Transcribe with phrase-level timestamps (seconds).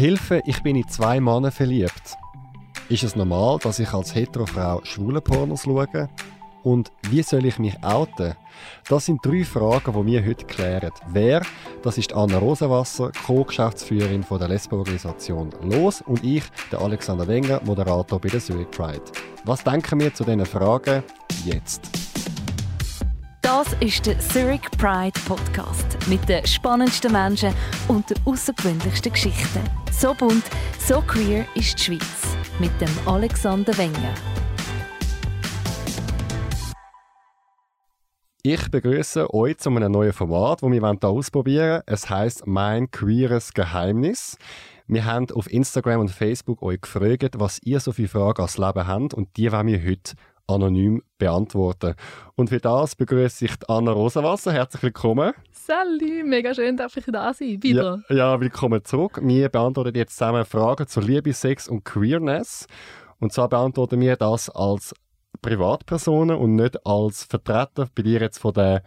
[0.00, 2.16] Hilfe, ich bin in zwei Männer verliebt.
[2.88, 6.08] Ist es normal, dass ich als Heterofrau schwule Pornos schaue?
[6.62, 8.32] Und wie soll ich mich outen?
[8.88, 10.90] Das sind drei Fragen, die wir heute klären.
[11.08, 11.42] Wer?
[11.82, 18.30] Das ist Anna Rosenwasser, Co-Geschäftsführerin der Lesbo-Organisation LOS und ich, der Alexander Wenger, Moderator bei
[18.30, 19.02] der Zurich Pride.
[19.44, 21.02] Was denken wir zu diesen Fragen
[21.44, 21.90] jetzt?
[23.42, 27.52] Das ist der Zurich Pride Podcast mit den spannendsten Menschen
[27.88, 29.79] und den außergewöhnlichsten Geschichten.
[30.00, 30.44] So bunt,
[30.78, 34.14] so queer ist die Schweiz mit dem Alexander Wenger.
[38.42, 41.82] Ich begrüße euch zu einem neuen Format, das wir hier ausprobieren wollen.
[41.84, 44.38] Es heißt Mein queeres Geheimnis.
[44.86, 48.86] Wir haben auf Instagram und Facebook euch gefragt, was ihr so viele Fragen ans Leben
[48.86, 50.14] habt und die wollen wir heute
[50.50, 51.94] anonym beantworten.
[52.34, 54.52] Und für das begrüße ich Anna Rosenwasser.
[54.52, 55.32] Herzlich willkommen.
[55.50, 57.62] Sally, mega schön, dass ich da sein.
[57.62, 58.02] Wieder.
[58.08, 59.20] Ja, ja, willkommen zurück.
[59.22, 62.66] Wir beantworten jetzt zusammen Fragen zu Liebe, Sex und Queerness.
[63.18, 64.94] Und zwar beantworten wir das als
[65.42, 68.82] Privatpersonen und nicht als Vertreter bei dir jetzt von der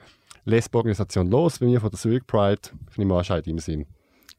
[0.46, 3.86] Lesbo-Organisation los, bei mir von der Zurich Pride, finde ich mal im Sinn.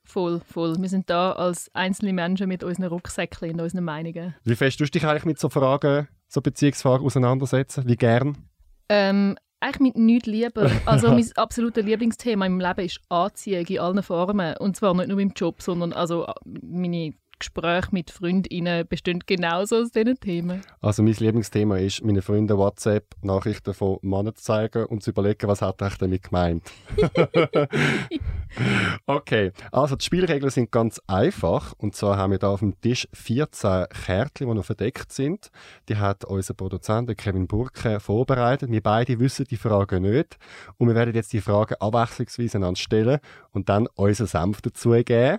[0.04, 0.76] Voll, voll.
[0.78, 4.34] Wir sind da als einzelne Menschen mit unseren Rucksäcken und unseren Meinungen.
[4.44, 7.86] Wie fest tust du dich eigentlich mit so Fragen, so Beziehungsfragen auseinandersetzen?
[7.86, 8.36] Wie gern?
[8.88, 10.70] Ähm, eigentlich mit nichts lieber.
[10.84, 14.56] Also mein absolutes Lieblingsthema im Leben ist Anziehung in allen Formen.
[14.58, 19.90] Und zwar nicht nur im Job, sondern also meine Gespräche mit Freundinnen bestehen genauso aus
[19.90, 20.62] diesen Themen.
[20.80, 25.48] Also mein Lieblingsthema ist, meine Freunde WhatsApp Nachrichten von Männern zu zeigen und zu überlegen,
[25.48, 26.70] was hat er damit gemeint.
[29.06, 31.72] okay, also die Spielregeln sind ganz einfach.
[31.78, 35.50] Und zwar haben wir da auf dem Tisch 14 Kärtchen, die noch verdeckt sind.
[35.88, 38.70] Die hat unser Produzent Kevin Burke vorbereitet.
[38.70, 40.38] Wir beide wissen die Fragen nicht.
[40.78, 43.20] Und wir werden jetzt die Fragen abwechslungsweise anstellen
[43.52, 45.38] und dann unseren Senf dazugeben.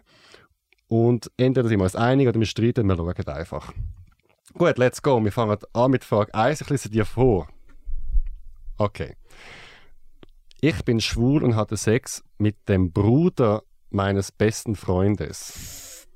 [0.88, 3.73] Und entweder sind wir uns einig oder wir streiten, wir schauen einfach.
[4.53, 5.22] Gut, let's go.
[5.23, 6.62] Wir fangen an mit Frage 1.
[6.62, 7.47] Ich lese dir vor.
[8.78, 9.16] Okay.
[10.62, 16.07] Ich bin schwul und hatte Sex mit dem Bruder meines besten Freundes.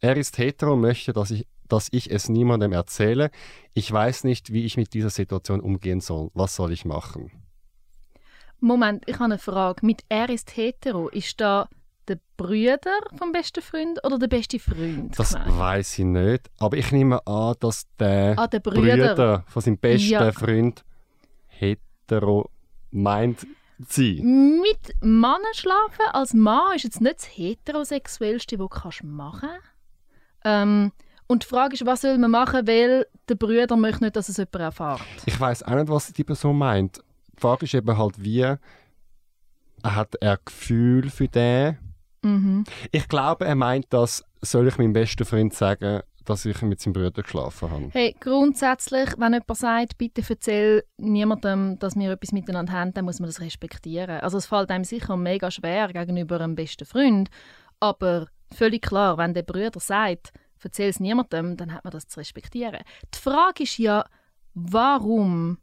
[0.00, 3.30] Er ist hetero und möchte, dass ich, dass ich es niemandem erzähle.
[3.74, 6.30] Ich weiß nicht, wie ich mit dieser Situation umgehen soll.
[6.34, 7.30] Was soll ich machen?
[8.58, 9.84] Moment, ich habe eine Frage.
[9.86, 11.68] Mit er ist hetero, ist da
[12.10, 15.16] der Brüder vom besten Freund oder der beste Freund?
[15.18, 16.50] Das weiß ich nicht.
[16.58, 19.14] Aber ich nehme an, dass der, ah, der Brüder.
[19.14, 20.32] Brüder von seinem besten ja.
[20.32, 20.84] Freund
[21.46, 22.50] hetero
[22.90, 23.46] meint
[23.88, 24.20] sie.
[24.22, 29.66] Mit Männern schlafen als Mann ist jetzt nicht das heterosexuellste, was du machen kannst.
[30.44, 30.92] Ähm,
[31.28, 34.38] und die Frage ist, was soll man machen, weil der Brüder möchte nicht, dass es
[34.38, 35.00] jemand erfährt.
[35.26, 36.98] Ich weiß auch nicht, was die Person meint.
[37.36, 38.56] Die Frage ist eben halt, wie
[39.84, 41.78] hat er Gefühl für den?
[42.22, 42.64] Mhm.
[42.92, 46.92] Ich glaube, er meint das, soll ich meinem besten Freund sagen, dass ich mit seinem
[46.92, 47.88] Bruder geschlafen habe.
[47.92, 53.20] Hey, grundsätzlich, wenn jemand sagt, bitte erzähl niemandem, dass wir etwas miteinander haben, dann muss
[53.20, 54.20] man das respektieren.
[54.20, 57.30] Also es fällt einem sicher mega schwer gegenüber einem besten Freund,
[57.80, 60.32] aber völlig klar, wenn der Bruder sagt,
[60.62, 62.80] erzähl es niemandem, dann hat man das zu respektieren.
[63.14, 64.04] Die Frage ist ja,
[64.54, 65.58] warum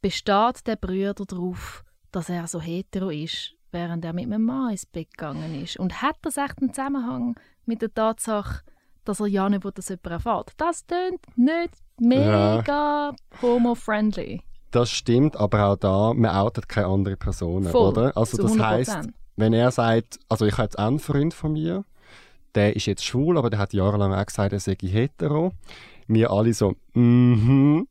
[0.00, 3.57] besteht der Bruder darauf, dass er so hetero ist?
[3.72, 5.78] Während er mit einem Mann ins Bett gegangen ist.
[5.78, 8.62] Und hat das echt einen Zusammenhang mit der Tatsache,
[9.04, 10.52] dass er ja nicht will, dass jemand erfährt?
[10.56, 13.14] Das klingt nicht mega ja.
[13.42, 14.42] homo-friendly.
[14.70, 18.16] Das stimmt, aber auch da, man outet keine andere Person, Voll, oder?
[18.16, 21.84] Also das heißt, wenn er sagt, also ich habe jetzt einen Freund von mir,
[22.54, 25.52] der ist jetzt schwul, aber der hat jahrelang auch gesagt, er sei hetero.
[26.06, 27.76] Wir alle so, mhm.
[27.76, 27.88] Mm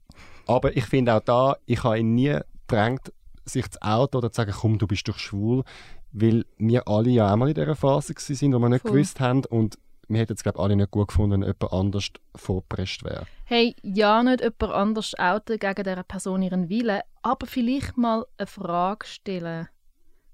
[0.48, 3.12] aber ich finde auch da, ich habe ihn nie gedrängt,
[3.50, 5.64] sich zu outen oder zu sagen, komm, du bist doch schwul,
[6.12, 8.92] weil wir alle ja auch mal in dieser Phase waren, wo wir nicht Voll.
[8.92, 9.78] gewusst haben und
[10.10, 13.26] wir hätten es, glaube alle nicht gut gefunden, wenn jemand anders vorgepresst wäre.
[13.44, 18.48] Hey, ja, nicht jemand anders outen gegen dieser Person ihren Willen, aber vielleicht mal eine
[18.48, 19.68] Frage stellen.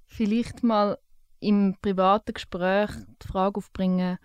[0.06, 0.98] Vielleicht mal
[1.40, 2.92] im privaten Gespräch
[3.24, 4.18] die Frage aufbringen,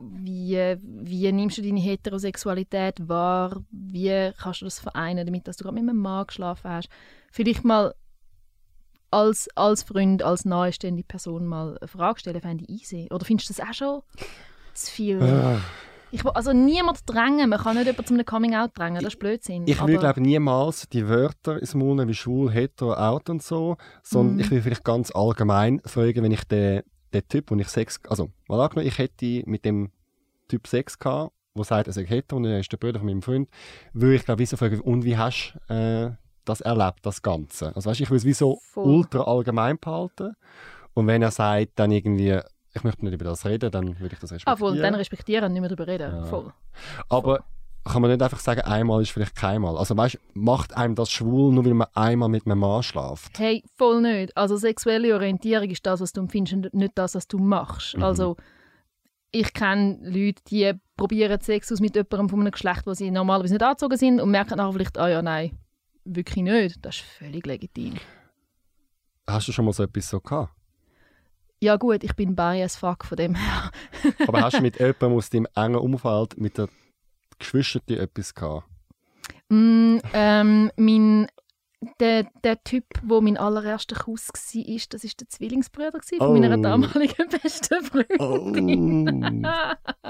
[0.00, 3.64] wie, wie nimmst du deine Heterosexualität wahr?
[3.70, 6.88] Wie kannst du das vereinen, damit dass du gerade mit einem Mann geschlafen hast?
[7.30, 7.94] Vielleicht mal
[9.10, 13.08] als, als Freund, als nahestehende Person mal eine Frage stellen, fände ich easy.
[13.10, 14.02] Oder findest du das auch schon
[14.74, 15.22] zu viel?
[15.22, 15.60] Ah.
[16.10, 17.50] Ich will also niemand drängen.
[17.50, 19.02] Man kann nicht jemanden zu einem Coming-out drängen.
[19.02, 19.64] Das ist Blödsinn.
[19.66, 23.76] Ich, will, glaube niemals die Wörter ins Mund wie schwul, hetero, out und so.
[24.02, 24.40] Sondern mm.
[24.40, 26.82] ich will vielleicht ganz allgemein fragen, wenn ich den
[27.12, 29.90] der Typ, wo ich Sex, also mal angenommen, ich hätte mit dem
[30.48, 33.22] Typ Sex gehabt, der sagt, er sei hetero und er ist der Bruder von meinem
[33.22, 33.48] Freund,
[33.92, 36.10] würde ich glaube ich so fragen, und wie hast du äh,
[36.48, 37.74] das erlebt, das Ganze?
[37.74, 38.86] Also weißt, ich will es wie so Voll.
[38.86, 40.34] ultra allgemein behalten
[40.94, 42.40] und wenn er sagt dann irgendwie,
[42.74, 44.54] ich möchte nicht über das reden, dann würde ich das respektieren.
[44.54, 46.12] Ah, voll, dann respektieren und nicht mehr darüber reden.
[46.12, 46.24] Ja.
[46.24, 46.52] Voll.
[47.08, 47.44] Aber
[47.84, 49.76] kann man nicht einfach sagen, einmal ist vielleicht keinmal.
[49.76, 53.38] Also weißt, macht einem das schwul, nur weil man einmal mit einem Mann schlaft?
[53.38, 54.36] Hey, voll nicht.
[54.36, 57.96] Also sexuelle Orientierung ist das, was du empfindest und nicht das, was du machst.
[57.96, 58.02] Mhm.
[58.02, 58.36] Also
[59.30, 63.54] ich kenne Leute, die probieren Sex aus mit jemandem von einem Geschlecht, wo sie normalerweise
[63.54, 65.52] nicht angezogen sind und merken nachher vielleicht, ah ja, nein,
[66.14, 66.84] wirklich nicht.
[66.84, 67.94] Das ist völlig legitim.
[69.26, 70.52] Hast du schon mal so etwas so gehabt?
[71.60, 73.70] Ja gut, ich bin bi as fuck von dem her.
[74.26, 76.68] Aber hast du mit jemandem aus deinem engen Umfeld, mit der
[77.38, 78.64] Geschwister etwas gehabt?
[79.48, 81.26] Mm, ähm, mein,
[82.00, 86.32] der, der Typ, wo mein allererster Kuss war, das war der Zwillingsbruder gewesen von Oh.
[86.38, 89.46] meiner damaligen besten Freundin.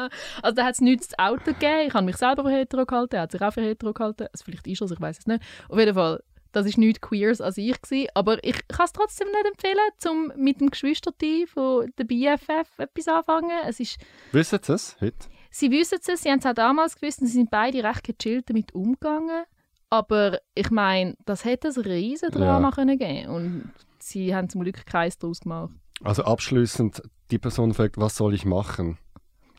[0.43, 1.89] also da hat es nichts zu Auto gegeben.
[1.89, 4.27] Ich habe mich selber für hetero gehalten, er hat sich auch für hetero gehalten.
[4.33, 5.43] Also vielleicht ist er es, ich weiß es nicht.
[5.69, 6.23] Auf jeden Fall,
[6.53, 7.81] das war nichts Queers als ich.
[7.83, 8.09] Gewesen.
[8.15, 9.79] Aber ich kann es trotzdem nicht empfehlen,
[10.09, 13.51] um mit dem Geschwisterteam von der BFF etwas anfangen.
[13.67, 13.99] Es ist,
[14.33, 15.29] Wissen Sie es heute?
[15.51, 18.49] sie wissen es, sie haben es auch damals gewusst und sie sind beide recht gechillt
[18.49, 19.45] damit umgegangen.
[19.91, 22.75] Aber ich meine, das hätte ein riesen Drama Ja.
[22.75, 25.71] können geben und sie haben zum Glück Kreis daraus gemacht.
[26.05, 28.99] Also abschließend, die Person fragt, was soll ich machen?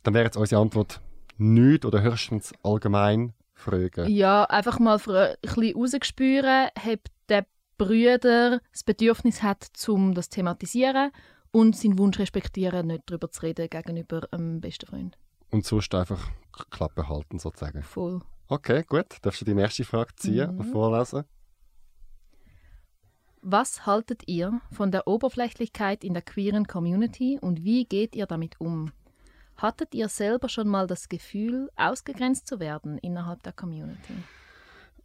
[0.03, 1.01] Dann wäre jetzt unsere Antwort
[1.37, 4.09] nichts oder höchstens allgemein fragen.
[4.09, 7.45] Ja, einfach mal ein bisschen rausgespüren, ob der
[7.77, 11.11] Brüder das Bedürfnis hat, um das zu thematisieren
[11.51, 15.17] und seinen Wunsch respektieren, nicht darüber zu reden gegenüber einem besten Freund.
[15.49, 16.29] Und sonst einfach
[16.69, 17.81] Klappe halten sozusagen.
[17.81, 18.21] Voll.
[18.50, 19.06] Okay, gut.
[19.22, 20.72] Darfst du die nächste Frage ziehen und Mhm.
[20.72, 21.24] vorlesen?
[23.42, 28.60] Was haltet ihr von der Oberflächlichkeit in der queeren Community und wie geht ihr damit
[28.60, 28.92] um?
[29.56, 34.13] Hattet ihr selber schon mal das Gefühl, ausgegrenzt zu werden innerhalb der Community?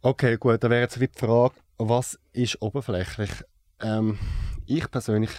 [0.01, 0.63] Okay, gut.
[0.63, 3.31] Dann wäre jetzt wieder die Frage, was ist oberflächlich?
[3.79, 4.17] Ähm,
[4.65, 5.31] ich persönlich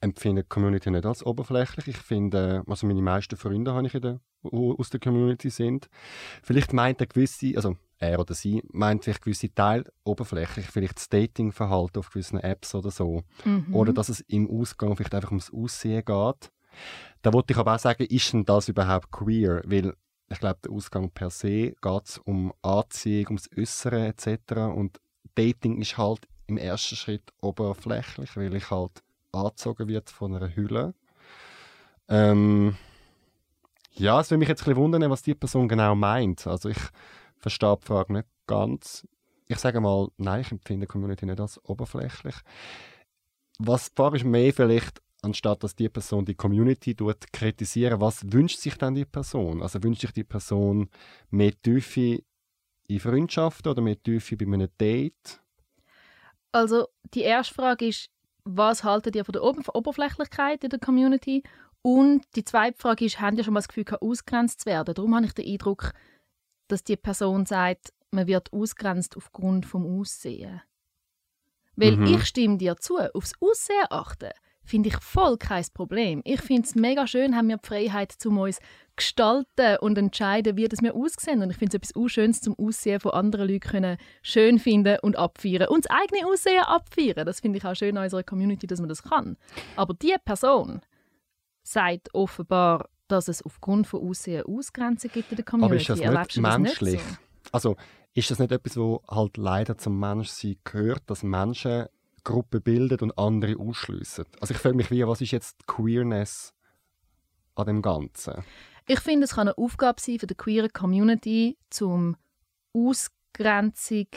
[0.00, 1.88] empfinde die Community nicht als oberflächlich.
[1.88, 5.88] Ich finde, also meine meisten Freunde habe ich in der, aus der Community sind.
[6.42, 11.08] Vielleicht meint er gewisse, also er oder sie, meint vielleicht gewisse Teil oberflächlich, vielleicht das
[11.08, 13.22] Datingverhalten auf gewissen Apps oder so.
[13.44, 13.74] Mhm.
[13.74, 16.50] Oder dass es im Ausgang vielleicht einfach ums Aussehen geht.
[17.22, 19.62] Da wollte ich aber auch sagen, ist denn das überhaupt queer?
[19.66, 19.94] Weil
[20.30, 24.52] ich glaube, der Ausgang per se geht es um Anziehung, ums Äußere etc.
[24.74, 24.98] Und
[25.34, 30.94] Dating ist halt im ersten Schritt oberflächlich, weil ich halt angezogen wird von einer Hülle.
[32.08, 32.76] Ähm,
[33.92, 36.46] ja, es würde mich jetzt ein bisschen wundern, was die Person genau meint.
[36.46, 36.78] Also ich
[37.38, 39.06] verstehe die Frage nicht ganz.
[39.46, 42.36] Ich sage mal, nein, ich empfinde die Community nicht als oberflächlich.
[43.58, 48.58] Was die ist mehr vielleicht, anstatt dass die Person die Community tut, kritisieren, was wünscht
[48.58, 49.62] sich dann die Person?
[49.62, 50.88] Also wünscht sich die Person
[51.30, 52.22] mehr Tiefe
[52.88, 55.40] in Freundschaften oder mehr Tiefe bei einem Date?
[56.52, 58.08] Also die erste Frage ist,
[58.56, 61.42] was haltet ihr von der Ober Oberflächlichkeit in der Community?
[61.82, 64.94] Und die zweite Frage ist, habt ihr schon mal das Gefühl, ausgrenzt zu werden?
[64.94, 65.92] Darum habe ich den Eindruck,
[66.68, 70.60] dass die Person sagt, man wird ausgrenzt aufgrund vom Aussehen.
[71.76, 72.04] Weil Mhm.
[72.06, 74.30] ich stimme dir zu, aufs Aussehen achten,
[74.62, 76.20] finde ich voll kein Problem.
[76.24, 78.58] Ich finde es mega schön, haben wir die Freiheit, zum uns
[79.00, 81.42] gestalten und entscheiden, wie das wir aussehen.
[81.42, 85.16] Und ich finde es etwas Unschönes, zum Aussehen von anderen Leuten können schön finden und
[85.16, 85.68] abfeiern.
[85.68, 87.26] Und das eigene Aussehen abfeiern.
[87.26, 89.36] Das finde ich auch schön an unserer Community, dass man das kann.
[89.76, 90.80] Aber die Person
[91.62, 95.72] sagt offenbar, dass es aufgrund von Aussehen Ausgrenzung gibt in der Community.
[95.72, 96.92] Aber ist das Erlebst nicht du das menschlich?
[96.92, 97.16] Nicht so?
[97.52, 97.76] Also
[98.14, 101.86] ist das nicht etwas, wo halt leider zum Menschsein gehört, dass Menschen
[102.22, 104.26] Gruppen bilden und andere ausschliessen?
[104.40, 106.52] Also ich frage mich, wie, was ist jetzt Queerness
[107.54, 108.44] an dem Ganzen?
[108.92, 112.16] Ich finde, es kann eine Aufgabe sein für die queere Community, zum
[112.72, 114.08] Ausgrenzung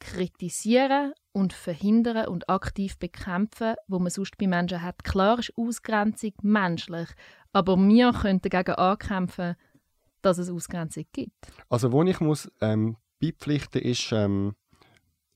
[0.00, 5.04] kritisieren und verhindern und aktiv bekämpfen, wo man sonst bei Menschen hat.
[5.04, 7.10] Klar ist Ausgrenzung menschlich,
[7.52, 9.54] aber wir können dagegen ankämpfen,
[10.22, 11.34] dass es Ausgrenzung gibt.
[11.68, 14.54] Also wo ich muss ähm, beipflichten, ist ähm,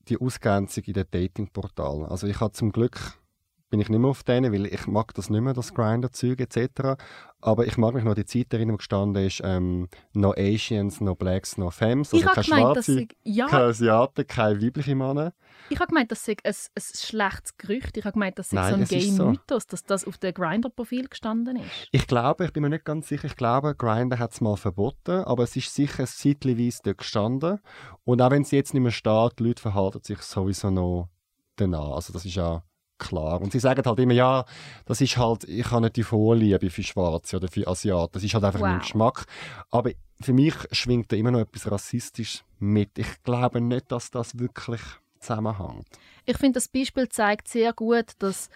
[0.07, 2.05] die Ausgrenzung in den Datingportalen.
[2.05, 3.19] Also ich habe zum Glück
[3.69, 7.01] bin ich nicht mehr auf denen, weil ich mag das nicht mehr, das Grinder-Zeug etc.
[7.39, 11.15] Aber ich mag mich noch die Zeit erinnern, wo gestanden ist, ähm, no Asians, no
[11.15, 12.11] Blacks, no Femmes.
[12.11, 15.33] ich habe keine gemeint, Schwarze, sie, ja, keine Asiaten, keine weibliche Männer.
[15.69, 17.95] ich habe gemeint, das sei ein, ein schlechtes Gerücht.
[17.95, 19.23] Ich habe gemeint, das sei Nein, so ein ist so.
[19.23, 21.87] Gay-Mythos, dass das auf dem Grinder-Profil gestanden ist.
[21.91, 25.23] Ich glaube, ich bin mir nicht ganz sicher, ich glaube, Grindr hat es mal verboten,
[25.23, 27.59] aber es ist sicher zeitweise dort gestanden.
[28.03, 31.09] Und auch wenn es jetzt nicht mehr steht, die Leute verhalten sich sowieso noch
[31.55, 31.91] danach.
[31.91, 32.63] Also das ist ja
[32.99, 33.41] klar.
[33.41, 34.45] Und sie sagen halt immer, ja,
[34.85, 38.11] das ist halt, ich habe nicht die Vorliebe für Schwarze oder für Asiaten.
[38.13, 38.81] Das ist halt einfach mein Wow.
[38.81, 39.25] Geschmack.
[39.71, 39.91] Aber
[40.21, 42.97] für mich schwingt da immer noch etwas Rassistisches mit.
[42.97, 44.81] Ich glaube nicht, dass das wirklich
[45.19, 45.87] zusammenhängt.
[46.25, 48.49] Ich finde, das Beispiel zeigt sehr gut, dass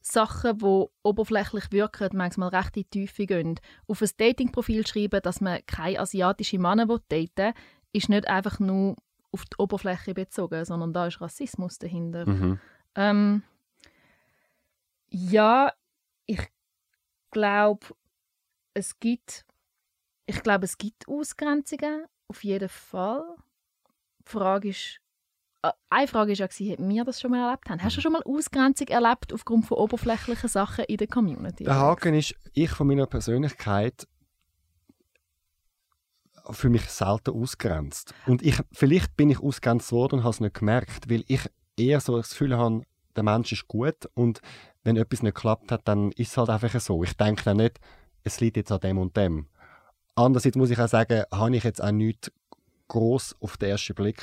[0.00, 3.60] Sachen, die oberflächlich wirken, manchmal recht in die Tiefe gehen.
[3.86, 7.52] Auf ein Datingprofil schreiben, dass man keine asiatischen Männer daten will,
[7.92, 8.96] ist nicht einfach nur
[9.32, 12.28] auf die Oberfläche bezogen, sondern da ist Rassismus dahinter.
[12.28, 12.58] Mhm.
[12.94, 13.42] Ähm,
[15.10, 15.72] ja,
[16.26, 16.40] ich
[17.30, 17.86] glaube,
[18.74, 19.44] es gibt,
[20.26, 23.24] ich glaube, es gibt Ausgrenzungen, auf jeden Fall.
[24.20, 25.00] Die Frage ist,
[25.62, 27.82] äh, eine Frage war ja, ob wir das schon mal erlebt haben.
[27.82, 31.64] Hast du schon mal Ausgrenzung erlebt aufgrund von oberflächlichen Sachen in der Community?
[31.64, 34.06] Der Haken ist, ich von meiner Persönlichkeit
[36.50, 38.14] für mich selten ausgrenzt.
[38.26, 41.42] Und ich, vielleicht bin ich ausgrenzt worden und habe es nicht gemerkt, weil ich
[41.76, 42.82] eher so das Gefühl habe,
[43.20, 44.40] der Mensch ist gut und
[44.82, 47.02] wenn etwas nicht geklappt hat, dann ist es halt einfach so.
[47.04, 47.78] Ich denke dann nicht,
[48.24, 49.46] es liegt jetzt an dem und dem.
[50.14, 52.32] Andererseits muss ich auch sagen, habe ich jetzt auch nichts
[52.88, 54.22] groß auf den ersten Blick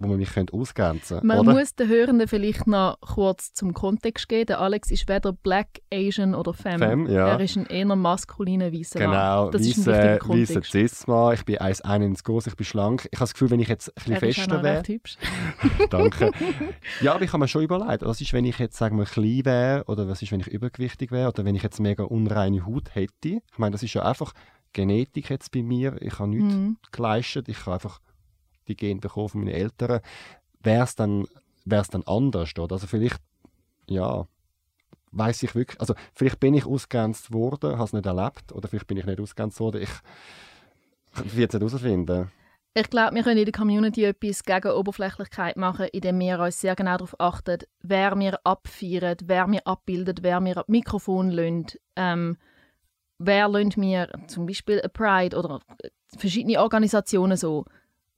[0.00, 1.26] wo man mich ausgrenzen könnte.
[1.26, 1.54] Man oder?
[1.54, 4.46] muss den Hörenden vielleicht noch kurz zum Kontext geben.
[4.46, 6.78] Der Alex ist weder Black, Asian oder Femme.
[6.78, 7.28] Femme ja.
[7.28, 9.52] Er ist ein eher maskuliner weißer Genau, Mann.
[9.52, 10.70] Das weisse, ist ein Kontext.
[10.70, 11.34] Cis-Mann.
[11.34, 13.08] Ich bin 1,91 groß, ich bin schlank.
[13.10, 15.88] Ich habe das Gefühl, wenn ich jetzt ein Er bisschen auch fester wäre...
[15.90, 16.30] Danke.
[17.00, 19.44] Ja, aber ich habe mir schon überlegt, was ist, wenn ich jetzt sagen wir, klein
[19.44, 22.94] wäre oder was ist, wenn ich übergewichtig wäre oder wenn ich jetzt mega unreine Haut
[22.94, 23.28] hätte.
[23.50, 24.32] Ich meine, das ist ja einfach
[24.72, 25.96] Genetik jetzt bei mir.
[26.00, 26.76] Ich habe nichts Mhm.
[26.92, 27.48] geleistet.
[27.48, 28.00] Ich habe einfach
[28.68, 30.00] die Gene bekommen von meinen Eltern.
[30.62, 31.26] Wäre es dann,
[31.64, 32.56] dann anders?
[32.58, 32.74] Oder?
[32.74, 33.20] Also vielleicht,
[33.88, 34.26] ja,
[35.12, 38.86] weiß ich wirklich, also vielleicht bin ich ausgrenzt worden, habe es nicht erlebt oder vielleicht
[38.86, 39.82] bin ich nicht ausgrenzt worden.
[39.82, 39.90] Ich
[41.14, 42.30] werde es nicht herausfinden.
[42.74, 46.76] Ich glaube, wir können in der Community etwas gegen Oberflächlichkeit machen, indem wir uns sehr
[46.76, 52.36] genau darauf achten, wer wir abfeiern, wer wir abbildet, wer wir ab Mikrofon lönt, ähm,
[53.18, 57.64] wer lönt mir zum Beispiel eine Pride oder äh, verschiedene Organisationen so.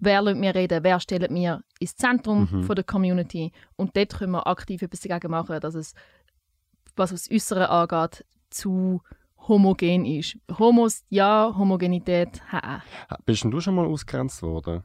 [0.00, 2.62] Wer lässt mir reden, wer stellt mir ins Zentrum Mhm.
[2.64, 5.94] von der Community und dort können wir aktiv etwas dagegen machen, dass es,
[6.96, 9.02] was das Äußere angeht, zu
[9.48, 10.36] homogen ist.
[10.58, 12.82] Homos ja, Homogenität ha.
[13.24, 14.82] Bist denn du schon mal ausgrenzt worden?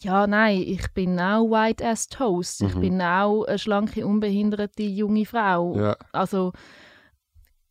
[0.00, 2.60] Ja, nein, ich bin auch white as toast.
[2.62, 2.80] Ich Mhm.
[2.80, 5.76] bin auch eine schlanke, unbehinderte junge Frau.
[5.76, 5.96] Ja.
[6.12, 6.52] Also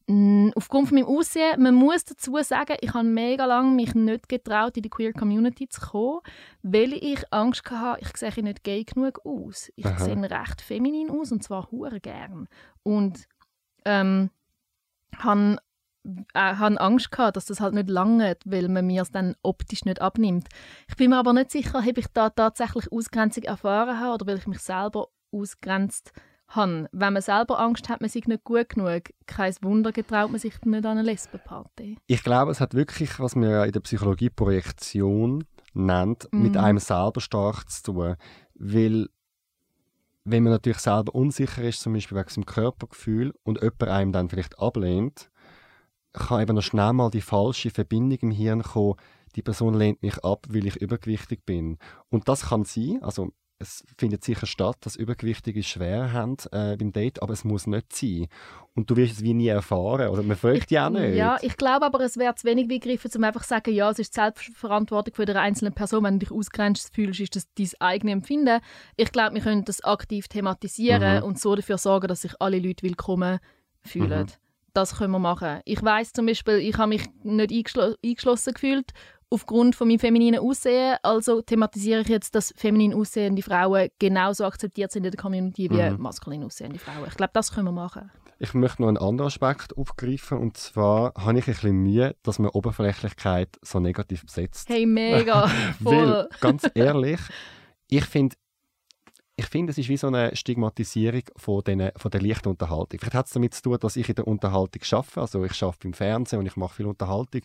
[0.08, 4.76] aufgrund von meinem Aussehen, man muss dazu sagen, ich habe mega lange mich nicht getraut,
[4.76, 6.20] in die queer Community zu kommen,
[6.62, 9.72] weil ich Angst hatte, ich sehe nicht gay genug aus.
[9.76, 9.98] Ich Aha.
[9.98, 12.50] sehe recht feminin aus und zwar hure gern.
[12.84, 13.28] Und
[13.86, 14.30] ähm,
[15.18, 15.58] habe
[16.34, 19.86] äh, han Angst gehabt, dass das halt nicht lange, weil man mir es dann optisch
[19.86, 20.50] nicht abnimmt.
[20.90, 24.38] Ich bin mir aber nicht sicher, ob ich da tatsächlich Ausgrenzung erfahren habe oder weil
[24.38, 26.33] ich mich selber ausgrenzt habe.
[26.56, 30.62] Wenn man selber Angst hat, man sich nicht gut genug, kein Wunder getraut man sich
[30.62, 31.98] nicht an eine Lesbenparty.
[32.08, 36.60] Ich glaube, es hat wirklich, was man ja in der Psychologie Projektion nennt, mit Mhm.
[36.60, 38.16] einem selber stark zu tun.
[38.56, 39.08] Weil,
[40.26, 44.30] wenn man natürlich selber unsicher ist, zum Beispiel wegen seinem Körpergefühl, und jemand einem dann
[44.30, 45.32] vielleicht ablehnt,
[46.14, 48.96] kann eben noch schnell mal die falsche Verbindung im Hirn kommen,
[49.36, 51.80] die Person lehnt mich ab, weil ich übergewichtig bin.
[52.10, 53.32] Und das kann sein, also
[53.64, 57.96] es findet sicher statt, dass Übergewichtige schwer haben äh, beim Date, aber es muss nicht
[57.96, 58.28] sein.
[58.76, 61.16] Und du wirst es wie nie erfahren, oder man fragt dich auch nicht.
[61.16, 64.00] Ja, ich glaube aber, es wäre zu wenig begriffen, um einfach zu sagen, ja, es
[64.00, 66.04] ist Selbstverantwortung von der einzelnen Person.
[66.04, 68.60] Wenn du dich ausgrenzt fühlst, ist das dein eigenes Empfinden.
[68.96, 71.24] Ich glaube, wir können das aktiv thematisieren Mhm.
[71.24, 73.40] und so dafür sorgen, dass sich alle Leute willkommen
[73.82, 74.24] fühlen.
[74.28, 74.32] Mhm.
[74.74, 75.60] Das können wir machen.
[75.66, 78.92] Ich weiß zum Beispiel, ich habe mich nicht eingeschlo eingeschlossen gefühlt
[79.34, 80.98] aufgrund von meinem femininen Aussehen.
[81.04, 85.82] Also thematisiere ich jetzt, dass feminin aussehende Frauen genauso akzeptiert sind in der Community wie
[85.82, 86.02] Mhm.
[86.02, 87.06] maskulin aussehende Frauen.
[87.08, 88.12] Ich glaube, das können wir machen.
[88.40, 92.40] Ich möchte noch einen anderen Aspekt aufgreifen und zwar habe ich ein bisschen Mühe, dass
[92.40, 94.70] man Oberflächlichkeit so negativ besetzt.
[94.70, 95.48] Hey, mega!
[95.84, 95.96] Voll.
[95.96, 97.20] Weil, ganz ehrlich,
[97.90, 98.36] ich finde,
[99.36, 103.00] ich finde, es ist wie so eine Stigmatisierung von, den, von der leichten Unterhaltung.
[103.00, 105.22] Vielleicht hat es damit zu tun, dass ich in der Unterhaltung arbeite.
[105.22, 107.42] Also ich arbeite im Fernsehen und ich mache viel Unterhaltung.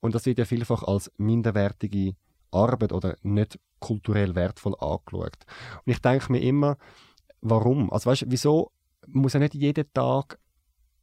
[0.00, 2.14] Und das wird ja vielfach als minderwertige
[2.50, 5.38] Arbeit oder nicht kulturell wertvoll angeschaut.
[5.86, 6.76] Und ich denke mir immer,
[7.40, 7.90] warum?
[7.90, 8.72] Also weißt, wieso
[9.06, 10.38] muss ja nicht jeden Tag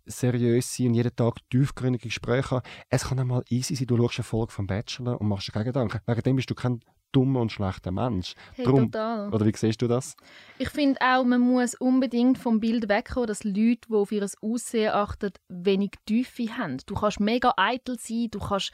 [0.06, 2.65] seriös sein und jeden Tag tiefgründige Gespräche haben.
[2.89, 5.65] Es kann einmal easy sein, du schaust eine Folge vom Bachelor und machst dir keine
[5.65, 6.00] Gedanken.
[6.06, 6.79] Wegen dem bist du kein
[7.12, 8.34] dummer und schlechter Mensch.
[8.54, 9.34] Hey, Drum- total.
[9.34, 10.16] Oder wie siehst du das?
[10.58, 14.94] Ich finde auch, man muss unbedingt vom Bild wegkommen, dass Leute, die auf ihr Aussehen
[14.94, 16.78] achten, wenig Tiefe haben.
[16.86, 18.72] Du kannst mega eitel sein, du kannst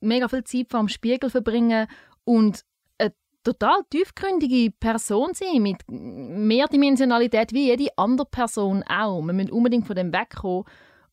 [0.00, 1.86] mega viel Zeit vor dem Spiegel verbringen
[2.24, 2.64] und
[2.98, 3.12] eine
[3.42, 9.20] total tiefgründige Person sein, mit mehr Dimensionalität wie jede andere Person auch.
[9.22, 10.64] Man muss unbedingt von dem wegkommen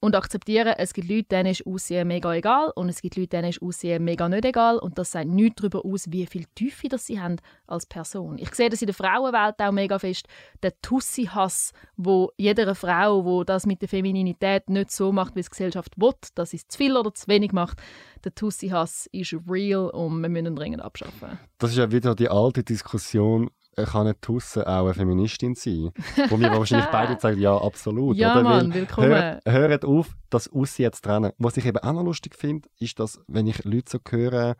[0.01, 3.50] und akzeptieren, es gibt Leute, denen ist Aussehen mega egal und es gibt Leute, denen
[3.50, 7.05] ist Aussehen mega nicht egal und das sagt nichts darüber aus, wie viel Tiefe das
[7.05, 8.39] sie haben als Person.
[8.39, 10.27] Ich sehe das in der Frauenwelt auch mega fest,
[10.63, 15.46] der Tussi-Hass, wo jeder Frau, wo das mit der Femininität nicht so macht, wie es
[15.46, 17.79] die Gesellschaft will, dass es zu viel oder zu wenig macht,
[18.24, 21.39] der Tussi-Hass ist real und wir müssen ihn dringend abschaffen.
[21.60, 25.92] Das ist ja wieder die alte Diskussion, kann eine Tusse auch eine Feministin sein?
[26.30, 28.18] Wo wir wahrscheinlich beide sagen, ja, absolut.
[28.18, 28.44] Ja, oder?
[28.44, 29.10] Mann, Weil willkommen.
[29.10, 31.32] Hört, hört auf, das Aussehen jetzt trennen.
[31.38, 34.56] Was ich eben auch noch lustig finde, ist, dass, wenn ich Leute so höre,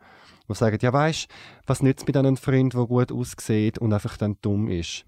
[0.48, 1.28] die sagen, ja, weißt
[1.66, 5.04] was nützt mit einem Freund, der gut aussieht und einfach dann dumm ist?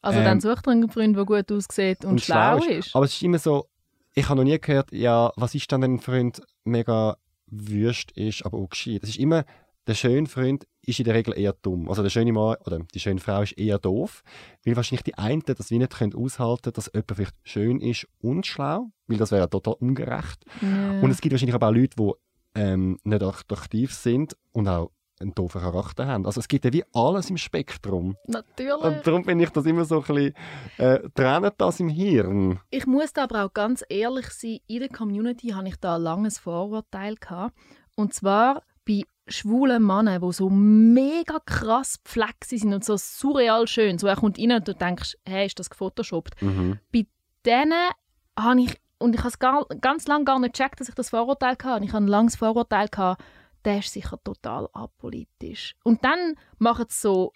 [0.00, 2.94] Also Ähm, dann sucht er einen Freund, der gut aussieht und, schlau ist.
[2.94, 3.68] Aber es ist immer so,
[4.14, 7.16] ich habe noch nie gehört, ja, was ist dann, wenn ein Freund mega
[7.46, 9.00] wüst ist, aber auch gescheit?
[9.02, 9.44] Es ist immer,
[9.86, 11.88] der schöne Freund ist in der Regel eher dumm.
[11.88, 14.22] Also der schöne Mann oder die schöne Frau ist eher doof,
[14.64, 18.46] weil wahrscheinlich die einen das wie nicht können aushalten dass jemand vielleicht schön ist und
[18.46, 20.44] schlau, weil das wäre ja total ungerecht.
[20.60, 21.00] Ja.
[21.00, 22.12] Und es gibt wahrscheinlich aber auch Leute, die
[22.54, 24.90] ähm, nicht attraktiv sind und auch
[25.22, 26.26] einen doofen Charakter haben.
[26.26, 28.16] Also es gibt ja wie alles im Spektrum.
[28.26, 28.82] Natürlich.
[28.82, 30.34] Und darum finde ich das immer so ein bisschen,
[30.78, 32.60] äh, das im Hirn.
[32.70, 36.02] Ich muss da aber auch ganz ehrlich sein, in der Community hatte ich da ein
[36.02, 37.14] langes Vorurteil.
[37.14, 37.56] Gehabt.
[37.94, 43.98] Und zwar bei schwulen Männern, die so mega krass gepflegt sind und so surreal schön.
[43.98, 46.40] So, er kommt rein und du denkst, hey, ist das gefotoshoppt?
[46.42, 46.78] Mhm.
[46.92, 47.06] Bei
[47.44, 47.90] denen
[48.38, 51.10] habe ich, und ich habe es gar, ganz lange gar nicht gecheckt, dass ich das
[51.10, 51.76] Vorurteil hatte.
[51.76, 53.22] Und ich habe ein langes Vorurteil gehabt,
[53.64, 55.74] der ist sicher total apolitisch.
[55.84, 57.32] Und dann machen sie so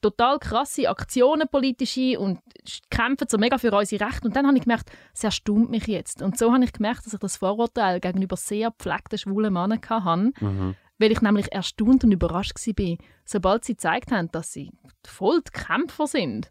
[0.00, 2.38] total krasse Aktionen politische und
[2.90, 4.28] kämpfen so mega für unsere Rechte.
[4.28, 6.22] Und dann habe ich gemerkt, es erstaunt mich jetzt.
[6.22, 10.32] Und so habe ich gemerkt, dass ich das Vorurteil gegenüber sehr gepflegten schwulen Männern hatte,
[10.40, 10.76] Mhm.
[10.98, 14.72] Weil ich nämlich erstaunt und überrascht war, sobald sie gezeigt haben, dass sie
[15.04, 16.50] voll die Kämpfer sind.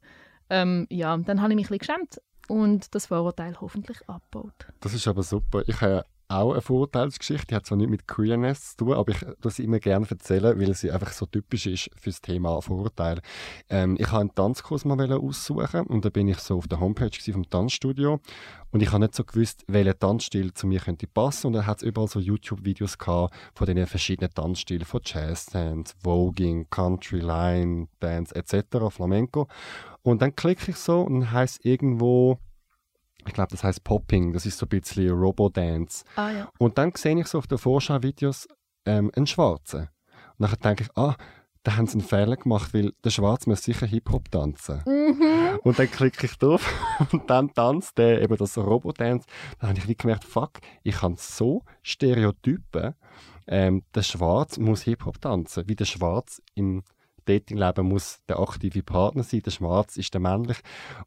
[0.50, 4.68] Ähm, ja, dann habe ich mich ein geschämt und das Vorurteil hoffentlich abgebaut.
[4.80, 5.63] Das ist aber super.
[5.68, 9.20] Ich habe auch eine Vorurteilsgeschichte, die hat zwar nicht mit Queerness zu tun, aber ich
[9.42, 13.22] tue sie immer gerne erzählen, weil sie einfach so typisch ist für das Thema Vorurteile.
[13.70, 17.12] Ähm, ich habe einen Tanzkurs mal aussuchen und da bin ich so auf der Homepage
[17.32, 18.20] vom Tanzstudio
[18.72, 21.78] und ich habe nicht so gewusst, welcher Tanzstil zu mir könnte passen und dann hat
[21.78, 28.36] es überall so YouTube-Videos gehabt von den verschiedenen Tanzstilen, von Jazz-Dance, Voging, Country, Line, Dance
[28.36, 29.48] etc., Flamenco.
[30.04, 32.38] Und dann klicke ich so und heisst irgendwo
[33.28, 36.04] ich glaube, das heißt Popping, das ist so ein bisschen Robo-Dance.
[36.16, 36.50] Ah ja.
[36.60, 38.48] Und dann sehe ich so auf den Vorschauvideos
[38.86, 39.90] ähm, einen Schwarzen.
[40.38, 41.16] Und dann denke ich, ah,
[41.63, 44.82] da haben sie einen Fehler gemacht, weil der Schwarze muss sicher Hip-Hop tanzen.
[44.86, 45.60] Mhm.
[45.63, 46.66] Und dann klicke ich drauf
[47.12, 49.28] und dann tanzt der eben das Robo-Dance.
[49.60, 52.96] Dann habe ich wie gemerkt, fuck, ich kann so Stereotypen,
[53.48, 56.84] ähm, der Schwarz muss Hip-Hop tanzen, wie der Schwarz im
[57.28, 60.58] Datingleben muss der aktive Partner sein, der Schwarz ist der männlich.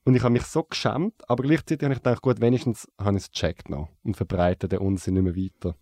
[0.04, 3.24] Und ich habe mich so geschämt, aber gleichzeitig habe ich gedacht, gut, wenigstens habe ich
[3.24, 5.76] es gecheckt noch und verbreite den Unsinn nicht mehr weiter.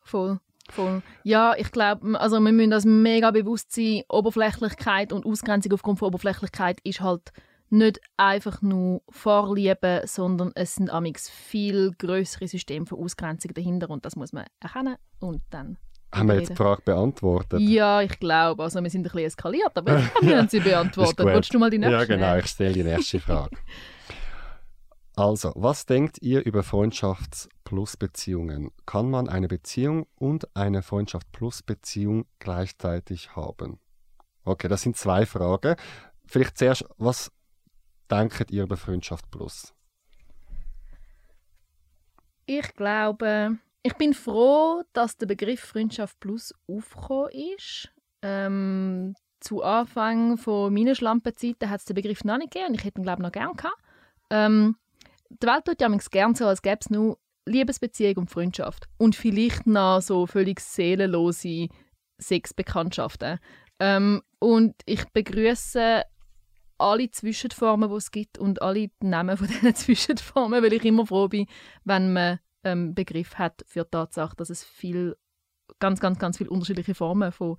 [0.00, 0.40] Voll.
[0.70, 1.02] Voll.
[1.24, 4.02] Ja, ich glaube, also wir müssen das mega bewusst sein.
[4.08, 7.32] Oberflächlichkeit und Ausgrenzung aufgrund von Oberflächlichkeit ist halt
[7.70, 14.04] nicht einfach nur Vorliebe, sondern es sind amix viel größere Systeme von Ausgrenzung dahinter und
[14.04, 15.76] das muss man erkennen und dann
[16.14, 17.60] Haben wir jetzt die Frage beantwortet?
[17.60, 18.62] Ja, ich glaube.
[18.62, 21.24] Also wir sind ein bisschen eskaliert, aber wir haben sie beantwortet.
[21.24, 23.56] Wolltest du mal die nächste Ja, genau, ich stelle die nächste Frage.
[25.16, 28.72] Also, was denkt ihr über Freundschafts-Plus-Beziehungen?
[28.84, 33.78] Kann man eine Beziehung und eine Freundschaft-Plus-Beziehung gleichzeitig haben?
[34.44, 35.76] Okay, das sind zwei Fragen.
[36.26, 37.30] Vielleicht zuerst, was
[38.10, 39.72] denkt ihr über Freundschaft Plus?
[42.46, 47.90] Ich glaube, ich bin froh, dass der Begriff Freundschaft Plus aufgekommen ist.
[48.22, 52.84] Ähm, zu Anfang von meiner Schlampenzeiten hat es den Begriff noch nicht gegeben und ich
[52.84, 53.76] hätte ihn, glaube ich, noch gerne gehabt.
[54.30, 54.76] Ähm,
[55.28, 58.86] die Welt tut ja gerne so, als gäbe es nur Liebesbeziehung und Freundschaft.
[58.96, 61.68] Und vielleicht noch so völlig seelenlose
[62.18, 63.38] Sexbekanntschaften.
[63.80, 66.04] Ähm, und ich begrüße
[66.78, 71.28] alle Zwischenformen, die es gibt und alle Namen von diesen Zwischenformen, weil ich immer froh
[71.28, 71.46] bin,
[71.84, 75.16] wenn man ähm, Begriff hat für die Tatsache, dass es viel,
[75.78, 77.56] ganz, ganz, ganz viele unterschiedliche Formen von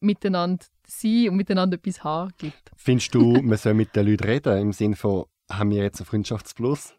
[0.00, 2.70] miteinander sein und miteinander etwas haben gibt.
[2.76, 6.06] Findest du, man soll mit den Leuten reden, im Sinne von, haben wir jetzt ein
[6.06, 6.94] Freundschaftsplus?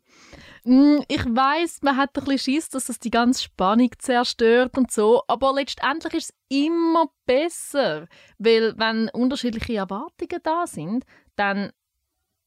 [0.63, 4.91] Mm, Ich weiß, man hat ein bisschen Schiss, dass das die ganze Spannung zerstört und
[4.91, 11.71] so, aber letztendlich ist es immer besser, weil wenn unterschiedliche Erwartungen da sind, dann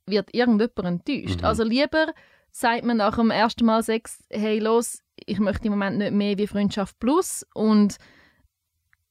[0.07, 1.41] wird irgendjemand enttäuscht.
[1.41, 1.47] Mhm.
[1.47, 2.13] Also lieber
[2.53, 6.39] sagt man nach dem ersten Mal Sex, hey los, ich möchte im Moment nicht mehr
[6.39, 7.97] wie Freundschaft plus und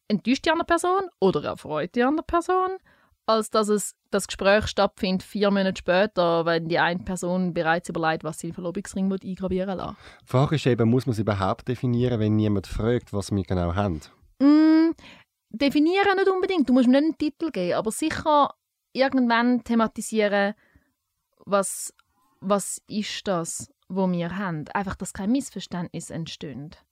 [0.08, 2.78] enttäuscht die andere Person oder erfreut die andere Person,
[3.26, 8.24] als dass es, das Gespräch stattfindet vier Monate später, wenn die eine Person bereits überlegt,
[8.24, 9.96] was sie in den Verlobungsring eingravieren will.
[10.22, 13.74] Die Frage ist eben, muss man es überhaupt definieren, wenn niemand fragt, was wir genau
[13.74, 14.02] haben?
[14.40, 14.92] Mm,
[15.50, 16.68] definieren nicht unbedingt.
[16.68, 18.54] Du musst mir nicht einen Titel geben, aber sicher
[18.92, 20.54] irgendwann thematisieren,
[21.46, 21.94] was,
[22.42, 24.68] was ist das, wo wir haben.
[24.70, 26.84] Einfach, dass kein Missverständnis entsteht.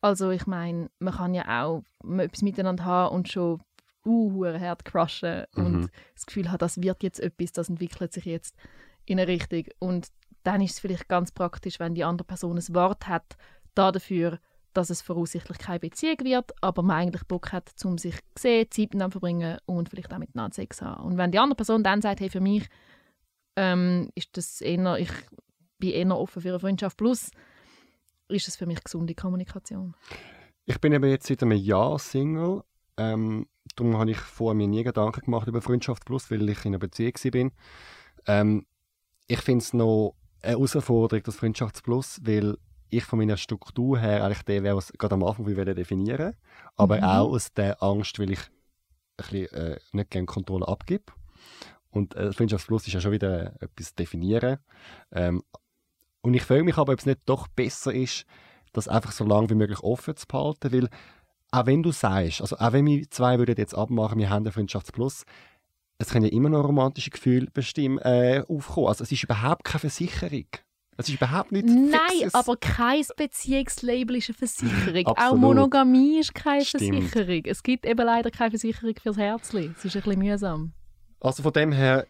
[0.00, 1.82] Also ich meine, man kann ja auch
[2.18, 3.60] etwas miteinander haben und schon
[4.06, 5.64] uh, hart crushen Mhm.
[5.64, 8.56] und das Gefühl haben, das wird jetzt etwas, das entwickelt sich jetzt
[9.04, 9.64] in eine Richtung.
[9.78, 10.08] Und
[10.42, 13.36] dann ist es vielleicht ganz praktisch, wenn die andere Person ein Wort hat
[13.74, 14.38] da dafür,
[14.72, 18.66] dass es voraussichtlich keine Beziehung wird, aber man eigentlich Bock hat, um sich zu sehen,
[18.70, 21.04] Zeit miteinander verbringen und vielleicht auch miteinander Sex zu haben.
[21.04, 22.68] Und wenn die andere Person dann sagt, hey, für mich
[23.60, 25.10] ähm, ist das eher, ich
[25.78, 27.30] bin eher offen für eine Freundschaft plus,
[28.28, 29.94] ist das für mich gesunde Kommunikation.
[30.64, 32.62] Ich bin eben jetzt seit einem Jahr Single.
[32.96, 33.46] Ähm,
[33.76, 36.78] darum habe ich vorher mir nie Gedanken gemacht über Freundschaft Plus, weil ich in einer
[36.78, 37.50] Beziehung war.
[38.26, 38.66] Ähm,
[39.26, 42.56] ich finde es noch eine Herausforderung, das Freundschaft Plus, weil
[42.88, 46.34] ich von meiner Struktur her eigentlich der wäre, was gerade am Anfang will definieren
[46.76, 47.04] aber Mhm.
[47.04, 51.12] auch aus der Angst, weil ich ein bisschen, äh, nicht gerne Kontrolle abgebe.
[51.90, 54.58] Und äh, Freundschaft Plus ist ja schon wieder etwas definieren.
[55.12, 55.42] Ähm,
[56.22, 58.24] und ich frage mich aber, ob es nicht doch besser ist,
[58.72, 60.88] das einfach so lange wie möglich offen zu behalten, weil
[61.50, 64.52] auch wenn du sagst, also auch wenn wir zwei würden jetzt abmachen, wir haben eine
[64.52, 65.24] Freundschaftsplus,
[65.98, 68.88] es können ja immer noch romantische Gefühle bestimmen, äh, aufkommen.
[68.88, 70.46] Also es ist überhaupt keine Versicherung.
[70.96, 72.34] Es ist überhaupt nicht Nein, Fixes.
[72.34, 75.06] aber kein Beziehungslabel ist eine Versicherung.
[75.06, 75.36] Auch.
[75.36, 77.08] Monogamie ist keine Stimmt.
[77.08, 77.42] Versicherung.
[77.46, 79.72] Es gibt eben leider keine Versicherung fürs Herzli.
[79.76, 80.72] Es ist ein bisschen mühsam.
[81.20, 82.06] Also von dem her,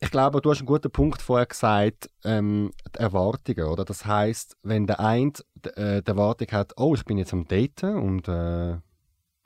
[0.00, 3.84] ich glaube, du hast einen guten Punkt vorher gesagt, ähm, die Erwartungen, oder?
[3.84, 5.32] Das heißt, wenn der eine
[5.74, 8.76] äh, die Erwartung hat, oh, ich bin jetzt am Daten und äh,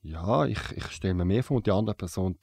[0.03, 2.39] ja, ich, ich stelle mir mehr vor und die andere Person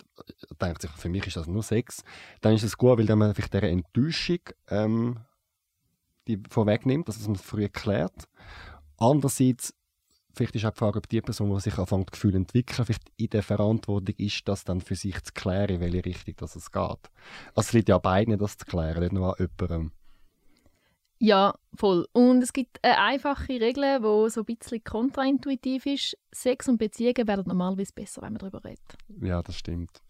[0.62, 2.04] denkt sich, für mich ist das nur Sex,
[2.41, 4.39] dann ist es gut, weil dann man vielleicht diese Enttäuschung
[4.70, 5.20] ähm,
[6.28, 8.28] die vorwegnimmt, dass man es früh klärt.
[8.98, 9.74] Andererseits,
[10.38, 13.12] vielleicht ist auch die Frage, ob die Person, die sich anfängt, Gefühle zu entwickeln, vielleicht
[13.17, 16.71] in der Verantwortung ist, das dann für sich zu klären, in welche Richtung das es
[16.71, 16.82] geht.
[16.82, 17.02] Also
[17.56, 19.91] es liegt ja an beiden, das zu klären, nicht nur an jemandem.
[21.19, 22.08] Ja, voll.
[22.13, 26.17] Und es gibt eine einfache Regel, die so ein bisschen kontraintuitiv ist.
[26.32, 28.97] Sex und Beziehungen werden normalerweise besser, wenn man darüber redet.
[29.21, 30.02] Ja, das stimmt.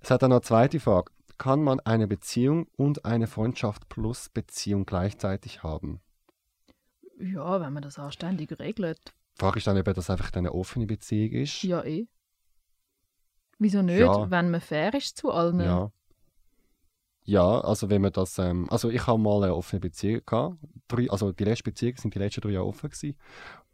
[0.00, 1.10] Es hat dann noch eine zweite Frage.
[1.38, 6.00] Kann man eine Beziehung und eine Freundschaft plus Beziehung gleichzeitig haben?
[7.18, 9.12] Ja, wenn man das anständig regelt.
[9.36, 11.62] Die Frage ist dann, ob das einfach eine offene Beziehung ist.
[11.62, 12.06] Ja, eh.
[13.58, 14.30] Wieso nicht, Ja.
[14.30, 15.60] wenn man fair ist zu allen?
[15.60, 15.90] Ja.
[17.26, 20.56] Ja, also wenn man das, ähm, also ich habe mal eine offene Beziehung gehabt.
[20.88, 23.16] Drei, also die letzten Beziehungen sind die letzten drei Jahre offen gewesen.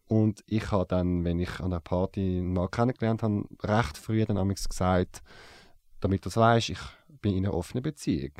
[0.06, 4.38] Und ich habe dann, wenn ich an einer Party Mann kennengelernt habe, recht früh dann
[4.38, 5.22] amigs gesagt,
[6.00, 6.78] damit du es weißt, ich
[7.20, 8.32] bin in einer offenen Beziehung.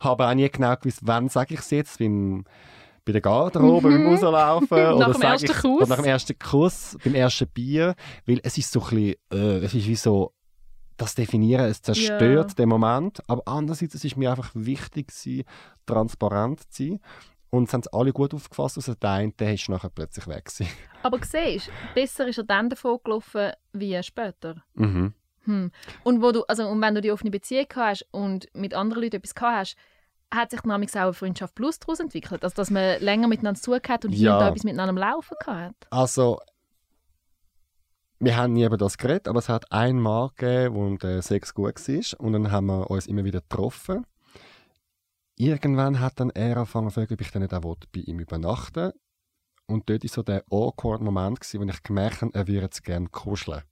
[0.00, 2.44] Habe auch nie genau gewusst, wann sage ich es jetzt, beim,
[3.08, 5.88] bei der Garderobe, beim Rauslaufen Nach oder dem sage ersten ich, Kuss.
[5.88, 7.94] Nach dem ersten Kuss, beim ersten Bier,
[8.26, 10.34] weil es ist so ein bisschen, äh, es ist wie so,
[10.98, 12.54] das Definieren, es zerstört Ja.
[12.54, 15.44] den Moment, aber andererseits es ist mir einfach wichtig gewesen,
[15.86, 17.00] transparent zu sein
[17.50, 20.44] und es haben es alle gut aufgefasst, außer der eine, der ist nachher plötzlich weg
[20.44, 20.68] gewesen.
[21.02, 24.56] Aber siehst besser ist er dann davon gelaufen, wie später.
[24.74, 25.14] Mhm.
[25.44, 25.70] Hm.
[26.04, 29.16] Und, wo du, also, und wenn du die offene Beziehung hast und mit anderen Leuten
[29.16, 29.76] etwas hast,
[30.32, 32.44] hat sich nämlich auch eine Freundschaft Plus daraus entwickelt.
[32.44, 34.34] Also, dass man länger miteinander zu hat und hier Ja.
[34.34, 35.74] und da etwas miteinander Laufen hat.
[35.90, 36.38] Also,
[38.20, 41.54] wir haben nie über das geredet, aber es hat einen Mann gegeben, wo der Sex
[41.54, 44.04] gut war und dann haben wir uns immer wieder getroffen.
[45.36, 48.86] Irgendwann hat dann er angefangen zu fragen, ob ich dann nicht auch bei ihm übernachten
[48.86, 48.94] will.
[49.66, 52.82] Und dort war so der awkward Moment, gewesen, wo ich gemerkt habe, er würde jetzt
[52.82, 53.62] gerne kuscheln.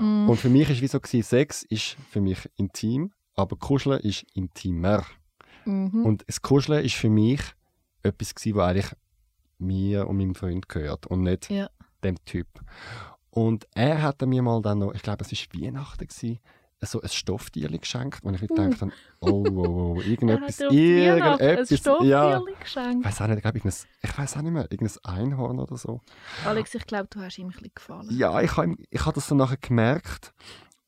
[0.00, 0.28] Mm.
[0.28, 4.24] Und für mich war wie so, gewesen, Sex ist für mich intim, aber Kuscheln ist
[4.34, 5.06] intimer.
[5.68, 6.04] Mhm.
[6.04, 7.40] Und das Kuscheln ist für mich
[8.02, 8.92] etwas, gewesen, was eigentlich
[9.58, 11.68] mir und meinem Freund gehört und nicht Ja.
[12.02, 12.46] dem Typ.
[13.30, 16.38] Und er hat mir mal dann noch, ich glaube, es war Weihnachten, gewesen,
[16.80, 20.72] so ein Stofftierchen geschenkt, wo ich mir gedacht habe, oh, oh, oh, irgendetwas, er auf
[20.74, 22.40] Weihnachten ein irgendetwas, ja.
[22.52, 23.04] Ich geschenkt.
[23.04, 26.00] weiß auch nicht, ich irgendein, ich weiß auch nicht mehr, irgendein Einhorn oder so.
[26.44, 28.08] Alex, ich glaube, du hast ihm ein bisschen gefallen.
[28.10, 30.32] Ja, ich habe ich hab das dann nachher gemerkt.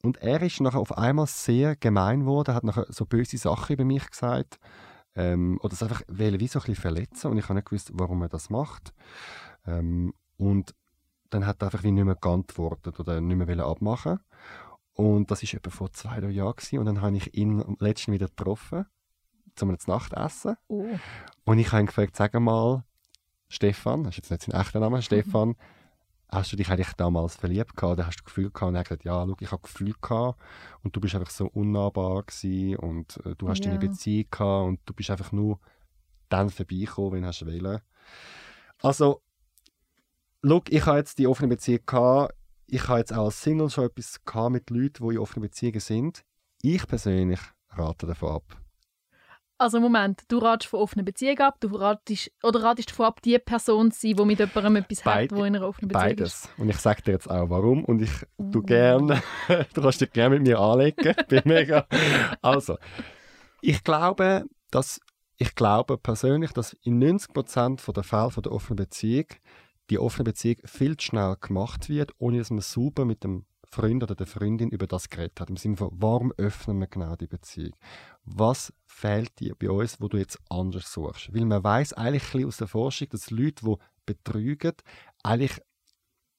[0.03, 3.85] Und er ist nachher auf einmal sehr gemein geworden, hat nachher so böse Sachen über
[3.85, 4.59] mich gesagt.
[5.15, 7.91] Ähm, oder es einfach wollte wie so ein bisschen verletzen und ich habe nicht gewusst,
[7.95, 8.95] warum er das macht.
[9.67, 10.75] Ähm, und
[11.31, 14.21] dann hat er einfach wie nicht mehr geantwortet oder nicht mehr abmachen.
[14.95, 16.57] Und das war etwa vor zwei, drei Jahren.
[16.57, 16.79] Gewesen.
[16.79, 18.87] Und dann habe ich ihn am letzten wieder getroffen,
[19.55, 20.57] zum Nachtessen.
[20.69, 20.87] Oh.
[21.45, 22.85] Und ich habe ihn gefragt, sag mal,
[23.49, 25.57] Stefan, das ist jetzt nicht sein echter Name, Stefan,
[26.33, 27.93] hast du dich eigentlich damals verliebt gehabt?
[27.99, 28.69] Oder hast du Gefühl gehabt?
[28.69, 30.41] Und er hat gesagt, ja, schau, ich habe Gefühl gehabt
[30.83, 33.71] und du bist einfach so unnahbar gewesen und äh, du hast Ja.
[33.73, 35.59] deine Beziehung gehabt und du bist einfach nur
[36.29, 37.81] dann vorbeigekommen, wenn du hast wollen.
[38.83, 39.23] Also,
[40.45, 42.35] schau, ich habe jetzt die offene Beziehung gehabt.
[42.67, 45.81] Ich habe jetzt auch als Single schon etwas gehabt mit Leuten, die in offenen Beziehungen
[45.81, 46.25] sind.
[46.63, 47.41] Ich persönlich
[47.71, 48.60] rate davon ab.
[49.61, 53.39] Also Moment, du ratest von offenen Beziehungen ab, du ratest, oder ratest davon ab, die
[53.39, 56.17] Person zu sein, die mit jemandem etwas Beid- hat, die in einer offenen Beziehung ist?
[56.17, 56.49] Beides.
[56.57, 57.85] Und ich sage dir jetzt auch warum.
[57.85, 58.11] Und ich
[58.53, 58.63] tu Uh.
[58.63, 59.23] gerne,
[59.75, 61.15] du kannst dich gerne mit mir anlegen.
[61.29, 61.87] Bin mega.
[62.41, 62.79] Also,
[63.61, 64.99] ich glaube, dass
[65.37, 69.27] ich glaube persönlich, dass in 90% der Fälle von der offenen Beziehung
[69.91, 74.03] die offene Beziehung viel zu schnell gemacht wird, ohne dass man sauber mit dem Freund
[74.03, 75.49] oder der Freundin über das geredet hat.
[75.49, 77.75] Im Sinne von, warum öffnen wir genau die Beziehung?
[78.25, 81.35] Was fehlt dir bei uns, wo du jetzt anders suchst?
[81.35, 84.75] Weil man weiß eigentlich ein aus der Forschung, dass Leute, die betrügen,
[85.23, 85.61] eigentlich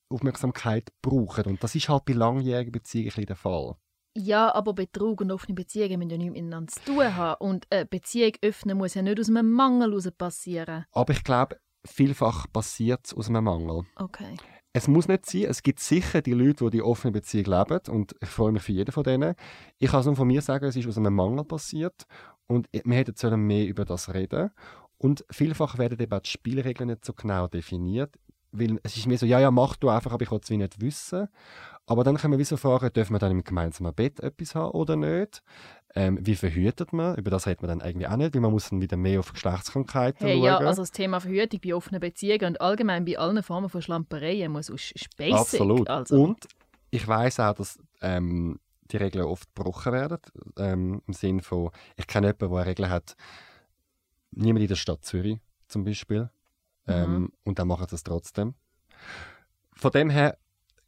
[0.10, 1.46] Aufmerksamkeit brauchen.
[1.46, 3.76] Und das ist halt bei langjährigen Beziehungen ein der Fall.
[4.17, 7.39] Ja, aber Betrug und offene Beziehungen müssen ja nichts miteinander zu tun haben.
[7.39, 10.86] Und eine Beziehung öffnen muss ja nicht aus einem Mangel heraus passieren.
[10.91, 13.84] Aber ich glaube, vielfach passiert es aus einem Mangel.
[13.96, 14.36] Okay.
[14.74, 15.44] Es muss nicht sein.
[15.44, 17.80] Es gibt sicher die Leute, die die offene Beziehung leben.
[17.90, 19.36] Und ich freue mich für jeden von denen.
[19.80, 22.06] Ich kann es nur von mir sagen, es ist aus einem Mangel passiert.
[22.48, 24.52] Und wir hätten mehr über das reden.
[24.98, 28.18] Und vielfach werden eben auch die Spielregeln nicht so genau definiert.
[28.54, 30.82] Weil es ist mir so, ja, ja, mach du einfach, aber ich will es nicht
[30.82, 31.28] wissen.
[31.86, 34.72] Aber dann können wir wie so fragen, dürfen wir dann im gemeinsamen Bett etwas haben
[34.72, 35.42] oder nicht?
[35.94, 37.18] Ähm, wie verhütet man?
[37.18, 39.34] Über das redet man dann irgendwie auch nicht, weil man muss dann wieder mehr auf
[39.34, 40.46] Geschlechtskrankheiten Hey, schauen.
[40.46, 44.52] ja, also das Thema Verhütung bei offenen Beziehungen und allgemein bei allen Formen von Schlampereien
[44.52, 45.34] muss aus basic.
[45.36, 45.90] Absolut.
[45.90, 46.48] Also, Und
[46.92, 48.60] ich weiß auch, dass ähm,
[48.92, 50.20] die Regeln oft gebrochen werden.
[50.58, 53.16] Ähm, Im Sinne von, ich kenne jemanden, der eine Regel hat,
[54.32, 56.30] niemand in der Stadt Zürich zum Beispiel.
[56.88, 57.32] Ähm, Mhm.
[57.44, 58.56] Und dann machen sie es trotzdem.
[59.76, 60.38] Von dem her,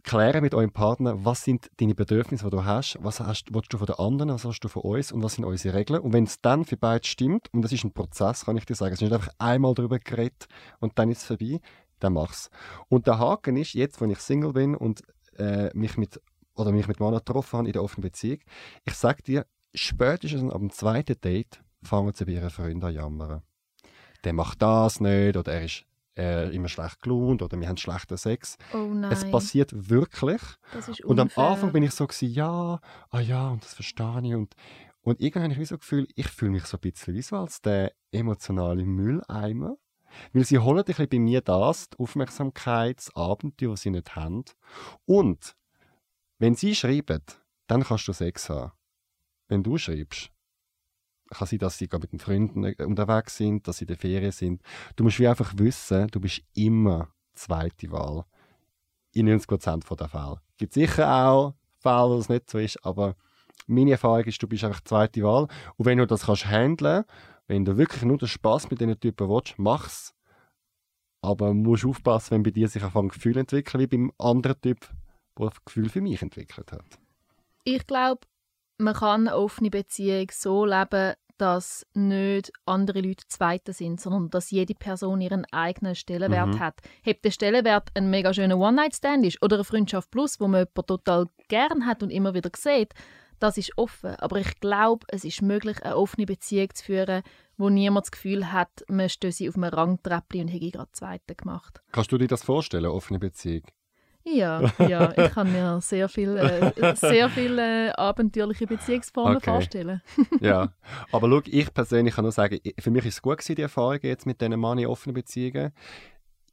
[0.03, 3.77] klären mit eurem Partner, was sind deine Bedürfnisse, die du hast, was hast, willst du
[3.77, 6.01] von den anderen, was hast du von uns und was sind unsere Regeln.
[6.01, 8.75] Und wenn es dann für beide stimmt, und das ist ein Prozess, kann ich dir
[8.75, 10.47] sagen, es ist nicht einfach einmal darüber geredet
[10.79, 11.59] und dann ist es vorbei,
[11.99, 12.49] dann mach's.
[12.89, 15.01] Und der Haken ist, jetzt, wenn ich Single bin und
[15.37, 16.21] äh, mich mit
[16.55, 18.39] oder mich mit Männern getroffen habe in der offenen Beziehung,
[18.85, 23.41] ich sag dir, spätestens ab dem zweiten Date fangen sie bei ihren Freunden an jammern.
[24.23, 25.85] Der macht das nicht oder er ist
[26.17, 28.57] äh, immer schlecht gelaunt oder wir haben schlechten Sex.
[28.73, 30.41] oh Es passiert wirklich.
[31.03, 31.29] Und am.
[31.35, 34.35] Anfang bin ich so gewesen, ja, ah ja, und das verstehe ich.
[34.35, 34.55] Und,
[35.01, 37.61] und irgendwann habe ich so Gefühl, ich fühle mich so ein bisschen wie so als
[37.61, 39.77] der emotionale Mülleimer.
[40.31, 44.15] Weil sie holen ein bisschen bei mir das, die Aufmerksamkeit, das Abenteuer, das sie nicht
[44.15, 44.45] haben.
[45.05, 45.55] Und
[46.37, 47.23] wenn sie schreiben,
[47.67, 48.73] dann kannst du Sex haben.
[49.47, 50.32] Wenn du schreibst,
[51.33, 54.31] kann sein, dass sie mit den Freunden äh, unterwegs sind, dass sie in der Ferien
[54.31, 54.61] sind.
[54.95, 58.25] Du musst wie einfach wissen, du bist immer zweite Wahl.
[59.11, 60.41] In 90% der Fälle.
[60.51, 63.15] Es gibt sicher auch Fälle, wo es nicht so ist, aber
[63.67, 65.47] meine Erfahrung ist, du bist einfach zweite Wahl.
[65.77, 67.03] Und wenn du das kannst handeln,
[67.47, 70.13] wenn du wirklich nur den Spaß mit diesen Typen willst, mach's.
[71.21, 74.89] Aber du musst aufpassen, wenn bei dir sich ein Gefühl entwickeln, wie beim anderen Typ,
[75.37, 76.99] der ein Gefühl für mich entwickelt hat.
[77.63, 78.21] Ich glaube,
[78.77, 84.51] man kann eine offene Beziehung so leben, dass nicht andere Leute Zweite sind, sondern dass
[84.51, 86.59] jede Person ihren eigenen Stellenwert Mhm.
[86.59, 86.81] hat.
[87.07, 90.85] Ob der Stellenwert ein mega schöner One-Night-Stand ist oder eine Freundschaft plus, wo man jemanden
[90.85, 92.93] total gern hat und immer wieder sieht,
[93.39, 94.15] das ist offen.
[94.15, 97.23] Aber ich glaube, es ist möglich, eine offene Beziehung zu führen,
[97.57, 101.81] wo niemand das Gefühl hat, man stöße auf einem Rangtreppli und hätte gerade Zweite gemacht.
[101.91, 103.63] Kannst du dir das vorstellen, offene Beziehung?
[104.25, 109.45] Ja, ja, ich kann mir sehr viel, äh, sehr viele äh, abenteuerliche Beziehungsformen Okay.
[109.51, 110.01] vorstellen.
[110.39, 110.73] ja,
[111.11, 113.99] aber schau, ich persönlich kann nur sagen, für mich ist es gut gewesen, die Erfahrung
[114.01, 115.73] jetzt mit diesen Mann in offenen Beziehungen.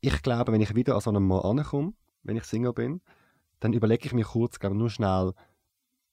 [0.00, 3.00] Ich glaube, wenn ich wieder an so einen Mann ankomme, wenn ich Single bin,
[3.60, 5.32] dann überlege ich mir kurz, glaube nur schnell,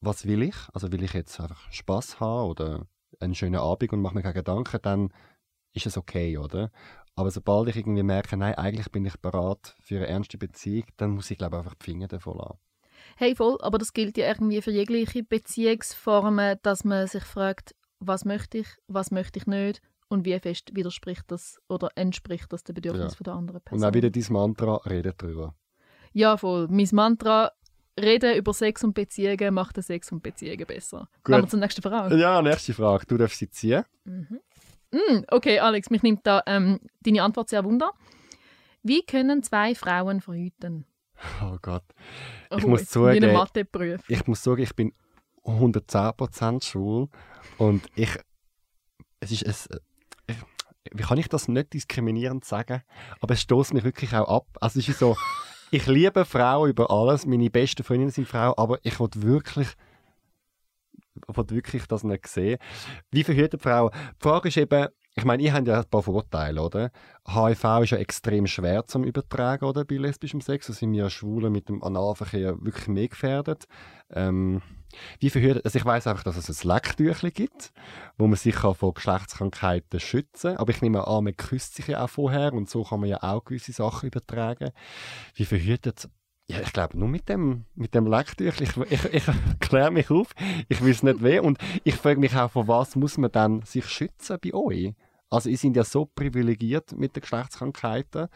[0.01, 0.55] was will ich?
[0.73, 2.85] Also will ich jetzt einfach Spaß haben oder
[3.19, 5.13] einen schönen Abend und mache mir keine Gedanken, dann
[5.73, 6.71] ist es okay, oder?
[7.17, 11.09] Aber sobald ich irgendwie merke, nein, eigentlich bin ich bereit für eine ernste Beziehung, dann
[11.11, 12.59] muss ich glaube einfach die Finger davon lassen.
[13.17, 18.25] Hey, voll, aber das gilt ja irgendwie für jegliche Beziehungsformen, dass man sich fragt, was
[18.25, 22.75] möchte ich, was möchte ich nicht und wie fest widerspricht das oder entspricht das den
[22.75, 23.15] Bedürfnissen Ja.
[23.17, 23.83] von der anderen Und Person.
[23.89, 25.55] auch wieder dein Mantra, redet drüber.
[26.13, 26.67] Ja, voll.
[26.69, 27.51] Mein Mantra,
[27.99, 31.09] reden über Sex und Beziehungen macht den Sex und Beziehungen besser.
[31.23, 31.23] Gut.
[31.23, 32.15] Kommen wir zur nächsten Frage.
[32.15, 33.05] Ja, nächste Frage.
[33.07, 33.83] Du darfst sie ziehen.
[34.05, 34.39] Mhm.
[34.91, 37.91] Mm, okay, Alex, mich nimmt da ähm, deine Antwort sehr wunder.
[38.83, 40.85] Wie können zwei Frauen verhüten?
[41.41, 41.83] Oh Gott.
[42.51, 43.29] Oh, Ich muss Wie ein zugeben-
[44.07, 44.93] ich muss sagen, ich bin
[45.43, 47.09] 110% schwul
[47.57, 48.09] und ich,
[49.19, 49.69] es ist es,
[50.91, 52.81] wie kann ich das nicht diskriminierend sagen,
[53.19, 54.45] aber es stoßt mich wirklich auch ab.
[54.61, 55.17] Also es ist so,
[55.71, 57.25] ich liebe Frauen über alles.
[57.25, 59.67] Meine besten Freundinnen sind Frauen, aber ich wollte wirklich
[61.27, 62.57] will wirklich das nicht sehen.
[63.11, 63.91] Wie verhütet Frauen?
[63.93, 66.91] Die Frage ist eben, ich meine, ihr habt ja ein paar Vorteile, oder?
[67.27, 69.83] HIV ist ja extrem schwer zum Übertragen, oder?
[69.83, 70.67] Bei lesbischem Sex.
[70.67, 73.65] Da sind wir Schwulen mit dem Analverkehr wirklich mehr gefährdet.
[74.11, 74.61] Ähm,
[75.19, 77.73] wie verhütet, also ich weiß einfach, dass es ein Lecktüchli gibt,
[78.17, 80.57] wo man sich vor Geschlechtskrankheiten schützen kann.
[80.57, 83.23] Aber ich nehme an, man küsst sich ja auch vorher und so kann man ja
[83.23, 84.69] auch gewisse Sachen übertragen.
[85.33, 86.09] Wie verhütet
[86.49, 88.63] ja, ich glaube, nur mit dem, mit dem Lecktüchli.
[88.63, 89.23] Ich, ich, ich
[89.59, 90.29] kläre mich auf.
[90.69, 91.39] Ich weiß nicht weh.
[91.39, 94.93] Und ich frage mich auch, vor was muss man dann sich schützen bei euch?
[95.29, 98.29] Also, ihr seid ja so privilegiert mit den Geschlechtskrankheiten.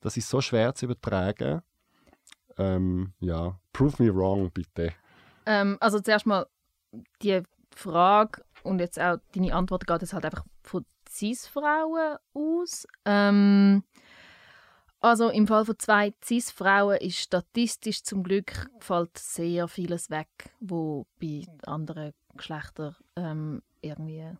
[0.00, 1.62] Das ist so schwer zu übertragen.
[2.58, 4.92] Ähm, ja, prove me wrong, bitte.
[5.46, 6.46] Ähm, also, zuerst mal
[7.22, 7.42] die
[7.74, 12.86] Frage und jetzt auch deine Antwort geht es halt einfach von Cis-Frauen aus.
[13.06, 13.84] Ähm,
[15.04, 20.28] also im Fall von zwei Cis-Frauen ist statistisch zum Glück fällt sehr vieles weg,
[20.60, 24.30] wo bei anderen Geschlechtern ähm, irgendwie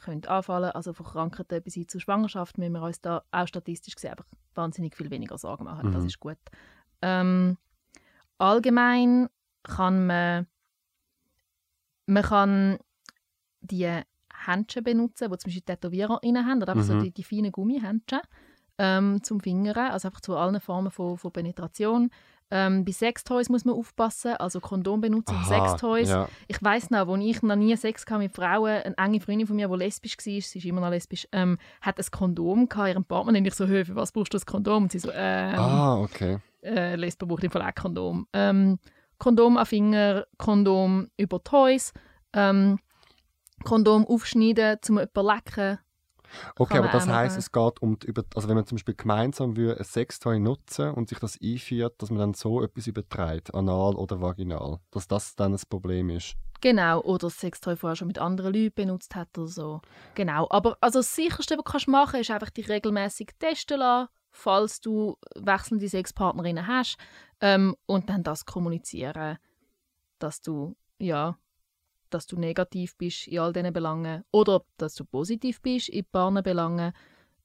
[0.00, 0.70] könnte anfallen.
[0.70, 4.26] Also von Krankheiten bis hin zur Schwangerschaft müssen wir uns da auch statistisch gesehen einfach
[4.54, 5.90] wahnsinnig viel weniger Sorgen machen.
[5.90, 5.92] Mhm.
[5.92, 6.38] Das ist gut.
[7.02, 7.58] Ähm,
[8.38, 9.28] allgemein
[9.62, 10.46] kann man
[12.06, 12.78] man kann
[13.60, 13.88] die
[14.46, 17.00] Händchen benutzen, die zum Beispiel Tätowierer haben, oder einfach mhm.
[17.00, 18.20] so die, die feinen Gummihändchen
[18.78, 22.10] ähm, zum Fingern, also einfach zu allen Formen von, von Penetration.
[22.50, 26.10] Ähm, bei Sextoys muss man aufpassen, also Kondom benutzen und Sextoys.
[26.10, 26.28] Ja.
[26.46, 29.56] Ich weiß noch, als ich noch nie Sex hatte mit Frauen, eine enge Freundin von
[29.56, 33.04] mir, die lesbisch war, sie ist immer noch lesbisch, ähm, hat ein Kondom gehabt, ihrem
[33.04, 33.36] Partner.
[33.36, 34.84] Und ich so, für was brauchst du das Kondom?
[34.84, 36.38] Und sie so, ähm, ah, okay.
[36.62, 38.26] Äh, Lesben braucht im Fall auch Kondom.
[38.32, 38.78] Ähm,
[39.18, 41.92] Kondom an Finger, Kondom über Toys,
[42.34, 42.78] ähm,
[43.64, 45.78] Kondom aufschneiden, zum jemanden lecken,
[46.56, 49.78] Okay, aber das heißt, es geht um die, also wenn man zum Beispiel gemeinsam würde
[49.78, 54.20] ein Sextoy nutzen und sich das einführt, dass man dann so etwas überträgt, anal oder
[54.20, 56.36] vaginal, dass das dann das Problem ist.
[56.60, 59.80] Genau, oder das Sextoy vorher schon mit anderen Leuten benutzt hat oder so.
[60.14, 64.08] Genau, aber also das Sicherste, was du machen kannst, ist einfach dich regelmäßig testen lassen,
[64.30, 66.96] falls du wechselnde Sexpartnerinnen hast
[67.40, 69.38] ähm, und dann das kommunizieren,
[70.18, 71.36] dass du ja
[72.14, 76.42] dass du negativ bist in all diesen Belangen oder dass du positiv bist in ein
[76.42, 76.92] Belangen.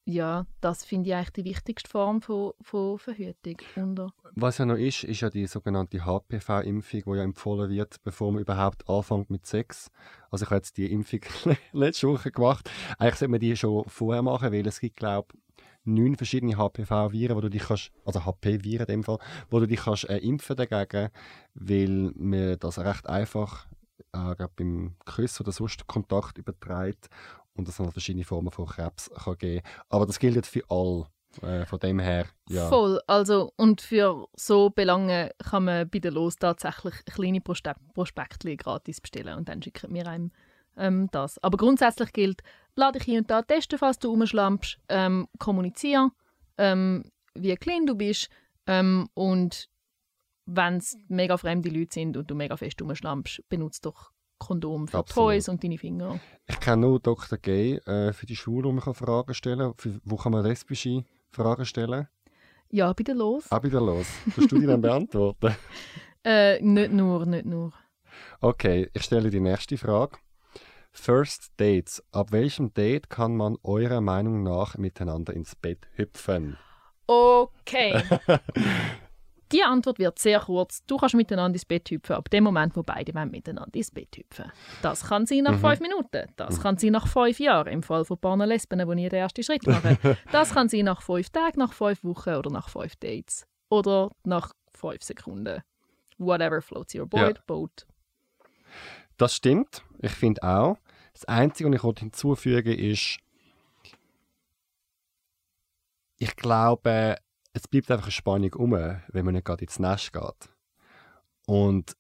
[0.06, 3.58] Ja, das finde ich eigentlich die wichtigste Form von, von Verhütung.
[3.76, 4.12] Unter.
[4.36, 8.42] Was ja noch ist, ist ja die sogenannte HPV-Impfung, die ja empfohlen wird, bevor man
[8.42, 9.92] überhaupt anfängt mit Sex.
[10.32, 11.22] Also ich habe jetzt die Impfung
[11.74, 12.70] letzte Woche gemacht.
[12.98, 15.40] Eigentlich sollte man die schon vorher machen, weil es gibt, glaube ich,
[15.86, 19.80] neun verschiedene HPV-Viren, wo du dich kannst, also HP-Viren in dem Fall, wo du dich
[19.80, 21.10] kannst äh, impfen dagegen,
[21.54, 23.68] weil man das recht einfach
[24.14, 27.10] äh, glaub, beim Küssen oder sonst Kontakt überträgt
[27.54, 31.08] und es dann verschiedene Formen von Krebs kann geben Aber das gilt für alle.
[31.44, 32.68] Äh, von dem her, ja.
[32.70, 33.00] Voll.
[33.06, 39.38] Also, und für so Belange kann man bei der Los tatsächlich kleine Prospekte gratis bestellen
[39.38, 40.32] und dann schicken wir einem
[40.76, 41.38] ähm, das.
[41.44, 42.42] Aber grundsätzlich gilt,
[42.76, 46.12] lade dich hier und da testen, falls du umschlampst, ähm, kommunizieren,
[46.58, 48.30] ähm, wie klein du bist
[48.66, 49.70] ähm, und
[50.56, 55.00] wenn es mega fremde Leute sind und du mega fest rumschlampst, benutzt doch Kondom für
[55.00, 55.32] Absolut.
[55.32, 56.20] Toys und deine Finger.
[56.48, 57.38] Ich kenne nur Dr.
[57.38, 60.02] Gay äh, für die Schule, wo man Fragen stellen kann.
[60.06, 62.08] Wo kann man lesbische Fragen stellen?
[62.70, 63.52] Ja, bei der Los.
[63.52, 64.08] Ah, bei der Los.
[64.34, 65.56] Kannst du die dann beantworten?
[66.24, 67.74] äh, nicht nur, nicht nur.
[68.40, 70.18] Okay, ich stelle die nächste Frage.
[70.92, 72.04] First Dates.
[72.12, 76.58] Ab welchem Date kann man eurer Meinung nach miteinander ins Bett hüpfen?
[77.08, 78.02] Okay.
[79.52, 80.86] Die Antwort wird sehr kurz.
[80.86, 84.52] Du kannst miteinander ins Bett hüpfen, ab dem Moment, wo beide miteinander ins Bett hüpfen.
[84.82, 85.60] Das kann sein nach mhm.
[85.60, 86.28] fünf Minuten.
[86.36, 86.62] Das mhm.
[86.62, 89.66] kann sein nach fünf Jahren, im Fall von paar Lesben, die nie den ersten Schritt
[89.66, 89.98] machen.
[90.32, 93.48] das kann sein nach fünf Tagen, nach fünf Wochen oder nach fünf Dates.
[93.70, 95.64] Oder nach fünf Sekunden.
[96.18, 97.38] Whatever floats your boat.
[97.38, 97.44] Ja.
[97.48, 97.88] boat.
[99.18, 99.84] Das stimmt.
[100.00, 100.78] Ich finde auch.
[101.14, 103.20] Das Einzige, was ich hinzufügen ist,
[106.18, 107.18] ich glaube,
[107.54, 110.50] es bleibt einfach eine Spannung um, wenn man nicht gerade ins Nest geht.
[111.46, 111.96] Und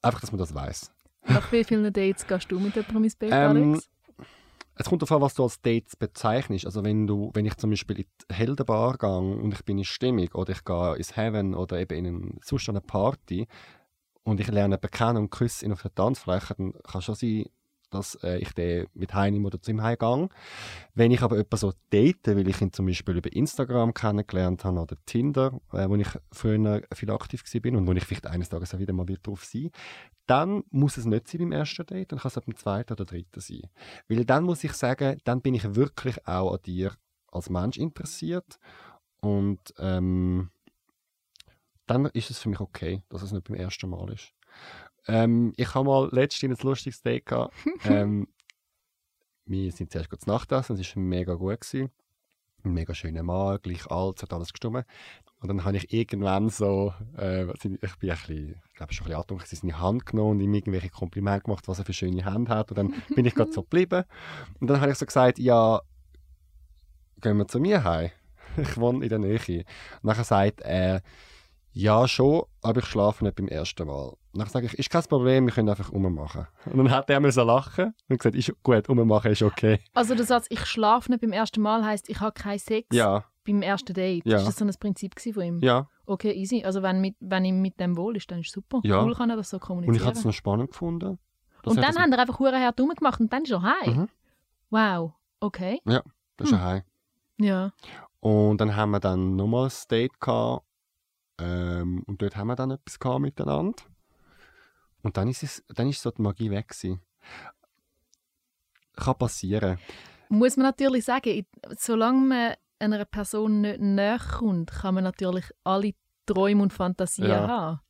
[0.00, 0.90] einfach, dass man das weiß.
[1.26, 3.88] Nach wie vielen Dates gehst du mit jemandem ins Bett, ähm, Alex?
[4.74, 6.64] Es kommt darauf an, was du als Dates bezeichnest.
[6.64, 9.84] Also wenn du, wenn ich zum Beispiel in die Heldenbar gehe und ich bin in
[9.84, 13.46] Stimmung oder ich gehe ins Heaven oder eben in einen, sonst eine Party
[14.24, 17.44] und ich lerne jemanden kennen und küsse ihn auf der Tanzfläche, dann kann schon sein,
[17.92, 20.28] dass äh, ich den mit heimnehme oder zu ihm heimgehe.
[20.94, 24.80] Wenn ich aber jemanden so date, weil ich ihn zum Beispiel über Instagram kennengelernt habe
[24.80, 28.74] oder Tinder, äh, wo ich früher viel aktiv war und wo ich vielleicht eines Tages
[28.74, 29.70] auch wieder mal drauf sein
[30.26, 33.40] dann muss es nicht sein beim ersten Date, dann kann es dem zweiten oder dritten
[33.40, 33.68] sein.
[34.08, 36.92] Weil dann muss ich sagen, dann bin ich wirklich auch an dir
[37.30, 38.58] als Mensch interessiert
[39.20, 40.50] und ähm,
[41.86, 44.32] dann ist es für mich okay, dass es nicht beim ersten Mal ist.
[45.08, 47.54] Ähm, ich habe mal letztens ein lustiges Date gehabt.
[47.84, 48.28] ähm,
[49.44, 51.60] wir sind zuerst kurz Nachtessen, es war mega gut.
[51.60, 51.90] Gewesen.
[52.64, 54.86] Ein mega schöner Mann, gleich alt, hat alles gestimmt.
[55.40, 59.08] Und dann habe ich irgendwann so, äh, ich bin ein bisschen, ich glaube schon ein
[59.08, 62.24] bisschen angetrunken, in seine Hand genommen und ihm irgendwelche Komplimente gemacht, was er für schöne
[62.24, 62.70] Hände hat.
[62.70, 64.04] Und dann bin ich gerade so geblieben.
[64.60, 65.80] Und dann habe ich so gesagt, ja,
[67.20, 68.10] gehen wir zu mir heim.
[68.58, 69.64] Ich wohne in der Nähe.
[70.02, 71.00] Und dann sagt er,
[71.72, 74.08] ja schon, aber ich schlafe nicht beim ersten Mal.
[74.32, 76.46] Und dann sage ich, ist kein Problem, wir können einfach ummachen.
[76.66, 79.80] Und dann hat er mir so lachen und gesagt, ist gut, ummachen ist okay.
[79.94, 83.24] Also der Satz, ich schlafe nicht beim ersten Mal, heisst, ich habe keinen Sex Ja,
[83.44, 84.24] beim ersten Date.
[84.26, 84.38] Ja.
[84.38, 85.58] Ist das so ein Prinzip von ihm?
[85.62, 85.88] ja.
[86.04, 86.64] Okay, easy.
[86.64, 88.80] Also wenn, mit, wenn ihm mit dem wohl ist, dann ist es super.
[88.82, 89.02] Ja.
[89.04, 89.96] Cool kann er das so Und kommunizieren.
[89.96, 91.18] ich habe es noch spannend gefunden.
[91.64, 93.96] und dann haben er einfach hure hart gemacht und dann ist er heim.
[93.96, 94.08] Mhm.
[94.70, 95.80] Wow, okay.
[95.84, 96.02] das
[96.48, 96.60] ist Hm.
[96.60, 96.82] Heim.
[97.38, 97.72] Ja.
[98.18, 100.64] Und dann haben wir dann nochmal ein Date gehabt.
[101.38, 103.82] Ähm, und dort haben wir dann etwas gehabt miteinander.
[105.02, 107.00] Und dann ist, es, dann ist so die Magie weg gewesen.
[108.96, 109.78] Kann passieren.
[110.28, 115.92] Muss man natürlich sagen, solange man einer Person nicht näher kommt, kann man natürlich alle
[116.26, 117.48] Träume und Fantasien Ja.
[117.48, 117.80] haben.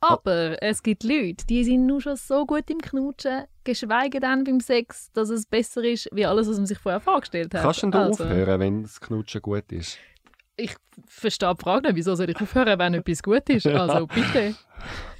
[0.00, 4.60] Aber es gibt Leute, die sind nur schon so gut im Knutschen, geschweige denn beim
[4.60, 7.62] Sex, dass es besser ist, wie alles, was man sich vorher vorgestellt hat.
[7.62, 9.98] Kannst du Also, aufhören, wenn das Knutschen gut ist?
[10.56, 10.74] Ich
[11.06, 13.66] verstehe die Frage nicht, wieso soll ich aufhören, wenn etwas gut ist?
[13.66, 14.54] Also bitte.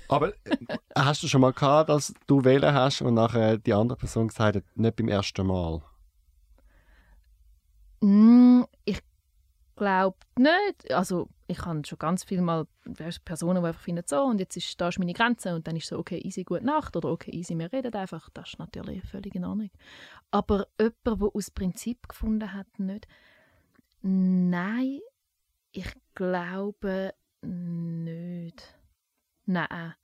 [0.08, 3.98] Aber äh, hast du schon mal gehabt, dass du wählen hast und nachher die andere
[3.98, 5.82] Person gesagt hat, nicht beim ersten Mal?
[8.00, 9.00] Mm, ich
[9.74, 10.92] glaube nicht.
[10.92, 12.66] Also ich habe schon ganz viel mal
[13.24, 15.86] Personen, die einfach finden, so und jetzt ist da ist meine Grenze und dann ist
[15.86, 18.28] so, okay, easy, gute Nacht oder okay, easy, wir reden einfach.
[18.30, 19.70] Das ist natürlich völlig in Ordnung.
[20.30, 23.06] Aber jemand, der aus Prinzip gefunden hat, nicht.
[24.02, 25.00] Nein,
[25.76, 27.12] ich glaube
[27.42, 28.74] nicht.
[29.44, 29.94] Nein.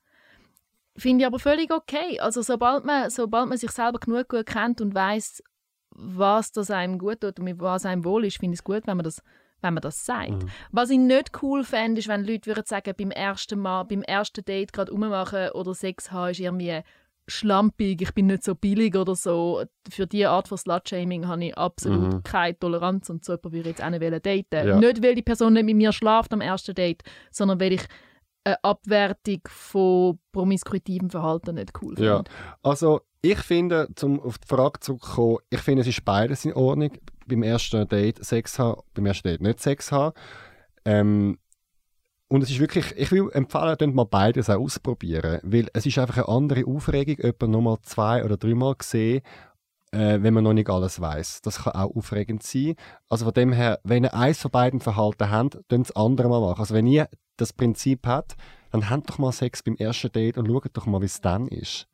[0.97, 2.21] Finde ich aber völlig okay.
[2.21, 5.43] Also sobald man, sobald man sich selber genug gut kennt und weiß,
[5.91, 8.87] was das einem gut tut und mit was einem wohl ist, finde ich es gut,
[8.87, 9.23] wenn man das,
[9.63, 10.43] wenn man das sagt.
[10.43, 10.51] Mhm.
[10.71, 14.45] Was ich nicht cool fände, ist, wenn Leute würden sagen, beim ersten Mal, beim ersten
[14.45, 16.83] Date gerade rummachen oder Sex haben, ist irgendwie
[17.33, 19.63] schlampig, ich bin nicht so billig oder so.
[19.91, 22.23] Für diese Art von Slut-Shaming habe ich absolut Mhm.
[22.23, 24.69] keine Toleranz und so jemand würde ich jetzt auch nicht daten.
[24.69, 24.79] Ja.
[24.79, 27.83] Nicht, weil die Person nicht mit mir schlaft am ersten Date, sondern weil ich
[28.45, 32.05] eine Abwertung von promiskuitivem Verhalten nicht cool finde.
[32.11, 32.25] Ja.
[32.63, 36.53] Also, ich finde, um auf die Frage zu kommen, ich finde, es ist beides in
[36.55, 36.91] Ordnung.
[37.29, 40.15] Beim ersten Date Sex haben, beim ersten Date nicht Sex haben.
[40.85, 41.39] Ähm,
[42.33, 45.39] und es ist wirklich, ich will empfehlen, könnt mal beides auch ausprobieren.
[45.43, 49.21] Weil es ist einfach eine andere Aufregung, jemanden nochmal zwei oder dreimal sehen,
[49.91, 51.43] äh, wenn man noch nicht alles weiß.
[51.43, 52.77] Das kann auch aufregend sein.
[53.11, 56.41] Also von dem her, wenn ihr eins von beiden Verhalten habt, dann das andere mal
[56.41, 56.61] machen.
[56.61, 57.07] Also wenn ihr
[57.37, 58.37] das Prinzip habt,
[58.71, 61.49] dann habt doch mal Sex beim ersten Date und schaut doch mal, wie es dann
[61.49, 61.87] ist.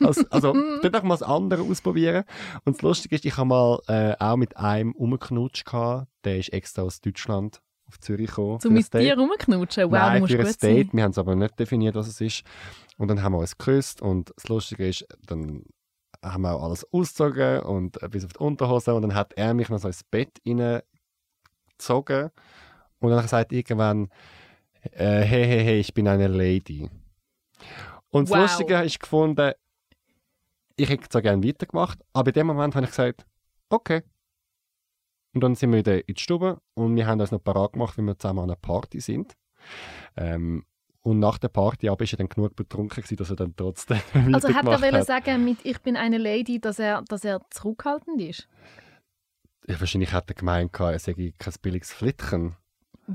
[0.00, 2.24] Also, also könnt doch mal das andere ausprobieren.
[2.64, 5.72] Und das Lustige ist, ich habe mal äh, auch mit einem umgeknutscht.
[6.24, 8.60] Der ist extra aus Deutschland auf Zürich gekommen.
[8.60, 10.86] So ein mit dir rumknutschen, wow, Nein, du musst für ein gut Date.
[10.86, 10.90] sein.
[10.92, 12.42] Wir haben es aber nicht definiert, was es ist.
[12.96, 15.64] Und dann haben wir uns geküsst und das Lustige ist, dann
[16.22, 19.68] haben wir auch alles ausgezogen und bis auf die Unterhose und dann hat er mich
[19.68, 22.30] noch so ins Bett hineingezogen
[23.00, 24.08] und dann hat er gesagt irgendwann,
[24.92, 26.88] äh, hey, hey, hey, ich bin eine Lady.
[28.10, 28.42] Und das Wow.
[28.42, 29.52] Lustige ist gefunden,
[30.76, 33.26] ich hätte zwar gerne weitergemacht, aber in dem Moment habe ich gesagt,
[33.68, 34.02] okay.
[35.34, 37.98] Und dann sind wir wieder in die Stube und wir haben uns noch parat gemacht,
[37.98, 39.34] wie wir zusammen an einer Party sind.
[40.16, 40.64] Ähm,
[41.02, 44.00] und nach der Party aber ist er dann genug betrunken gewesen, dass er dann trotzdem
[44.32, 48.20] Also hat er wollen sagen, mit «Ich bin eine Lady», dass er, dass er zurückhaltend
[48.22, 48.48] ist?
[49.66, 52.56] Ja, wahrscheinlich hat er gemeint, er sei kein billiges Flittchen.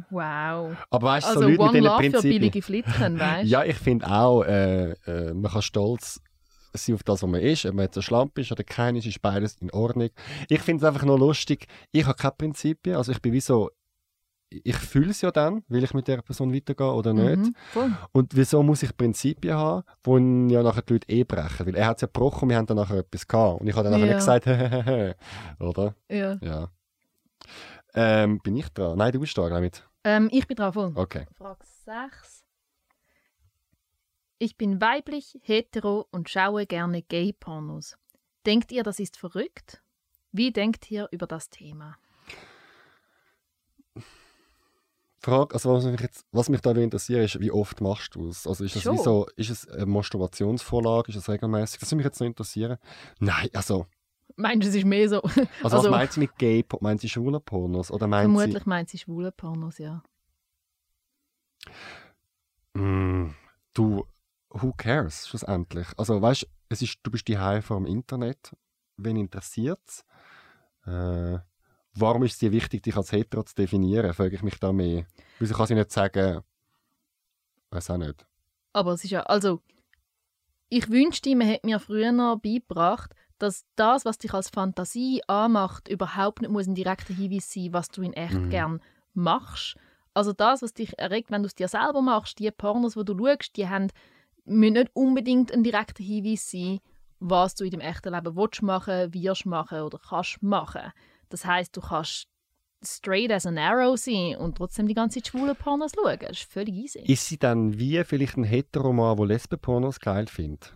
[0.09, 0.77] Wow.
[0.91, 2.39] Aber weißt du, Also so Leute One mit Love für Prinzipien.
[2.39, 3.47] billige Flittchen, weißt du?
[3.47, 6.21] Ja, ich finde auch, äh, äh, man kann stolz
[6.73, 7.65] sein auf das, was man ist.
[7.65, 10.09] Ob man jetzt ein Schlamp ist oder kein ist, ist beides in Ordnung.
[10.49, 11.67] Ich finde es einfach nur lustig.
[11.91, 12.95] Ich habe keine Prinzipien.
[12.95, 13.69] Also ich bin wie so,
[14.51, 17.37] ich fühle es ja dann, will ich mit der Person weitergehen oder nicht.
[17.37, 17.91] Mhm, voll.
[18.13, 21.67] Und wieso muss ich Prinzipien haben, wo ja nachher die Leute eh brechen?
[21.67, 23.61] Weil er hat es ja gebrochen und wir haben dann nachher etwas gehabt.
[23.61, 24.13] Und ich habe dann nachher Ja.
[24.15, 25.15] nicht gesagt, hehehe,
[25.59, 25.95] oder?
[26.09, 26.37] Ja.
[26.41, 26.69] Ja.
[27.93, 28.97] Ähm, bin ich dran?
[28.97, 29.83] Nein, du bist dran, damit.
[30.03, 30.91] Ähm, ich bin drauf voll.
[30.95, 31.25] Okay.
[31.37, 32.38] Frage 6.
[34.39, 37.97] Ich bin weiblich, hetero und schaue gerne Gay-Pornos.
[38.45, 39.81] Denkt ihr, das ist verrückt?
[40.31, 41.97] Wie denkt ihr über das Thema?
[45.21, 48.47] Frage, also was mich, jetzt, was mich da interessiert, ist, wie oft machst du es?
[48.47, 48.97] Also ist es Schon.
[48.97, 51.81] wie so, ist es eine Masturbationsvorlage, ist es regelmäßig?
[51.81, 52.77] Das würde mich jetzt noch interessieren.
[53.19, 53.87] Nein, also,
[54.37, 55.21] Meinst du, es ist mehr so?
[55.21, 57.91] also, Also- was meint sie mit Gay, meint sie schwule Pornos?
[57.91, 60.01] Oder meint Vermutlich meint sie schwule Pornos, ja.
[62.73, 63.35] sie,
[63.73, 64.05] du,
[64.49, 65.87] who cares schlussendlich?
[65.97, 68.55] Also weißt es ist, du bist die vor dem Internet,
[68.97, 70.05] wen interessiert es?
[70.85, 71.39] Äh,
[71.93, 75.05] warum ist es dir wichtig, dich als hetero zu definieren, frage ich mich da mehr.
[75.39, 76.41] Wieso kann sie nicht sagen,
[77.71, 78.25] weiß auch nicht.
[78.73, 79.61] Aber es ist ja, also,
[80.69, 85.87] ich wünschte, man hätte mir früher noch beigebracht, dass das, was dich als Fantasie anmacht,
[85.87, 88.49] überhaupt nicht muss ein direkter Hinweis sein, was du in echt mhm.
[88.49, 88.81] gern
[89.13, 89.77] machst.
[90.13, 93.17] Also das, was dich erregt, wenn du es dir selber machst, die Pornos, die du
[93.17, 93.87] schaust, die haben,
[94.49, 96.79] müssen nicht unbedingt ein direkter Hinweis sein,
[97.19, 100.91] was du in dem echten Leben willst machen, wirst machen oder kannst machen.
[101.29, 102.27] Das heißt, du kannst
[102.83, 106.17] straight as an arrow sein und trotzdem die ganze Zeit schwule Pornos schauen.
[106.19, 106.99] Das ist völlig easy.
[106.99, 110.75] Ist sie dann wie vielleicht ein Heteroman, der Lesben-Pornos geil findet?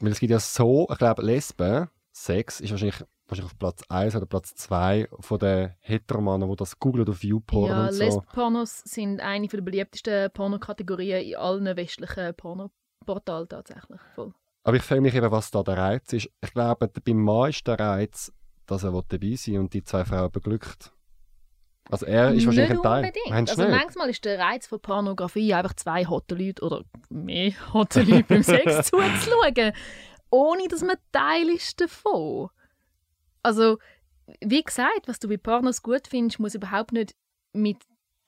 [0.00, 4.16] Weil es gibt ja so, ich glaube, Lesben, Sex ist wahrscheinlich, wahrscheinlich auf Platz 1
[4.16, 8.04] oder Platz 2 von den Heteromanen, die das googlen auf YouPorn ja, und so.
[8.04, 12.34] Lesben-Pornos sind eine der beliebtesten Pornokategorien in allen westlichen
[13.04, 14.00] Pornoportalen tatsächlich.
[14.14, 14.32] Voll.
[14.64, 16.28] Aber ich frage mich eben, was da der Reiz ist.
[16.42, 18.32] Ich glaube, beim Mann ist der Reiz,
[18.66, 20.92] dass er dabei sein will und die zwei Frauen beglückt.
[21.90, 23.04] Also er ist wahrscheinlich nicht ein Teil.
[23.04, 23.50] Unbedingt.
[23.50, 28.24] Also manchmal ist der Reiz von Pornografie einfach zwei hotte Leute oder mehr hotte Leute
[28.24, 29.72] beim Sex zuzuschauen,
[30.30, 32.50] ohne dass man Teil ist davon.
[33.42, 33.78] Also
[34.40, 37.14] wie gesagt, was du bei Pornos gut findest, muss überhaupt nicht
[37.54, 37.78] mit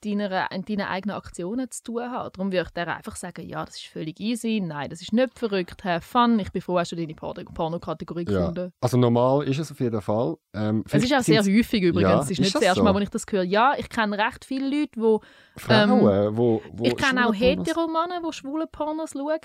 [0.05, 2.31] deiner, deinen eigenen Aktionen zu tun haben.
[2.33, 5.39] Darum würde ich dir einfach sagen, ja, das ist völlig easy, nein, das ist nicht
[5.39, 8.39] verrückt, have fun, ich bin froh, hast du deine Porno-Kategorie ja.
[8.39, 8.73] gefunden.
[8.81, 10.37] Also normal ist es auf jeden Fall.
[10.55, 12.85] Ähm, es ist auch sehr häufig übrigens, ja, es ist, ist nicht das erste so?
[12.85, 13.43] Mal, wo ich das höre.
[13.43, 15.21] Ja, ich kenne recht viele Leute, wo,
[15.57, 19.39] Frauen, ähm, wo, wo Ich kenne auch Heteromannen, die schwule Pornos schauen.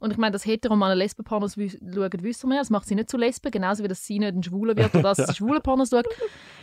[0.00, 2.58] Und ich meine, dass Heteromannen Lesben-Pornos schauen, wissen wir.
[2.58, 5.14] Das macht sie nicht zu Lesben, genauso wie das sie nicht ein Schwuler wird oder
[5.14, 6.04] dass sie schwule Pornos schauen.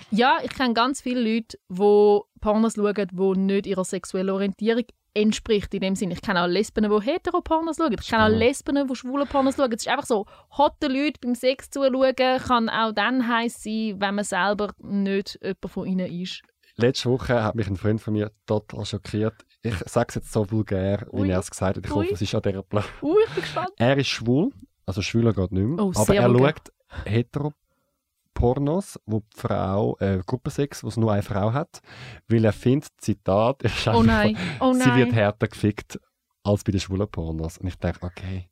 [0.09, 5.73] Ja, ich kenne ganz viele Leute, die Pornos schauen, die nicht ihrer sexuellen Orientierung entspricht.
[5.73, 7.93] In dem Sinne, ich kenne auch Lesben, die Hetero-Pornos schauen.
[7.93, 9.71] Ich kenne auch Lesben, die schwule Pornos schauen.
[9.71, 10.25] Es ist einfach so,
[10.57, 15.69] hotte Leute beim Sex zuschauen kann auch dann heiß sein, wenn man selber nicht jemand
[15.69, 16.41] von ihnen ist.
[16.75, 20.49] Letzte Woche hat mich ein Freund von mir total schockiert ich sage es jetzt so
[20.49, 21.29] vulgär, wie Ui.
[21.29, 21.85] er es gesagt hat.
[21.85, 22.03] Ich Ui.
[22.03, 22.83] hoffe, es ist an dieser Plan.
[23.01, 23.71] Ui, ich bin gespannt.
[23.77, 24.51] Er ist schwul,
[24.85, 25.83] also schwuler geht nicht mehr.
[25.83, 26.55] Oh, aber er vulgär.
[26.55, 26.71] schaut
[27.05, 31.81] Heteropornos, wo die Frau, äh, Gruppensex, wo es nur eine Frau hat,
[32.27, 34.37] weil er findet, Zitat, ist oh nein.
[34.59, 35.99] Oh sie wird härter gefickt
[36.43, 37.57] als bei den schwulen Pornos.
[37.57, 38.49] Und ich denke, okay,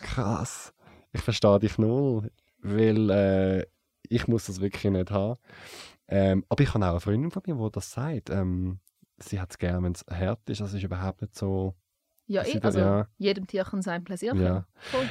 [0.00, 0.72] krass.
[1.12, 2.30] Ich verstehe dich null,
[2.62, 3.66] weil äh,
[4.08, 5.36] ich muss das wirklich nicht haben.
[6.08, 8.30] Ähm, aber ich habe auch eine Freundin von mir, die das sagt.
[8.30, 8.80] Ähm,
[9.22, 10.60] sie hat es gerne, wenn es hart ist.
[10.60, 11.74] Das ist überhaupt nicht so.
[12.26, 13.08] Ja, eh, also ja.
[13.18, 14.64] jedem Tier kann sein Pläsier ja.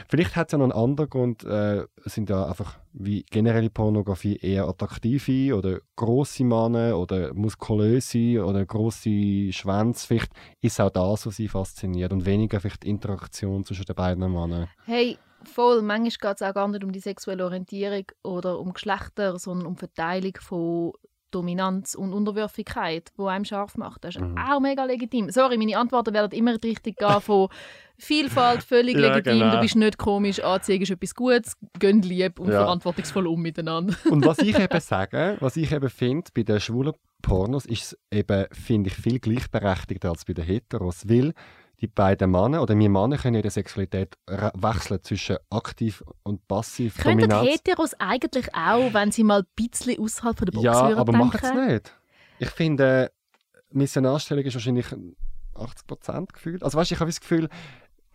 [0.08, 1.44] Vielleicht hat es ja noch einen anderen Grund.
[1.44, 8.66] Äh, sind ja einfach wie generelle Pornografie eher attraktive oder große Männer oder muskulöse oder
[8.66, 10.08] große Schwänze.
[10.08, 10.32] Vielleicht
[10.62, 14.70] ist auch das, was sie fasziniert und weniger vielleicht die Interaktion zwischen den beiden Männern.
[14.86, 15.82] Hey, voll.
[15.82, 19.76] Manchmal geht es auch gar nicht um die sexuelle Orientierung oder um Geschlechter, sondern um
[19.76, 20.94] Verteilung von
[21.32, 24.04] Dominanz und Unterwürfigkeit, wo einem scharf macht.
[24.04, 24.38] Das ist mhm.
[24.38, 25.30] auch mega legitim.
[25.30, 27.50] Sorry, meine Antworten werden immer richtig gehen von
[28.02, 29.56] Vielfalt, völlig ja, legitim, genau.
[29.56, 32.62] du bist nicht komisch, Anziehung ist etwas Gutes, gönn lieb und ja.
[32.62, 33.94] verantwortungsvoll um miteinander.
[34.10, 38.00] und was ich eben sage, was ich eben finde, bei den schwulen Pornos ist es
[38.10, 41.34] eben, finde ich, viel gleichberechtigter als bei den Heteros, weil
[41.82, 47.32] die beiden Männer oder wir Männer können ihre Sexualität wechseln zwischen aktiv und passiv Können
[47.32, 51.54] Heteros eigentlich auch, wenn sie mal ein bisschen außerhalb der Box Ja, aber machen es
[51.54, 51.94] nicht.
[52.40, 53.12] Ich finde,
[53.72, 54.88] Missionarstellung ist wahrscheinlich
[55.56, 56.64] 80% gefühlt.
[56.64, 57.50] Also weißt, ich habe das Gefühl,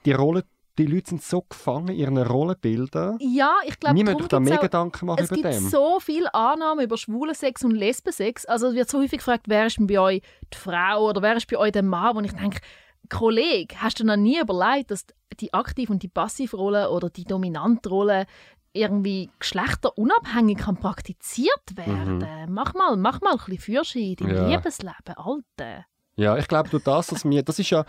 [0.04, 0.44] die Rolle
[0.78, 3.18] die Leute sind so gefangen in ihren Rollenbildern.
[3.20, 5.44] Ja, ich glaube, Niemand doch da mehr Gedanken machen über dem.
[5.46, 8.44] Es gibt so viele Annahmen über schwulen Sex und Lesbensex.
[8.46, 11.48] Also es wird so häufig gefragt, wer ist bei euch die Frau oder wer ist
[11.48, 12.16] bei euch der Mann?
[12.16, 12.60] Und ich denke,
[13.08, 15.06] Kollege, hast du noch nie überlegt, dass
[15.40, 18.26] die Aktiv- und die Passivrolle oder die Dominantrolle
[18.72, 22.18] irgendwie geschlechterunabhängig kann praktiziert werden?
[22.18, 22.52] Mhm.
[22.52, 24.48] Mach mal, mach mal ein bisschen Führerschein im ja.
[24.48, 25.84] Liebesleben, Alte.
[26.16, 27.84] Ja, ich glaube, durch das, dass wir, das ist ja,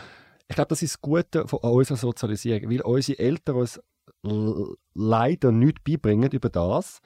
[0.48, 3.80] ich glaube, das ist das Gute von unserer Sozialisierung, weil unsere Eltern uns
[4.94, 7.02] leider nichts beibringen über das,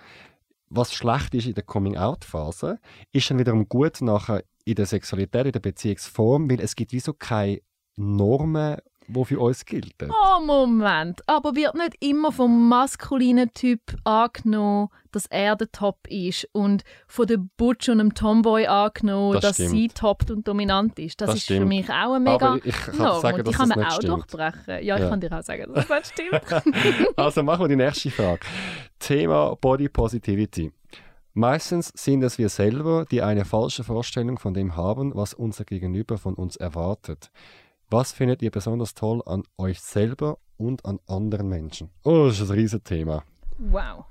[0.70, 2.80] was schlecht ist in der Coming-out-Phase,
[3.12, 7.00] ist dann wiederum gut nachher in der Sexualität, in der Beziehungsform, weil es gibt wie
[7.00, 7.62] so keine
[8.00, 8.78] Normen,
[9.08, 10.12] die für uns gelten.
[10.12, 11.22] Oh, Moment.
[11.28, 17.28] Aber wird nicht immer vom maskulinen Typ angenommen, dass er der Top ist und von
[17.28, 19.70] der Butch und dem Tomboy angenommen, das dass stimmt.
[19.72, 21.20] sie top und dominant ist.
[21.20, 21.62] Das, das ist stimmt.
[21.62, 23.22] für mich auch ein mega Aber ich kann Norm.
[23.22, 24.14] sagen, und die kann man auch stimmt.
[24.14, 24.84] durchbrechen.
[24.84, 25.10] Ja, ich ja.
[25.10, 26.42] kann dir auch sagen, dass das stimmt.
[27.18, 28.42] also machen wir die nächste Frage.
[29.00, 30.72] Thema Body Positivity.
[31.34, 36.18] Meistens sind es wir selber, die eine falsche Vorstellung von dem haben, was unser Gegenüber
[36.18, 37.32] von uns erwartet.
[37.90, 41.90] Was findet ihr besonders toll an euch selber und an anderen Menschen?
[42.04, 43.24] Oh, das ist ein riesiges Thema.
[43.58, 44.06] Wow.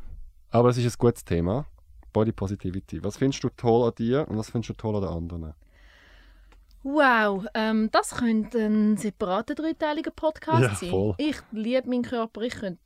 [0.51, 1.67] Aber es ist ein gutes Thema.
[2.13, 3.03] Body Positivity.
[3.05, 5.55] Was findest du toll an dir und was findest du toll an den anderen?
[6.83, 10.91] Wow, ähm, das könnte ein separater dreiteiliger Podcast Ja, sein.
[10.91, 11.15] voll.
[11.19, 12.41] Ich liebe meinen Körper.
[12.43, 12.81] Ich könnte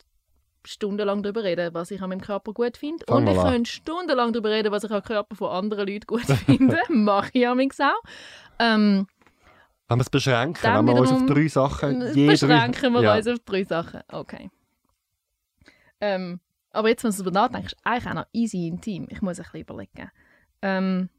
[0.64, 3.04] stundenlang darüber reden, was ich an meinem Körper gut finde.
[3.06, 6.20] Fang Und ich könnte stundenlang darüber reden, was ich am Körper von anderen Leuten gut
[6.46, 6.78] finde.
[6.88, 7.56] Mache ich auch.
[8.58, 9.06] Ähm,
[9.92, 13.16] Wenn wir es beschränken, Dann wenn wir uns auf drei Sachen je beschränken wir ja.
[13.16, 14.00] uns auf drei Sachen.
[14.08, 14.50] Okay.
[16.00, 16.40] Ähm,
[16.70, 19.06] aber jetzt, wenn du darüber nachdenkst, eigentlich auch noch easy intim.
[19.10, 20.10] Ich muss ein bisschen überlegen.
[20.62, 21.10] Ähm,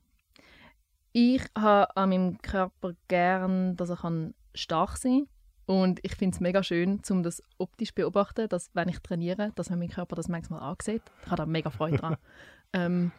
[1.12, 5.28] ich habe an meinem Körper gern, dass er kann stark sein
[5.68, 5.78] kann.
[5.78, 9.52] Und ich finde es mega schön, um das optisch zu beobachten, dass wenn ich trainiere,
[9.54, 11.04] dass man mein Körper das manchmal ansieht.
[11.22, 12.18] Ich habe da mega Freude dran.
[12.74, 13.12] ähm,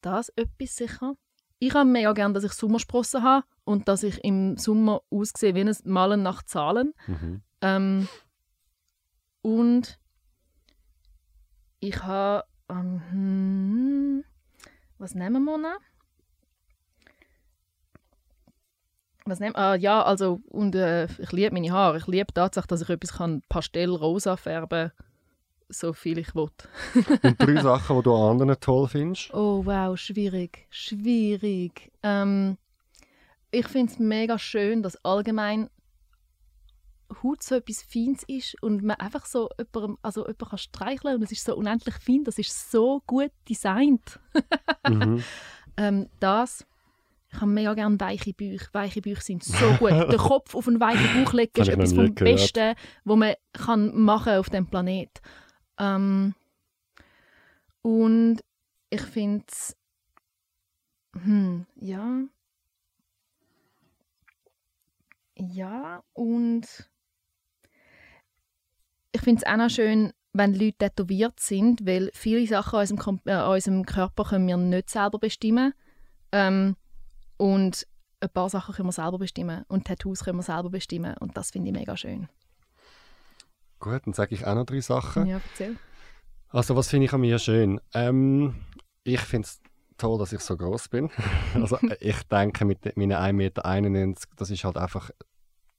[0.00, 1.16] das etwas sicher.
[1.58, 5.62] Ich habe mega gern, dass ich Sommersprossen habe und dass ich im Sommer aussehe wie
[5.62, 6.92] ein Malen nach Zahlen.
[7.06, 7.42] Mhm.
[7.62, 8.08] Ähm,
[9.42, 9.98] und
[11.80, 12.44] ich habe.
[12.68, 14.24] Ähm, hm,
[14.98, 15.78] was nehmen wir noch?
[19.24, 21.98] Was nehmen ah, Ja, also, und äh, ich liebe meine Haare.
[21.98, 25.06] Ich liebe die Tatsache, dass ich etwas kann pastellrosa färben kann,
[25.68, 26.50] so viel ich will.
[27.22, 29.32] Und drei Sachen, die du an anderen toll findest.
[29.34, 31.90] Oh wow, schwierig, schwierig.
[32.02, 32.56] Ähm,
[33.50, 35.70] ich finde es mega schön, dass allgemein
[37.22, 41.22] Haut so etwas Feines ist und man einfach so jemandem, also jemanden kann streicheln und
[41.22, 44.20] es ist so unendlich fein, das ist so gut designt.
[44.88, 45.24] Mhm.
[45.78, 46.64] Ähm, das,
[47.32, 48.68] ich habe mega gerne weiche Bäuche.
[48.72, 49.90] Weiche Bäuche sind so gut.
[49.90, 52.36] Den Kopf auf einen weichen Bauch legen ist etwas vom gehört.
[52.36, 55.20] Besten, was man kann machen auf dem Planet.
[55.78, 56.34] Ähm,
[57.82, 58.40] und
[58.90, 59.76] ich finde es,
[61.14, 62.20] hm, ja,
[65.36, 66.66] ja und
[69.12, 72.98] ich finde es auch noch schön, wenn Leute tätowiert sind, weil viele Sachen an unserem,
[72.98, 75.72] Kom äh, unserem Körper können wir nicht selber bestimmen.
[76.32, 76.76] Ähm,
[77.38, 77.86] und
[78.20, 79.64] ein paar Sachen können wir selber bestimmen.
[79.68, 81.16] Und Tattoos können wir selber bestimmen.
[81.18, 82.28] Und das finde ich mega schön.
[83.78, 85.26] Gut, dann sage ich auch noch drei Sachen.
[85.26, 85.76] Ja, erzähl.
[86.48, 87.80] Also, was finde ich an mir schön?
[87.94, 88.54] Ähm,
[89.04, 89.60] ich finde es
[89.98, 91.10] toll, dass ich so groß bin.
[91.54, 95.10] also, ich denke, mit meinen 1,91 Meter, das ist halt einfach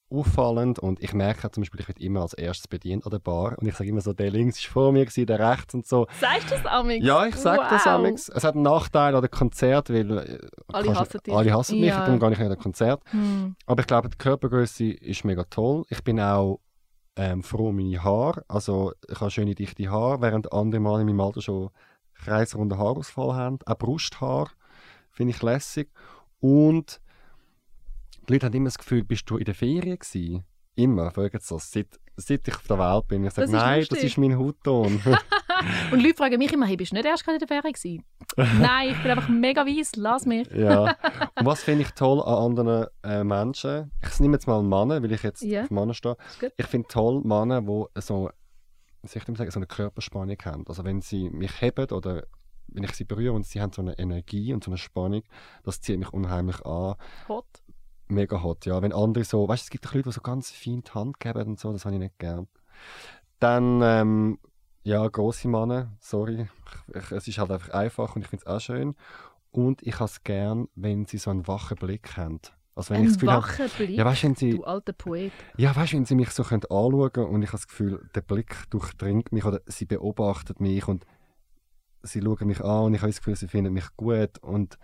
[0.10, 3.58] auffallend und ich merke zum Beispiel, ich werde immer als erstes bedient an der Bar
[3.60, 6.08] und ich sage immer so, der links ist vor mir, gewesen, der rechts und so.
[6.22, 7.06] Sagst du das, Amix?
[7.06, 7.92] Ja, ich sage das Wow.
[7.94, 8.30] amix.
[8.30, 10.40] Es hat einen Nachteil an den Konzert, weil äh,
[10.72, 11.34] Alle hassen dich.
[11.34, 12.06] alle hassen mich, Ja.
[12.06, 13.04] darum gehe ich nicht an den Konzert.
[13.12, 13.56] Hm.
[13.66, 15.84] Aber ich glaube, die Körpergröße ist mega toll.
[15.90, 16.62] Ich bin auch
[17.18, 18.46] ähm, froh um meine Haare.
[18.48, 21.70] Also ich habe schöne dichte Haare, während andere Mal in meinem Alter schon
[22.16, 23.60] kreisrunden Haarausfall haben.
[23.66, 24.50] Auch Brusthaar
[25.12, 25.90] finde ich lässig.
[26.40, 27.02] Und
[28.28, 30.44] die Leute haben immer das Gefühl, bist du in der Ferien gewesen?
[30.76, 31.72] Immer, fragen sie das.
[31.72, 33.26] Seit, seit ich auf der Welt bin.
[33.26, 34.10] Ich sage, Das nein, das lustig.
[34.12, 35.02] ist mein Hautton.
[35.92, 38.04] Und Leute fragen mich immer, hey, bist du nicht erst gerade in der Ferien gewesen?
[38.62, 40.48] Nein, ich bin einfach mega weiss, lass mich.
[40.56, 40.96] ja.
[41.36, 43.92] Und was finde ich toll an anderen äh, Menschen?
[44.04, 45.64] Ich nehme jetzt mal Männer, weil ich jetzt Ja.
[45.64, 46.18] auf Männer stehe.
[46.58, 48.30] Ich finde toll Männer, die so,
[49.04, 50.66] ich sagen, so eine Körperspannung haben.
[50.68, 52.24] Also wenn sie mich heben oder
[52.70, 55.24] wenn ich sie berühre und sie haben so eine Energie und so eine Spannung,
[55.64, 56.96] das zieht mich unheimlich an.
[57.28, 57.46] Hot.
[58.10, 58.82] Mega hot, ja.
[58.82, 61.44] Wenn andere so, weißt du, es gibt Leute, die so ganz fein die Hand geben
[61.44, 62.48] und so, das habe ich nicht gern.
[63.40, 64.40] Dann, ähm,
[64.88, 66.48] ja, grosse Männer, sorry.
[66.88, 68.96] Ich, ich, es ist halt einfach einfach und ich finde es auch schön.
[69.52, 72.40] Und ich habe es gern, wenn sie so einen wachen Blick haben.
[72.76, 73.98] Also wenn ich Ein das Gefühl habe, wacher Blick.
[73.98, 75.32] ja, weißt, du, wenn sie, du alter Poet.
[75.58, 78.10] ja, weißt du, wenn sie mich so können anschauen können und ich habe das Gefühl,
[78.16, 81.06] der Blick durchdringt mich oder sie beobachtet mich und
[82.04, 84.78] sie schauen mich an und ich habe das Gefühl, sie finden mich gut und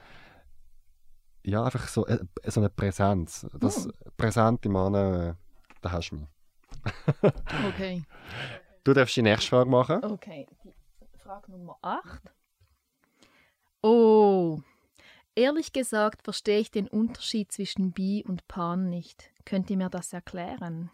[1.43, 3.45] ja, einfach so, äh, so eine Präsenz.
[3.59, 3.91] Das Hm.
[4.17, 5.35] präsente Mann, äh,
[5.81, 6.27] da hast du mich.
[7.69, 8.03] Okay.
[8.83, 10.03] Du darfst die nächste Frage machen.
[10.03, 10.73] Okay, die
[11.19, 12.21] Frage Nummer 8.
[13.81, 14.59] Oh,
[15.35, 19.31] ehrlich gesagt verstehe ich den Unterschied zwischen Bi und Pan nicht.
[19.45, 20.91] Könnt ihr mir das erklären?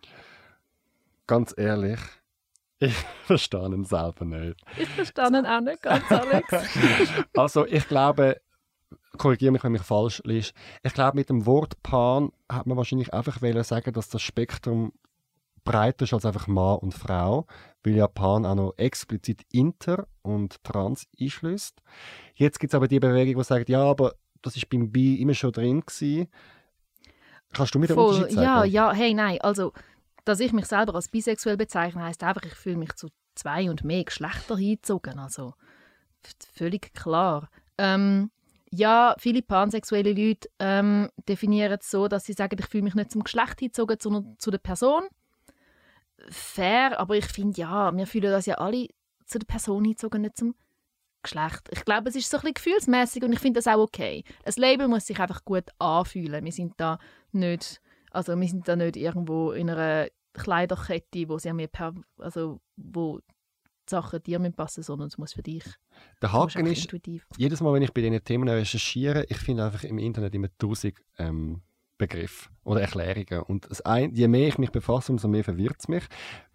[1.26, 2.00] Ganz ehrlich,
[2.80, 4.62] ich verstehe ihn selber nicht.
[4.78, 6.54] Ich verstehe auch nicht ganz, Alex.
[7.36, 8.40] Also ich glaube,
[9.18, 10.54] korrigiere mich, wenn mich falsch liest.
[10.84, 14.94] Ich glaube, mit dem Wort Pan hat man wahrscheinlich einfach sagen, dass das Spektrum
[15.70, 17.45] breiter ist als einfach Mann und Frau,
[17.84, 21.80] weil ja Pan auch noch explizit Inter und Trans einschließt.
[22.34, 25.36] Jetzt gibt es aber die Bewegung, die sagt, ja, aber das ist beim Bi immer
[25.36, 26.28] schon drin gewesen.
[27.53, 28.45] Kannst du mir den Voll, Unterschied sagen?
[28.45, 29.72] ja, ja, hey, nein, also,
[30.26, 33.84] dass ich mich selber als bisexuell bezeichne, heißt einfach, ich fühle mich zu zwei und
[33.84, 35.53] mehr Geschlechter hingezogen, also
[36.55, 37.47] völlig klar.
[37.78, 38.32] Ähm,
[38.72, 43.11] ja, viele pansexuelle Leute ähm, definieren es so, dass sie sagen, ich fühle mich nicht
[43.11, 45.03] zum Geschlecht hingezogen, sondern zu der Person.
[46.30, 48.88] Fair, aber ich finde, ja, wir fühlen das ja alle
[49.26, 50.55] zu der Person hingezogen, nicht zum
[51.22, 51.70] Geschlecht.
[51.72, 54.24] Ich glaube, es ist so ein bisschen gefühlsmäßig und ich finde das auch okay.
[54.43, 56.45] Ein Label muss sich einfach gut anfühlen.
[56.45, 56.97] Wir sind da
[57.32, 62.61] nicht, also wir sind da nicht irgendwo in einer Kleiderkette, wo sie mir per, also
[62.78, 63.24] wo die
[63.89, 65.63] Sachen dir passen sondern es muss für dich.
[66.22, 67.28] Der Haken ist, intuitiv.
[67.38, 70.95] jedes Mal, wenn ich bei diesen Themen recherchiere, ich finde einfach im Internet immer tausend
[71.17, 71.61] ähm,
[72.00, 73.43] Begriffe oder Erklärungen.
[73.43, 76.04] Und das ein, je mehr ich mich befasse, umso mehr verwirrt es mich.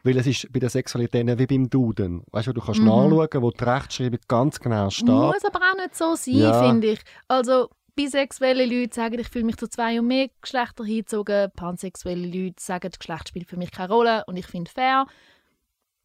[0.03, 2.25] Weil es ist bei der Sexualität wie beim Duden.
[2.33, 2.87] Weißt du, du kannst mhm.
[2.87, 5.09] nachschauen, wo die Rechtschreibung ganz genau steht.
[5.09, 6.69] Muss aber auch nicht so sein, ja.
[6.69, 7.01] finde ich.
[7.29, 11.51] Also bisexuelle Leute sagen, ich fühle mich zu zwei und mehr Geschlechter hingezogen.
[11.55, 15.07] Pansexuelle Leute sagen, das Geschlecht spielt für mich keine Rolle und ich finde fair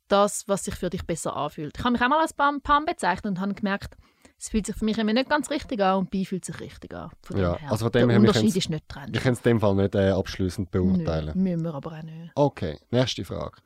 [0.08, 1.78] das, was sich für dich besser anfühlt.
[1.78, 3.96] Ich habe mich auch mal als Pan, Pan bezeichnet und habe gemerkt,
[4.40, 6.94] es fühlt sich für mich immer nicht ganz richtig an und Bi fühlt sich richtig
[6.94, 7.10] an.
[7.22, 9.12] Von ja, also von dem Der Unterschied ist nicht dran.
[9.14, 11.34] Ich kann es in dem Fall nicht äh, abschließend beurteilen.
[11.36, 12.32] Nö, müssen wir aber auch nicht.
[12.36, 13.58] Okay, nächste Frage.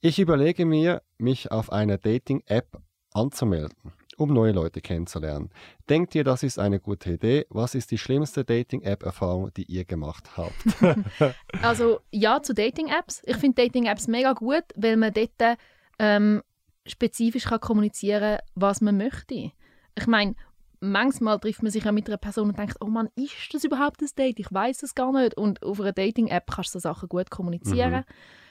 [0.00, 2.80] Ich überlege mir, mich auf einer Dating-App
[3.12, 5.50] anzumelden, um neue Leute kennenzulernen.
[5.90, 7.46] Denkt ihr, das ist eine gute Idee?
[7.50, 10.54] Was ist die schlimmste Dating-App-Erfahrung, die ihr gemacht habt?
[11.62, 13.22] also ja, zu Dating-Apps.
[13.26, 15.58] Ich finde Dating-Apps mega gut, weil man dort
[15.98, 16.42] ähm,
[16.86, 19.52] spezifisch kann kommunizieren was man möchte.
[19.96, 20.34] Ich meine,
[20.80, 24.00] manchmal trifft man sich ja mit einer Person und denkt, oh Mann, ist das überhaupt
[24.02, 24.38] ein Date?
[24.38, 25.36] Ich weiß es gar nicht.
[25.36, 27.92] Und auf einer Dating-App kannst du so Sachen gut kommunizieren.
[27.92, 28.04] Mhm.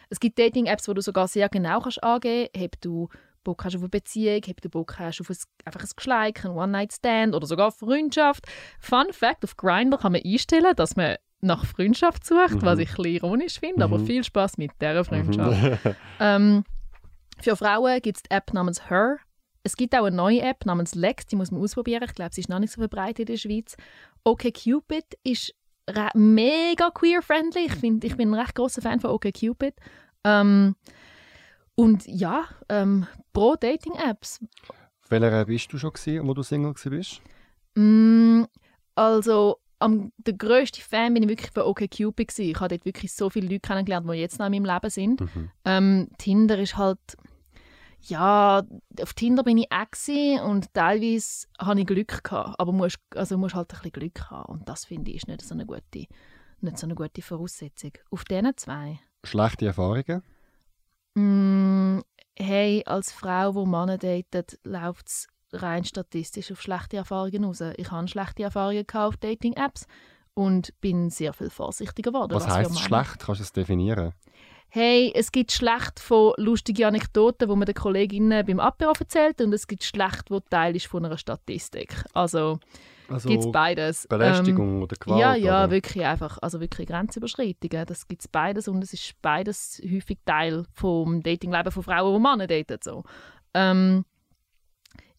[0.10, 3.10] Es gibt Dating-Apps, wo du sogar sehr genau kannst angeben kannst, ob du
[3.44, 6.52] Bock hast auf eine Beziehung, ob du Bock hast auf ein, einfach ein Geschleik, ein
[6.52, 8.46] One-Night-Stand oder sogar Freundschaft.
[8.80, 12.62] Fun Fact, auf Grindr kann man einstellen, dass man nach Freundschaft sucht, mhm.
[12.62, 13.94] was ich ein ironisch finde, mhm.
[13.94, 15.86] aber viel Spaß mit dieser Freundschaft.
[15.86, 15.96] Mhm.
[16.20, 16.64] ähm,
[17.40, 19.18] für Frauen gibt es die App namens Her.
[19.64, 22.04] Es gibt auch eine neue App namens Lex, die muss man ausprobieren.
[22.06, 23.78] Ich glaube, sie ist noch nicht so verbreitet in der Schweiz.
[24.26, 25.54] OkCupid ist
[26.14, 27.66] mega queer-friendly.
[27.66, 29.76] Ich, find, ich bin ein recht großer Fan von OkCupid.
[30.26, 30.76] Ähm,
[31.76, 34.42] und ja, ähm, pro Dating-Apps.
[35.10, 37.22] Welcher bist du schon gewesen, wo du Single bist?
[37.76, 38.44] Mm,
[38.96, 42.40] also am, der grösste Fan bin ich wirklich von OkCupid.
[42.40, 45.22] Ich habe dort wirklich so viele Leute kennengelernt, die jetzt noch in meinem Leben sind.
[45.22, 45.52] Mhm.
[45.66, 47.00] Ähm, Tinder ist halt
[48.06, 48.64] ja,
[49.02, 53.56] auf Tinder bin ich auch und teilweise hatte ich Glück gehabt, aber musst, also musst
[53.56, 56.08] halt ein bisschen Glück haben und das finde ich ist nicht so eine gute,
[56.62, 57.92] nicht so eine gute Voraussetzung.
[58.12, 59.00] Auf diesen zwei.
[59.24, 60.22] Schlechte Erfahrungen?
[61.16, 62.02] Mm,
[62.38, 67.62] hey, als Frau, die Männer datet, läuft es rein statistisch auf schlechte Erfahrungen raus.
[67.78, 69.86] Ich habe schlechte Erfahrungen auf Dating-Apps
[70.34, 72.34] und bin sehr viel vorsichtiger geworden.
[72.34, 73.20] Was, was heißt schlecht?
[73.20, 74.14] Kannst du es definieren?
[74.76, 79.54] Hey, es gibt schlecht von lustigen Anekdoten, die man den Kolleginnen beim Apero erzählt und
[79.54, 82.04] es gibt schlecht, wo Teil ist von einer Statistik.
[82.14, 82.60] Also,
[83.08, 84.08] also gibt es beides.
[84.08, 85.22] Belästigung ähm, oder Gewalt?
[85.22, 85.72] Ja, ja, oder?
[85.72, 87.86] wirklich einfach, also wirklich Grenzüberschreitungen.
[87.86, 92.28] Das gibt es beides und es ist beides häufig Teil vom Datingleben von Frauen, die
[92.28, 92.80] Männer daten.
[92.82, 93.04] So.
[93.54, 94.06] Ähm,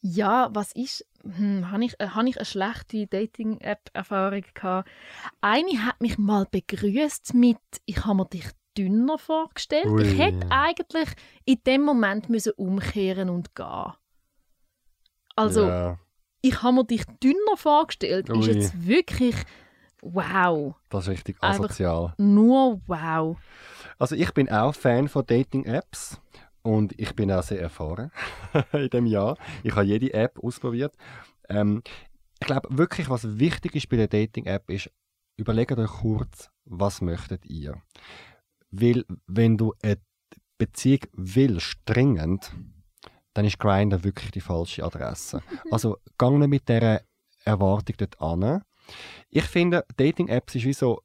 [0.00, 4.90] ja, was ist, hm, habe ich, äh, hab ich eine schlechte Dating-App-Erfahrung gehabt?
[5.40, 8.46] Eine hat mich mal begrüßt mit, ich habe mir dich
[8.76, 9.86] dünner vorgestellt.
[9.86, 10.02] Ui.
[10.02, 11.08] Ich hätte eigentlich
[11.44, 13.92] in dem Moment müssen umkehren und gehen.
[15.36, 15.98] Also, ja.
[16.42, 18.30] ich habe mir dich dünner vorgestellt.
[18.30, 18.40] Ui.
[18.40, 19.36] Ist jetzt wirklich
[20.04, 20.74] wow.
[20.90, 22.04] Das ist richtig asozial.
[22.04, 23.36] Einfach nur wow.
[23.98, 26.20] Also ich bin auch Fan von Dating-Apps
[26.62, 28.10] und ich bin auch sehr erfahren
[28.72, 29.36] in dem Jahr.
[29.62, 30.94] Ich habe jede App ausprobiert.
[31.48, 31.82] Ähm,
[32.40, 34.90] ich glaube wirklich, was wichtig ist bei der Dating-App ist,
[35.36, 37.80] überlegt euch kurz, was möchtet ihr?
[38.76, 39.98] Weil, wenn du eine
[40.58, 42.52] Beziehung willst, dringend,
[43.34, 45.42] dann ist Grindr wirklich die falsche Adresse.
[45.70, 47.02] Also, gang nicht mit dieser
[47.44, 48.62] Erwartung dort an.
[49.30, 51.02] Ich finde, Dating-Apps ist wie so,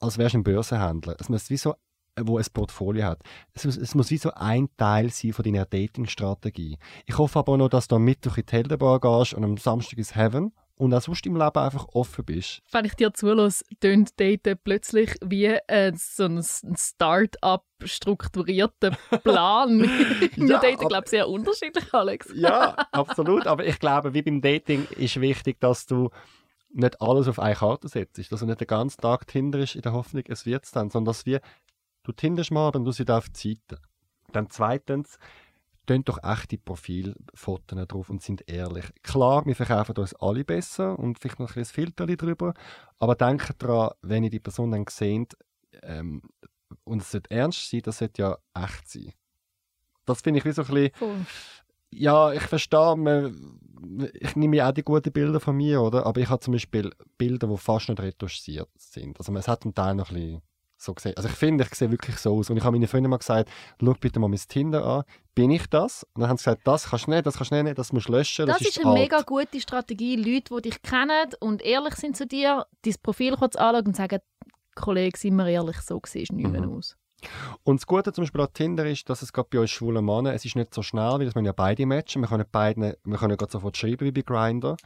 [0.00, 1.16] als wärst du ein Börsenhändler.
[1.18, 1.74] Es muss wie so,
[2.20, 3.22] wo ein Portfolio hat.
[3.52, 6.78] Es muss, es muss wie so ein Teil sein von deiner Dating-Strategie.
[7.06, 9.98] Ich hoffe aber noch, dass du am Mittwoch in die Heldenbar gehst und am Samstag
[9.98, 12.62] ins Heaven und auch sonst im Leben einfach offen bist.
[12.70, 18.90] Wenn ich dir zulasse, tönt Daten plötzlich wie äh, so ein Start-up strukturierter
[19.24, 19.80] Plan.
[19.80, 22.30] Wir ja, daten, glaube ich, sehr unterschiedlich, Alex.
[22.34, 23.46] ja, absolut.
[23.46, 26.10] Aber ich glaube, wie beim Dating ist wichtig, dass du
[26.70, 28.30] nicht alles auf eine Karte setzt.
[28.30, 31.12] Dass du nicht den ganzen Tag tinderst in der Hoffnung, es wird es dann, sondern
[31.12, 31.40] dass wir,
[32.04, 33.82] du tinderst mal, dann du sie auf die Seite.
[34.32, 35.18] Dann zweitens,
[35.88, 38.84] Tönt doch echte Profilfotos drauf und sind ehrlich.
[39.02, 42.52] Klar, wir verkaufen uns alle besser und vielleicht noch ein Filter drüber,
[42.98, 45.34] aber denkt daran, wenn ihr die Person dann seht,
[45.82, 46.20] ähm,
[46.84, 49.14] und es sollte ernst sein, das sollte ja echt sein.
[50.04, 51.26] Das finde ich wie so ein bisschen,
[51.90, 53.58] ja, ich verstehe, man,
[54.12, 56.04] ich nehme ja auch die guten Bilder von mir, oder?
[56.04, 59.18] Aber ich habe zum Beispiel Bilder, die fast nicht retuschiert sind.
[59.18, 60.42] Also es hat einen Teil noch ein bisschen
[60.80, 61.14] so gesehen.
[61.16, 62.50] Also ich finde, ich sehe wirklich so aus.
[62.50, 63.50] Und ich habe meinen Freunden mal gesagt,
[63.80, 65.02] schau bitte mal mein Tinder an.
[65.34, 66.04] Bin ich das?
[66.14, 68.08] Und dann haben sie gesagt, das kannst du nicht, das kannst du nicht, das musst
[68.08, 68.46] du löschen.
[68.46, 69.00] Das, Das, ist ist eine alt.
[69.00, 73.56] mega gute Strategie, Leute, die dich kennen und ehrlich sind zu dir, dein Profil kurz
[73.56, 74.18] anschauen und sagen,
[74.74, 76.76] Kollege, sind wir ehrlich, so siehst du nicht mehr Mhm.
[76.76, 76.96] aus.
[77.64, 80.34] Und das Gute zum Beispiel an Tinder ist, dass es gerade bei uns schwulen Männern,
[80.34, 82.22] es ist nicht so schnell, weil das müssen ja beide matchen.
[82.22, 84.76] Wir können beide, wir können gerade sofort schreiben wie bei Grindr.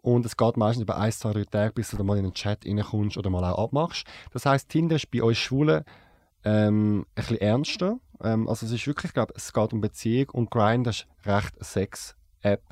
[0.00, 2.64] Und es geht meistens über ein, zwei, drei Tage, bis du mal in einen Chat
[2.66, 4.06] reinkommst oder mal auch abmachst.
[4.32, 5.84] Das heisst, Tinder ist bei uns Schwulen
[6.44, 7.98] ähm, ein bisschen ernster.
[8.22, 11.54] Ähm, also es ist wirklich, ich glaube, es geht um Beziehung und Grindr ist recht
[11.56, 12.62] eine Sex-App.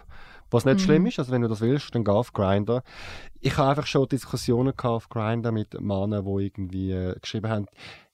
[0.51, 0.85] Was nicht Mhm.
[0.85, 2.83] schlimm ist, also wenn du das willst, dann geh auf Grindr.
[3.41, 7.67] Ich habe einfach schon Diskussionen gehabt auf Grindr mit Männern, die irgendwie äh, geschrieben haben,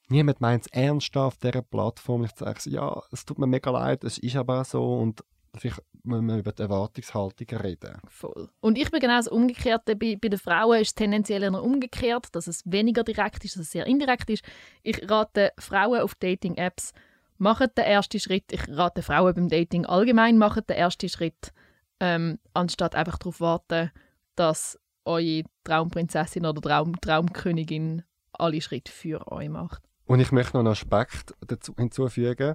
[0.08, 2.24] niemand meint es ernst auf dieser Plattform.
[2.24, 5.24] Ich sage ja, es tut mir mega leid, es ist aber so und
[5.56, 7.98] vielleicht müssen wir über die Erwartungshaltung reden.
[8.08, 8.48] Voll.
[8.60, 9.96] Und ich bin genau das Umgekehrte.
[9.96, 13.62] Bei, bei den Frauen ist es tendenziell eher umgekehrt, dass es weniger direkt ist, dass
[13.62, 14.44] es sehr indirekt ist.
[14.82, 16.92] Ich rate Frauen auf Dating-Apps,
[17.38, 18.52] machen den ersten Schritt.
[18.52, 21.52] Ich rate Frauen beim Dating allgemein, machen den ersten Schritt,
[22.00, 23.90] ähm, anstatt einfach darauf warten,
[24.36, 28.02] dass eure Traumprinzessin oder Traum Traumkönigin
[28.32, 29.85] alle Schritte für euch macht.
[30.06, 32.54] Und ich möchte noch einen Aspekt dazu hinzufügen.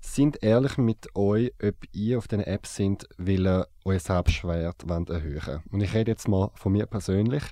[0.00, 5.62] Sind ehrlich mit euch, ob ihr auf diesen Apps sind, weil ihr euer Selbstwert erhöhen
[5.72, 7.42] Und ich rede jetzt mal von mir persönlich.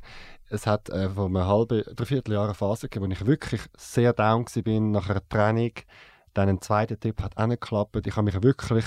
[0.49, 4.13] Es hat äh, vor einem halben, dreiviertel Jahr eine Phase gegeben, wo ich wirklich sehr
[4.13, 5.73] down war nach einer Trennung.
[6.35, 8.07] Dann ein zweiter Tipp hat auch nicht geklappt.
[8.07, 8.85] Ich habe mich wirklich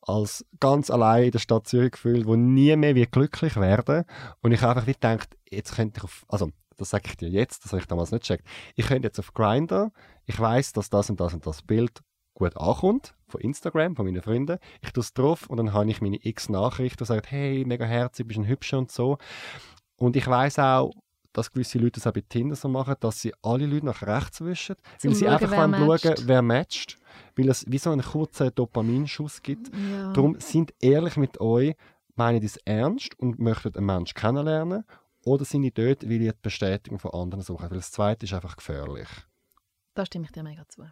[0.00, 4.04] als ganz allein in der Stadt Zürich gefühlt, wo nie mehr glücklich werden.
[4.40, 6.50] Und ich habe einfach wie gedacht, jetzt könnte ich auf, also
[6.82, 8.46] das sage ich dir jetzt, das habe ich damals nicht gecheckt.
[8.76, 9.90] Ich könnte jetzt auf Grindr,
[10.26, 12.02] ich weiß, dass das und das und das Bild
[12.34, 14.58] gut ankommt, von Instagram, von meinen Freunden.
[14.80, 17.84] Ich tue es drauf und dann habe ich meine x Nachrichten, die sagen, hey, mega
[17.84, 19.18] herzig, bist ein Hübscher und so.
[19.96, 20.92] Und ich weiß auch,
[21.32, 24.40] dass gewisse Leute das auch bei Tinder so machen, dass sie alle Leute nach rechts
[24.42, 26.04] wischen, Zum weil sie schauen, einfach wollen matcht.
[26.04, 26.98] schauen, wer matcht,
[27.36, 29.70] weil es wie so einen kurzen Dopaminschuss gibt.
[29.74, 30.12] Ja.
[30.12, 31.74] Darum sind ehrlich mit euch,
[32.14, 34.84] meinen es ernst und möchten einen Menschen kennenlernen
[35.24, 37.70] oder sind die dort, weil ihr die Bestätigung von anderen suchen?
[37.70, 39.08] Weil das Zweite ist einfach gefährlich.
[39.94, 40.82] Da stimme ich dir mega zu.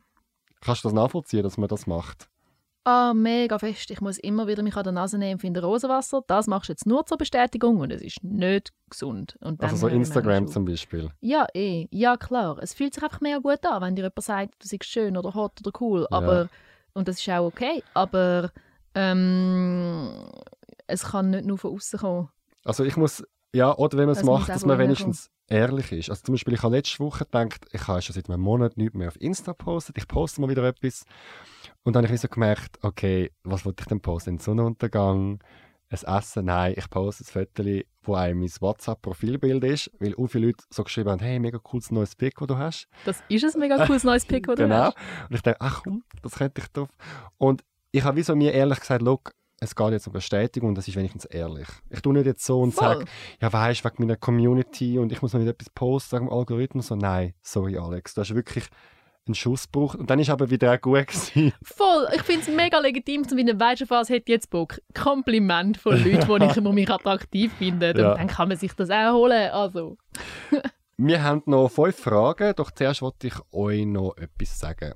[0.60, 2.28] Kannst du das nachvollziehen, dass man das macht?
[2.84, 3.90] Ah, mega fest.
[3.90, 6.22] Ich muss immer wieder mich an der Nase nehmen, finde Rosenwasser.
[6.26, 9.38] Das machst du jetzt nur zur Bestätigung und es ist nicht gesund.
[9.58, 11.10] Also so ich Instagram zum Beispiel.
[11.20, 11.88] Ja, eh.
[11.90, 12.58] Ja, klar.
[12.60, 15.34] Es fühlt sich einfach mega gut an, wenn dir jemand sagt, du siehst schön oder
[15.34, 16.06] hot oder cool.
[16.10, 16.16] Ja.
[16.16, 16.48] Aber,
[16.94, 17.82] und das ist auch okay.
[17.92, 18.50] Aber
[18.94, 20.10] ähm,
[20.86, 22.28] es kann nicht nur von außen kommen.
[22.64, 23.22] Also ich muss,
[23.54, 26.10] ja, oder wenn man es muss macht, dass man wenigstens ehrlich ist.
[26.10, 28.94] Also zum Beispiel, ich habe letzte Woche gedacht, ich habe schon seit einem Monat nichts
[28.94, 31.04] mehr auf Insta gepostet, ich poste mal wieder etwas.
[31.82, 34.34] Und dann habe ich so gemerkt, okay, was wollte ich denn posten?
[34.34, 35.40] Ein Sonnenuntergang,
[35.90, 36.44] ein Essen?
[36.44, 37.64] Nein, ich poste ein Foto,
[38.02, 41.90] wo einem mein WhatsApp-Profilbild ist, weil auch viele Leute so geschrieben haben, hey, mega cooles
[41.90, 42.86] neues Pick, das du hast.
[43.04, 44.76] Das ist ein mega cooles neues Pick, das du Genau.
[44.84, 44.96] hast.
[45.28, 46.88] Und ich dachte, ach komm, das könnte ich drauf.
[47.38, 50.74] Und ich habe wie so mir ehrlich gesagt, look, es geht jetzt um Bestätigung und
[50.76, 51.68] das ist wenigstens ehrlich.
[51.90, 53.04] Ich tue nicht jetzt so und sage,
[53.40, 56.86] ja weißt wegen meiner Community und ich muss noch nicht etwas posten dem Algorithmus.
[56.88, 58.64] So, nein, sorry Alex, du hast wirklich
[59.26, 59.98] einen Schuss gebraucht.
[59.98, 61.52] Und dann ist aber wieder auch gut gewesen.
[61.62, 62.08] Voll.
[62.14, 64.80] Ich finde es mega legitim, zu meinen weißt du was, hätte jetzt Bock.
[64.94, 67.92] Kompliment von Leuten, die ich mich attraktiv finde.
[67.92, 68.14] Dann, Ja.
[68.14, 69.50] dann kann man sich das auch holen.
[69.50, 69.98] Also.
[70.96, 74.94] Wir haben noch fünf Fragen, doch zuerst wollte ich euch noch etwas sagen.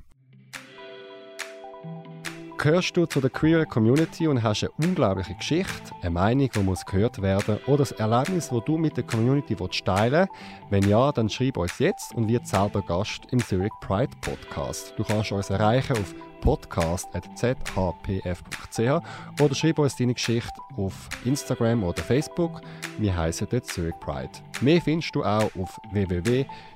[2.57, 6.87] Gehörst du zu der queer Community und hast eine unglaubliche Geschichte, eine Meinung, die muss
[6.87, 10.29] gehört werden oder das Erlebnis, das du mit der Community willst teilen
[10.71, 14.95] Wenn ja, dann schreib uns jetzt und wird selber Gast im Zurich Pride Podcast.
[14.97, 22.61] Du kannst uns erreichen auf podcast.zhpf.ch oder schreib uns deine Geschichte auf Instagram oder Facebook.
[22.99, 24.31] Wir heißen dort Zurich Pride.
[24.61, 25.81] Mehr findest du auch auf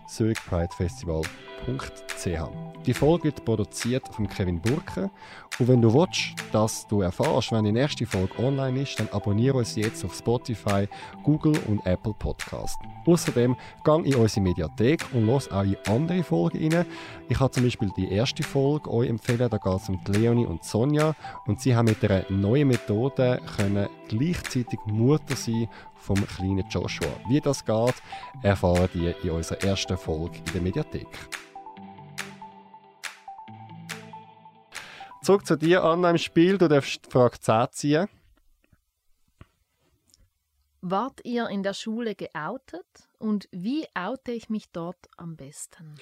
[0.09, 2.85] www.zurichpridefestival.ch.
[2.87, 5.11] Die Folge wird produziert von Kevin Burke.
[5.59, 9.59] Und wenn du willst, dass du erfährst, wenn die nächste Folge online ist, dann abonniere
[9.59, 10.89] uns jetzt auf Spotify,
[11.25, 12.79] Google und Apple Podcast.
[13.05, 16.87] Außerdem gang in unsere Mediathek und los auch in andere Folgen rein.
[17.29, 20.65] Ich habe zum Beispiel die erste Folge euch empfehlen, da geht es um Leonie und
[20.65, 21.15] Sonja
[21.47, 25.69] und sie haben mit einer neuen Methode können gleichzeitig Mutter sein
[25.99, 27.09] vom kleinen Joshua.
[27.29, 27.95] Wie das geht,
[28.43, 31.09] erfahren die in unserer ersten Folge in der Mediathek.
[35.23, 36.57] Zurück zu dir, Anna, im Spiel.
[36.57, 38.09] Du darfst die Frage 10 ziehen.
[40.81, 42.87] Wart ihr in der Schule geoutet?
[43.19, 45.97] Und wie oute ich mich dort am besten?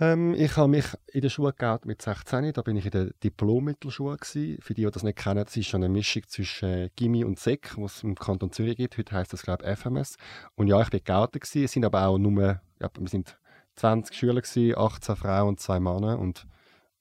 [0.00, 2.54] Ähm, ich habe mich in der Schule geoutet mit 16.
[2.54, 4.16] Da bin ich in der Diplom-Mittelschule.
[4.22, 7.38] Für die, die das nicht kennen, das ist schon eine Mischung zwischen äh, Gimmi und
[7.38, 8.96] Sek, was es im Kanton Zürich gibt.
[8.96, 10.16] Heute heisst das, glaube ich, FMS.
[10.54, 11.44] Und ja, ich bin geoutet.
[11.54, 13.38] Es sind aber auch nur, ja, wir sind
[13.76, 16.18] 20 Schüler, gewesen, 18 Frauen und zwei Männer.
[16.18, 16.46] Und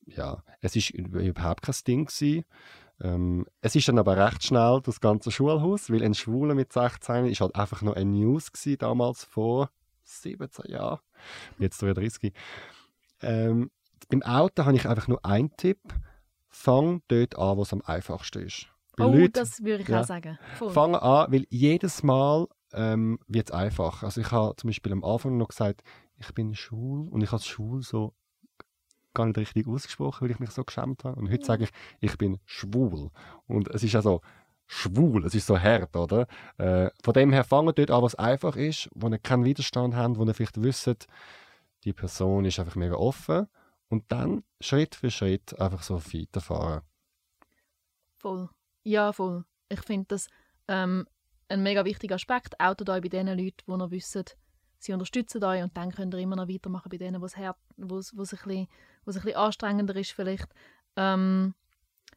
[0.05, 2.09] ja, es ist überhaupt kein Ding.
[3.01, 7.27] Ähm, es ist dann aber recht schnell das ganze Schulhaus, weil ein Schwuler mit 16
[7.27, 9.69] ist halt einfach noch eine News gewesen, damals vor
[10.03, 10.99] 17 Jahren.
[11.59, 12.33] Jetzt 33.
[13.21, 13.71] Ähm,
[14.09, 15.79] beim Auto habe ich einfach nur einen Tipp.
[16.49, 18.67] Fang dort an, wo es am einfachsten ist.
[18.97, 20.01] Weil Oh, Leute- das würde ich ja.
[20.01, 20.37] auch sagen.
[20.57, 20.71] Voll.
[20.71, 24.03] Fang an, weil jedes Mal ähm, wird es einfach.
[24.03, 25.81] Also ich habe zum Beispiel am Anfang noch gesagt,
[26.17, 28.13] ich bin schwul und ich habe schwul so
[29.13, 31.19] gar nicht richtig ausgesprochen, weil ich mich so geschämt habe.
[31.19, 33.09] Und heute sage ich, ich bin schwul.
[33.47, 34.21] Und es ist also
[34.67, 36.27] schwul, es ist so hart, oder?
[36.57, 40.17] Äh, von dem her fangen dort an, was einfach ist, wo ihr keinen Widerstand habt,
[40.17, 41.07] wo ihr vielleicht wisst,
[41.83, 43.47] die Person ist einfach mega offen.
[43.89, 46.81] Und dann Schritt für Schritt einfach so weiterfahren.
[48.17, 48.49] Voll.
[48.83, 49.45] Ja, voll.
[49.69, 50.27] Ich finde das
[50.67, 51.07] ähm,
[51.47, 52.59] ein mega wichtiger Aspekt.
[52.59, 54.23] Outet euch bei den Leuten, die noch wissen,
[54.77, 57.53] sie unterstützen euch und dann könnt ihr immer noch weitermachen bei denen, wo es ein,
[57.77, 58.67] bisschen- ein
[59.05, 60.47] bisschen anstrengender ist vielleicht.
[60.95, 61.55] Ähm,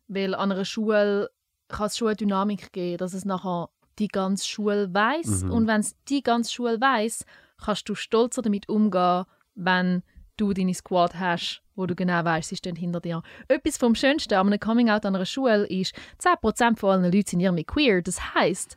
[0.08, 1.30] weil an einer Schule
[1.68, 5.50] kann es schon eine Dynamik geben, dass es nachher die ganze Schule weiß Mhm.
[5.52, 7.24] und wenn es die ganze Schule weiß,
[7.58, 10.02] kannst du stolzer damit umgehen, wenn
[10.36, 13.22] du deine Squad hast, wo du genau weißt, sie stehen hinter dir.
[13.48, 17.40] Etwas vom Schönsten an einem Coming-out an einer Schule ist, 10% von allen Leuten sind
[17.40, 18.02] irgendwie queer.
[18.02, 18.76] Das heißt,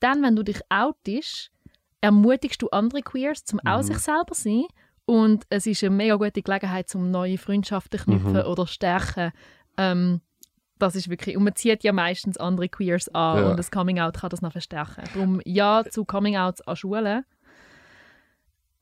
[0.00, 1.50] dann, wenn du dich outest,
[2.00, 4.64] ermutigst du andere Queers zum auch sich selber sein
[5.06, 8.40] und es ist eine mega gute Gelegenheit, um neue Freundschaften zu knüpfen Mhm.
[8.46, 9.32] oder stärken.
[9.76, 10.20] Ähm,
[10.78, 13.50] das ist wirklich, und man zieht ja meistens andere Queers an Ja.
[13.50, 15.02] und das Coming-out kann das noch verstärken.
[15.12, 17.24] Darum ja zu Coming-outs an Schulen.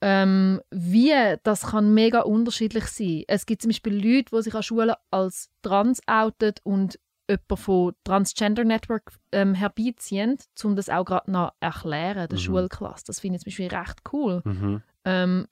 [0.02, 3.24] Ähm, wie, das kann mega unterschiedlich sein.
[3.28, 7.94] Es gibt zum Beispiel Leute, die sich an Schulen als trans outen und jemanden von
[8.04, 12.42] Transgender Network ähm, herbeiziehen, um das auch gerade noch erklären, der Mhm.
[12.42, 13.04] Schulklasse.
[13.06, 14.42] Das finde ich zum Beispiel recht cool.
[14.44, 14.82] Mhm.
[15.04, 15.46] Ähm,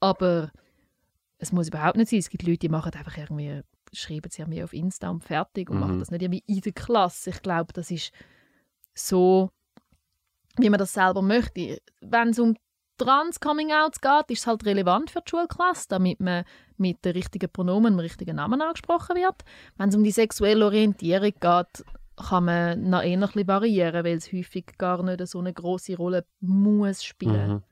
[0.00, 0.50] aber
[1.38, 2.20] es muss überhaupt nicht sein.
[2.20, 5.76] Es gibt Leute, die machen einfach irgendwie, schreiben sie irgendwie auf Insta und fertig und
[5.76, 5.80] Mhm.
[5.80, 7.30] machen das nicht irgendwie in der Klasse.
[7.30, 8.12] Ich glaube, das ist
[8.94, 9.50] so,
[10.56, 11.80] wie man das selber möchte.
[12.00, 12.56] Wenn es um
[12.98, 16.44] Trans-Coming-Outs geht, ist es halt relevant für die Schulklasse, damit man
[16.76, 19.36] mit den richtigen Pronomen, dem richtigen Namen angesprochen wird.
[19.76, 21.84] Wenn es um die sexuelle Orientierung geht,
[22.16, 25.96] kann man noch eher ein bisschen variieren, weil es häufig gar nicht so eine große
[25.96, 27.50] Rolle muss spielen.
[27.52, 27.62] Mhm.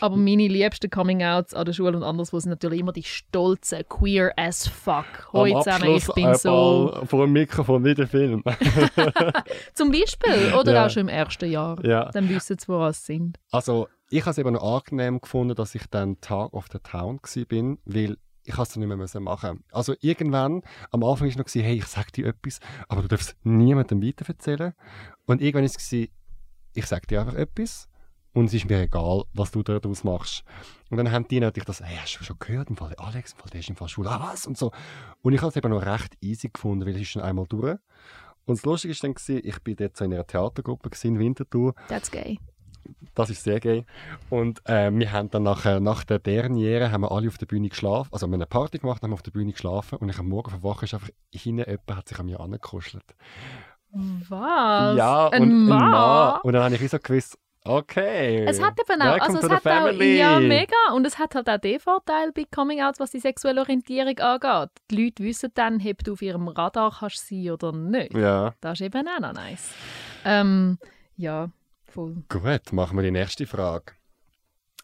[0.00, 4.32] Aber meine liebsten Coming-Outs an der Schule und anderswo sind natürlich immer die stolzen, queer
[4.38, 5.04] as fuck.
[5.34, 6.98] Am zusammen, ich bin so.
[7.04, 8.42] Vor dem Mikrofon wie der Film.
[9.74, 10.54] Zum Beispiel.
[10.58, 10.86] Oder Ja.
[10.86, 11.84] auch schon im ersten Jahr.
[11.84, 12.10] ja.
[12.10, 13.38] Dann wissen sie, woran sie sind.
[13.50, 17.18] Also, ich habe es eben noch angenehm gefunden, dass ich dann Tag of the Town
[17.18, 21.62] war, weil ich es dann nicht mehr machen Also irgendwann, am Anfang war es noch,
[21.62, 24.74] hey, ich sage dir etwas, aber du darfst niemandem weitererzählen.
[25.24, 27.88] Und irgendwann war es, ich sage dir einfach etwas
[28.34, 30.44] und es ist mir egal, was du daraus machst.
[30.90, 33.38] Und dann haben die natürlich das, hey, hast du schon gehört, im Fall Alex, im
[33.38, 34.46] Fall der ist im Fall schwul, ah, was?
[34.46, 34.72] Und so.
[35.22, 37.78] Und ich habe es eben noch recht easy gefunden, weil es ist schon einmal durch.
[38.44, 42.10] Und das Lustige war dann, ich bin dort so in einer Theatergruppe in Winterthur That's
[42.10, 42.38] gay.
[43.14, 43.84] Das ist sehr geil.
[44.30, 47.68] Und äh, wir haben dann nachher, nach der Derniere haben wir alle auf der Bühne
[47.68, 48.08] geschlafen.
[48.12, 50.28] Also wir haben eine Party gemacht, haben wir auf der Bühne geschlafen und ich am
[50.28, 53.14] Morgen verwacht ist einfach hinten jemand hat sich an mir angekuschelt.
[53.92, 54.96] Was?
[54.96, 55.90] Ja, ein und ein Mann?
[55.90, 56.40] Mann.
[56.42, 58.44] Und dann habe ich so gewusst, okay.
[58.46, 60.18] Es hat eben auch, welcome also es hat auch, family.
[60.18, 64.18] ja mega, und es hat halt auch den Vorteil bei Coming-Outs, was die sexuelle Orientierung
[64.18, 64.70] angeht.
[64.90, 68.14] Die Leute wissen dann, ob du auf ihrem Radar kannst sein oder nicht.
[68.14, 69.74] Ja, Das ist eben auch noch nice.
[70.24, 70.78] Ähm,
[71.16, 71.50] ja,
[71.92, 72.24] voll.
[72.28, 73.92] gut, machen wir die nächste Frage.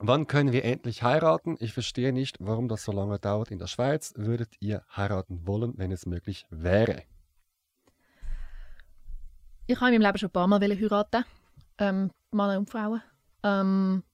[0.01, 1.57] Wann können wir endlich heiraten?
[1.59, 4.13] Ich verstehe nicht, warum das so lange dauert in der Schweiz.
[4.17, 7.03] Würdet ihr heiraten wollen, wenn es möglich wäre?
[9.67, 11.25] Ich habe in meinem Leben schon ein paar Mal heiraten.
[11.79, 13.03] Ähm, Männer und Frauen.
[13.43, 14.05] Ähm,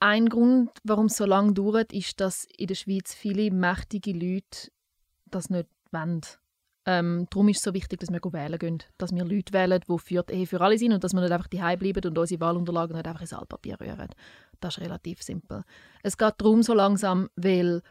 [0.00, 4.70] ein Grund, warum es so lange dauert, ist, dass in der Schweiz viele mächtige Leute
[5.26, 6.20] das nicht wollen.
[6.88, 8.78] Ähm, darum ist es so wichtig, dass wir wählen gehen.
[8.96, 11.32] Dass wir Leute wählen, die für die Ehe für alle sind und dass wir nicht
[11.32, 14.08] einfach daheim bleiben und unsere Wahlunterlagen nicht einfach ins Altpapier rühren.
[14.60, 15.64] Das ist relativ simpel.
[16.02, 17.82] Es geht darum so langsam, weil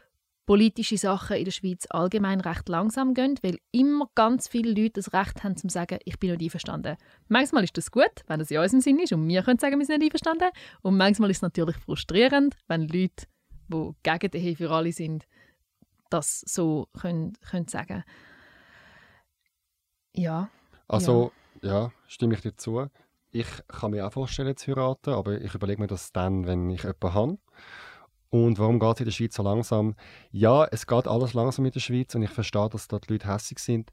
[0.46, 5.12] politische Sachen in der Schweiz allgemein recht langsam gehen, weil immer ganz viele Leute das
[5.12, 6.96] Recht haben, zu sagen, ich bin nicht einverstanden.
[7.28, 9.86] Manchmal ist das gut, wenn das in unserem Sinn ist und wir können sagen, wir
[9.86, 10.48] sind nicht einverstanden.
[10.82, 13.26] Und manchmal ist es natürlich frustrierend, wenn Leute,
[13.68, 15.24] die gegen die Ehe für alle sind,
[16.10, 18.02] das so können, können sagen.
[20.14, 20.48] Ja,
[20.88, 21.32] Also,
[21.62, 21.92] ja.
[22.06, 22.88] stimme ich dir zu.
[23.30, 26.82] Ich kann mir auch vorstellen, zu heiraten, aber ich überlege mir das dann, wenn ich
[26.82, 27.38] jemanden habe.
[28.30, 29.94] Und warum geht es in der Schweiz so langsam?
[30.30, 33.28] Ja, es geht alles langsam in der Schweiz und ich verstehe, dass dort die Leute
[33.28, 33.90] hässlich sind.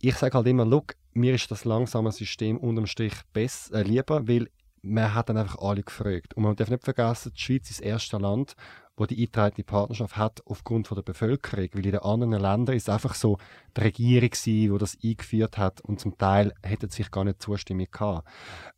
[0.00, 4.28] Ich sage halt immer, look, mir ist das langsame System unterm Strich besser, äh, lieber,
[4.28, 4.48] weil
[4.82, 6.34] man hat dann einfach alle gefragt.
[6.34, 8.54] Und man darf nicht vergessen, die Schweiz ist das erste Land,
[8.96, 12.88] wo die eingetragene Partnerschaft hat aufgrund von der Bevölkerung, weil in den anderen Ländern ist
[12.88, 13.38] einfach so
[13.76, 18.26] die Regierung die das eingeführt hat und zum Teil hätte sich gar nicht Zustimmung gehabt.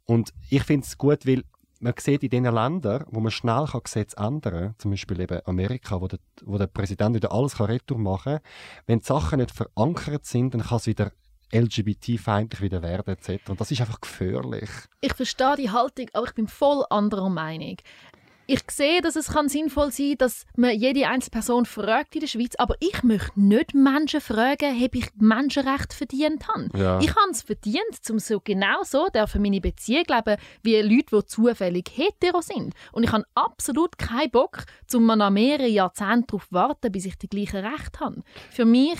[0.04, 1.44] Und ich finde es gut, weil
[1.80, 5.40] man sieht in den Ländern, wo man schnell kann Gesetze ändern kann, zum Beispiel eben
[5.44, 8.42] Amerika, wo der, wo der Präsident wieder alles kann retour machen kann,
[8.86, 11.12] wenn die Sachen nicht verankert sind, dann kann es wieder
[11.52, 13.48] LGBT-feindlich wieder werden etc.
[13.48, 14.68] Und das ist einfach gefährlich.
[15.00, 17.76] Ich verstehe die Haltung, aber ich bin voll anderer Meinung.
[18.50, 22.28] Ich sehe, dass es kann sinnvoll sein dass man jede einzelne Person fragt in der
[22.28, 26.70] Schweiz, aber ich möchte nicht Menschen fragen, ob ich Menschenrecht verdient habe.
[26.74, 26.98] Ja.
[26.98, 31.26] Ich habe es verdient, um so genau so dürfen meine Beziehung leben, wie Leute, die
[31.26, 32.72] zufällig hetero sind.
[32.92, 37.28] Und ich habe absolut keinen Bock, um noch mehrere Jahrzehnte darauf warten, bis ich die
[37.28, 38.22] gleichen Rechte habe.
[38.50, 38.98] Für mich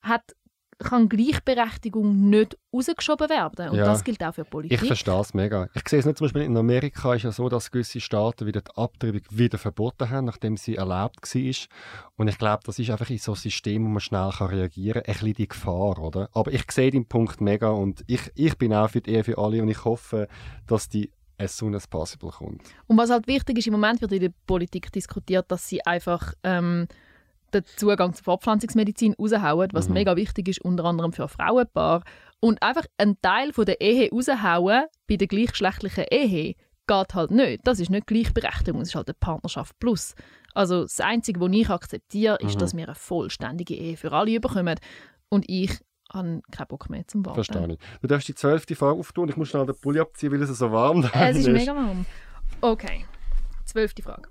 [0.00, 0.34] hat
[0.82, 3.70] kann Gleichberechtigung nicht rausgeschoben werden.
[3.70, 3.84] Und Ja.
[3.84, 4.86] das gilt auch für Ich Politik.
[4.86, 5.68] verstehe es mega.
[5.74, 8.60] Ich sehe es nicht zum Beispiel in Amerika ist ja so, dass gewisse Staaten wieder
[8.62, 11.54] die Abtreibung wieder verboten haben, nachdem sie erlaubt war.
[12.16, 15.02] Und ich glaube, das ist einfach in so einem System, wo man schnell kann reagieren
[15.02, 16.28] kann, ein bisschen die Gefahr, oder?
[16.32, 19.38] Aber ich sehe den Punkt mega und ich, ich bin auch für die Ehe für
[19.38, 20.28] alle und ich hoffe,
[20.66, 22.62] dass die as soon as possible kommt.
[22.86, 26.34] Und was halt wichtig ist, im Moment wird in der Politik diskutiert, dass sie einfach
[26.44, 26.86] ähm,
[27.54, 29.94] den Zugang zur Fortpflanzungsmedizin raushauen, was Mhm.
[29.94, 32.02] mega wichtig ist, unter anderem für Frauenpaare.
[32.40, 36.54] Und einfach einen Teil von der Ehe raushauen bei der gleichgeschlechtlichen Ehe
[36.86, 37.60] geht halt nicht.
[37.64, 40.14] Das ist nicht Gleichberechtigung, das ist halt eine Partnerschaft plus.
[40.54, 42.58] Also das Einzige, was ich akzeptiere, ist, Mhm.
[42.58, 44.78] dass wir eine vollständige Ehe für alle bekommen.
[45.28, 45.70] Und ich
[46.12, 47.36] habe keinen Bock mehr zum Warten.
[47.42, 47.78] Verstehe ich.
[48.02, 49.28] Du darfst die zwölfte Frage auftun.
[49.30, 52.04] Ich muss schnell den Pulli abziehen, weil es so warm da Es ist mega warm.
[52.60, 53.06] Okay,
[53.64, 54.28] zwölfte Frage.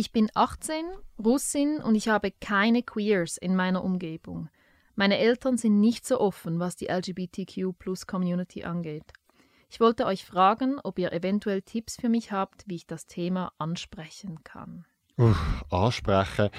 [0.00, 0.84] Ich bin 18,
[1.18, 4.48] Russin und ich habe keine Queers in meiner Umgebung.
[4.94, 9.12] Meine Eltern sind nicht so offen, was die LGBTQ-Plus-Community angeht.
[9.68, 13.50] Ich wollte euch fragen, ob ihr eventuell Tipps für mich habt, wie ich das Thema
[13.58, 14.84] ansprechen kann.
[15.16, 16.50] Uff, ansprechen.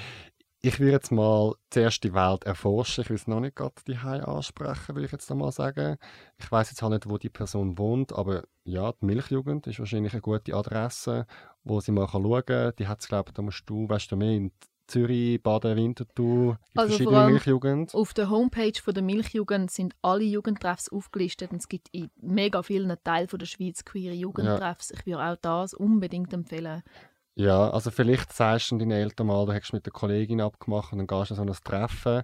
[0.62, 3.02] Ich würde jetzt mal zuerst die Welt erforschen.
[3.02, 5.96] Ich will es noch nicht gerade die ansprechen, will ich jetzt einmal sagen.
[6.38, 10.12] Ich weiß jetzt halt nicht, wo die Person wohnt, aber ja, die Milchjugend ist wahrscheinlich
[10.12, 11.26] eine gute Adresse,
[11.64, 12.72] wo sie mal schauen kann.
[12.78, 14.52] Die hat es, glaube ich, da musst du, weißt du mehr, in
[14.86, 17.94] Zürich, Baden, Winterthur, Also verschiedene Milchjugend.
[17.94, 22.62] Auf der Homepage von der Milchjugend sind alle Jugendtreffs aufgelistet und es gibt in mega
[22.62, 24.90] vielen Teilen von der Schweiz queere Jugendtreffs.
[24.90, 26.82] Ich würde auch das unbedingt empfehlen.
[27.40, 30.98] Ja, also vielleicht sagst du deinen Eltern mal, du hättest mit der Kollegin abgemacht und
[30.98, 32.22] dann gehst du an so ein Treffen.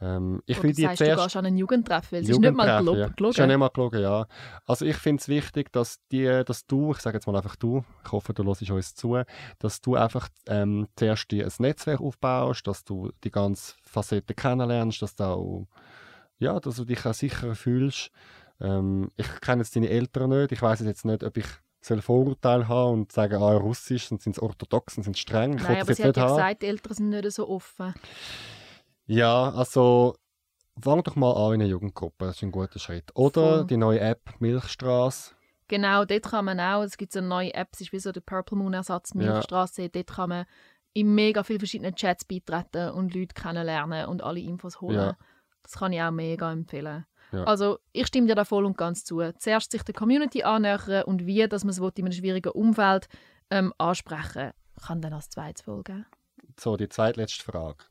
[0.00, 1.22] Ähm, ich die sagst, du zuerst...
[1.24, 3.08] gehst an einen Jugendtreff, weil es ist nicht mal Jugendtreffen, gelo- ja.
[3.08, 3.30] gelogen.
[3.30, 4.26] Ist ja nicht mal gelogen, ja.
[4.64, 7.84] Also ich finde es wichtig, dass, die, dass du, ich sage jetzt mal einfach du,
[8.04, 9.20] ich hoffe, du hörst uns zu,
[9.58, 15.02] dass du einfach ähm, zuerst dir ein Netzwerk aufbaust, dass du die ganze Facette kennenlernst,
[15.02, 15.66] dass du auch,
[16.38, 18.12] ja, dass du dich auch sicherer fühlst.
[18.60, 21.46] Ähm, ich kenne jetzt deine Eltern nicht, ich weiß jetzt nicht, ob ich
[21.84, 25.56] soll Vorurteile haben und sagen, ah, Russisch, dann sind sie orthodox, dann sind sie streng.
[25.56, 26.36] Nein, aber sie hat ja haben.
[26.36, 27.94] gesagt, die Eltern sind nicht so offen.
[29.06, 30.14] Ja, also
[30.80, 33.10] fang doch mal an in einer Jugendgruppe, das ist ein guter Schritt.
[33.14, 33.66] Oder Voll.
[33.66, 35.34] die neue App Milchstraße.
[35.68, 38.12] Genau, dort kann man auch, es gibt so eine neue App, es ist wie so
[38.12, 39.32] der Purple Moon Ersatz Ja.
[39.32, 40.46] Milchstraße, dort kann man
[40.92, 44.96] in mega vielen verschiedenen Chats beitreten und Leute kennenlernen und alle Infos holen.
[44.96, 45.16] Ja.
[45.62, 47.06] Das kann ich auch mega empfehlen.
[47.32, 47.44] Ja.
[47.44, 49.20] Also ich stimme dir da voll und ganz zu.
[49.38, 53.08] Zuerst sich der Community annähern und wie, dass man es in einem schwierigen Umfeld
[53.50, 56.06] ähm, ansprechen kann dann als zweites folgen.
[56.58, 57.84] So, die zweitletzte Frage.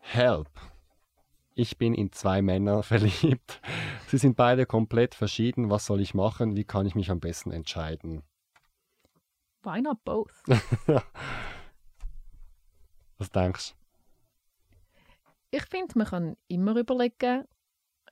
[0.00, 0.48] Help.
[1.54, 3.60] Ich bin in zwei Männer verliebt.
[4.08, 5.70] Sie sind beide komplett verschieden.
[5.70, 6.56] Was soll ich machen?
[6.56, 8.22] Wie kann ich mich am besten entscheiden?
[9.62, 10.32] Why not both?
[13.18, 13.74] Was denkst
[15.50, 17.44] Ich finde, man kann immer überlegen,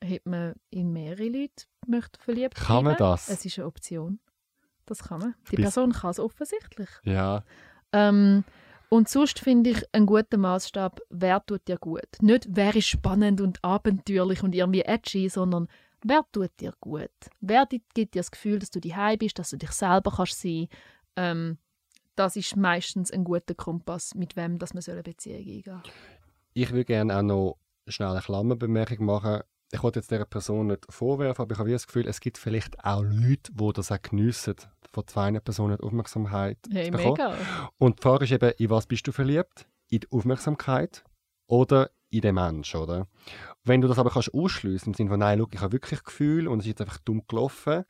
[0.02, 3.28] ob man in mehrere Leute möchte verliebt Kann man das?
[3.28, 4.20] Es ist eine Option.
[4.86, 5.35] Das kann man.
[5.51, 6.89] Die Person kann es offensichtlich.
[7.05, 7.44] Ja,
[7.93, 8.44] Ähm,
[8.89, 12.09] und sonst finde ich einen guten Maßstab, wer tut dir gut.
[12.20, 15.68] Nicht, wer ist spannend und abenteuerlich und irgendwie edgy, sondern
[16.02, 17.10] wer tut dir gut.
[17.40, 20.66] Wer gibt dir das Gefühl, dass du daheim bist, dass du dich selber kannst sein
[21.16, 21.59] ähm,
[22.16, 25.82] Das ist meistens ein guter Kompass, mit wem dass man so eine Beziehung eingehen soll.
[26.55, 29.43] ich würde gerne auch noch schnell eine Klammerbemerkung machen.
[29.72, 32.82] Ich wollte jetzt dieser Person nicht vorwerfen, aber ich habe das Gefühl, es gibt vielleicht
[32.84, 34.56] auch Leute, die das auch geniessen,
[34.92, 37.12] von zwei Personen die Aufmerksamkeit Hey, zu bekommen.
[37.12, 37.34] mega.
[37.78, 39.66] Und die Frage ist eben, in was bist du verliebt?
[39.88, 41.05] In die Aufmerksamkeit
[41.47, 43.06] oder in den Menschen, oder?
[43.62, 46.48] Wenn du das aber kannst ausschliessen im Sinne von, nein, schau, ich habe wirklich Gefühl
[46.48, 47.84] und es ist jetzt einfach dumm gelaufen,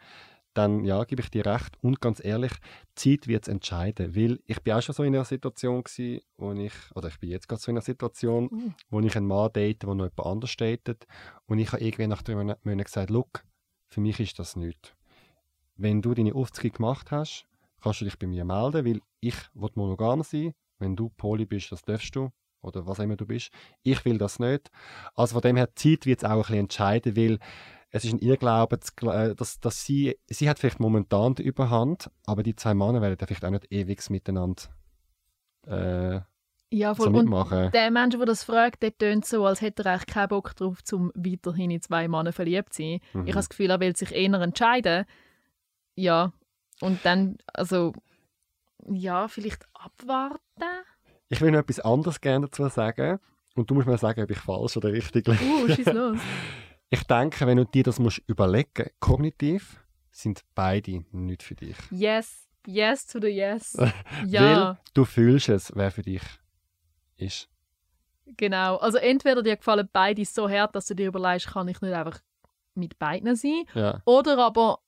[0.61, 1.77] dann ja, gebe ich dir recht.
[1.83, 2.53] Und ganz ehrlich,
[2.95, 4.15] Zeit wird es entscheiden.
[4.15, 7.31] Weil ich bin auch schon so in einer Situation gewesen, wo ich, oder ich bin
[7.31, 8.73] jetzt gerade so in einer Situation, Uh.
[8.91, 11.07] wo ich einen Mann date, der noch jemand anders datet.
[11.47, 13.45] Und ich habe irgendwie nach drei Monaten gesagt, look,
[13.89, 14.95] für mich ist das nicht.
[15.77, 17.47] Wenn du deine Aufzüge gemacht hast,
[17.83, 20.53] kannst du dich bei mir melden, weil ich will monogam sein.
[20.79, 22.31] Wenn du Poly bist, das darfst du.
[22.63, 23.51] Oder was immer du bist.
[23.83, 24.71] Ich will das nicht.
[25.15, 27.39] Also von dem her, Zeit wird es auch ein bisschen entscheiden, weil
[27.91, 32.43] es ist ein Irrglaube, äh, dass, dass sie, sie hat vielleicht momentan die Überhand, aber
[32.43, 34.63] die zwei Männer werden vielleicht auch nicht ewig miteinander
[35.67, 36.21] äh,
[36.71, 37.07] Ja, voll.
[37.07, 37.71] so Und mitmachen.
[37.73, 40.85] der Mensch, der das fragt, der tönt so, als hätte er eigentlich keinen Bock darauf,
[40.85, 43.01] zum weiterhin in zwei Männer verliebt zu sein.
[43.13, 43.23] Mhm.
[43.27, 45.05] Ich habe das Gefühl, er will sich eher entscheiden.
[45.97, 46.33] Ja.
[46.81, 47.93] Und dann, also,
[48.89, 50.41] ja, vielleicht abwarten.
[51.29, 53.19] Ich will noch etwas anderes gerne dazu sagen.
[53.57, 55.45] Und du musst mir sagen, ob ich falsch oder richtig liege.
[55.45, 56.19] Uh, schieß los.
[56.91, 59.81] Ich denke, wenn du dir das musst überlegen kognitiv,
[60.11, 61.77] sind beide nicht für dich.
[61.91, 63.77] Yes, yes to the yes.
[63.79, 63.93] Weil
[64.27, 66.23] Ja, du fühlst es, wer für dich
[67.17, 67.49] ist.
[68.37, 68.77] genau.
[68.79, 72.21] Also entweder dir gefallen beide so hart, dass du dir überlegst, kann ich nicht einfach
[72.75, 73.65] mit beiden sein.
[73.75, 74.03] Ja.
[74.05, 74.81] Oder aber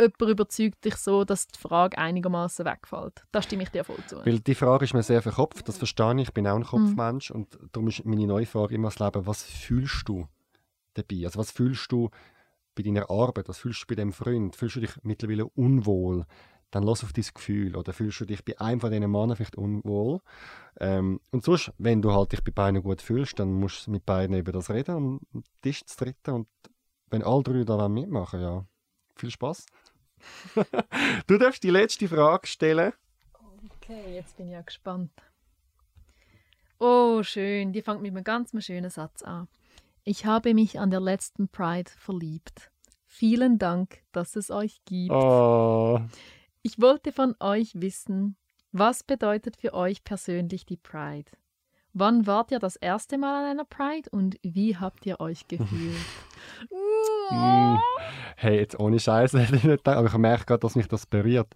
[0.00, 3.24] jemand überzeugt dich so, dass die Frage einigermaßen wegfällt.
[3.32, 4.24] Da stimme ich dir voll zu.
[4.24, 7.30] Weil die Frage ist mir sehr verkopft, das verstehe ich, ich bin auch ein Kopfmensch
[7.32, 10.28] und darum ist meine neue Frage immer das Leben, was fühlst du
[10.94, 11.24] dabei?
[11.24, 12.10] Also was fühlst du
[12.74, 14.56] bei deiner Arbeit, was fühlst du bei dem Freund?
[14.56, 16.26] Fühlst du dich mittlerweile unwohl?
[16.70, 17.76] Dann lass auf dein Gefühl.
[17.76, 20.20] Oder fühlst du dich bei einem von diesen Männern vielleicht unwohl?
[20.78, 24.06] Ähm, und sonst, wenn du halt dich bei beiden gut fühlst, dann musst du mit
[24.06, 26.48] beiden über das reden und am Tisch zu dritten und
[27.10, 28.64] wenn alle drei da mitmachen, ja,
[29.16, 29.66] viel Spaß.
[31.26, 32.92] du darfst die letzte Frage stellen.
[33.76, 35.10] Okay, jetzt bin ich ja gespannt.
[36.78, 37.72] Oh, schön.
[37.72, 39.48] Die fängt mit einem ganz schönen Satz an.
[40.04, 42.70] Ich habe mich an der letzten Pride verliebt.
[43.06, 45.12] Vielen Dank, dass es euch gibt.
[45.12, 46.00] Oh.
[46.62, 48.36] Ich wollte von euch wissen,
[48.72, 51.30] was bedeutet für euch persönlich die Pride?
[51.92, 55.96] Wann wart ihr das erste Mal an einer Pride und wie habt ihr euch gefühlt?
[57.30, 57.76] Mm.
[58.36, 59.38] Hey, jetzt ohne Scheiße
[59.84, 61.52] aber ich merke gerade, dass mich das berührt.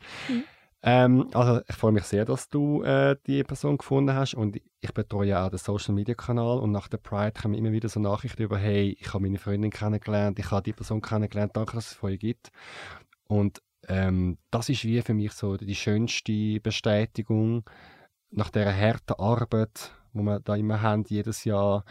[0.86, 4.92] Ähm, also ich freue mich sehr, dass du äh, die Person gefunden hast und ich
[4.92, 8.00] betreue ja auch den Social Media Kanal und nach der Pride kommen immer wieder so
[8.00, 11.86] Nachrichten über, hey, ich habe meine Freundin kennengelernt, ich habe die Person kennengelernt, danke, dass
[11.86, 12.50] es von euch gibt.
[13.26, 17.64] Und ähm, das ist wie für mich so die schönste Bestätigung
[18.30, 21.86] nach der harten Arbeit, wo wir da immer haben, jedes Jahr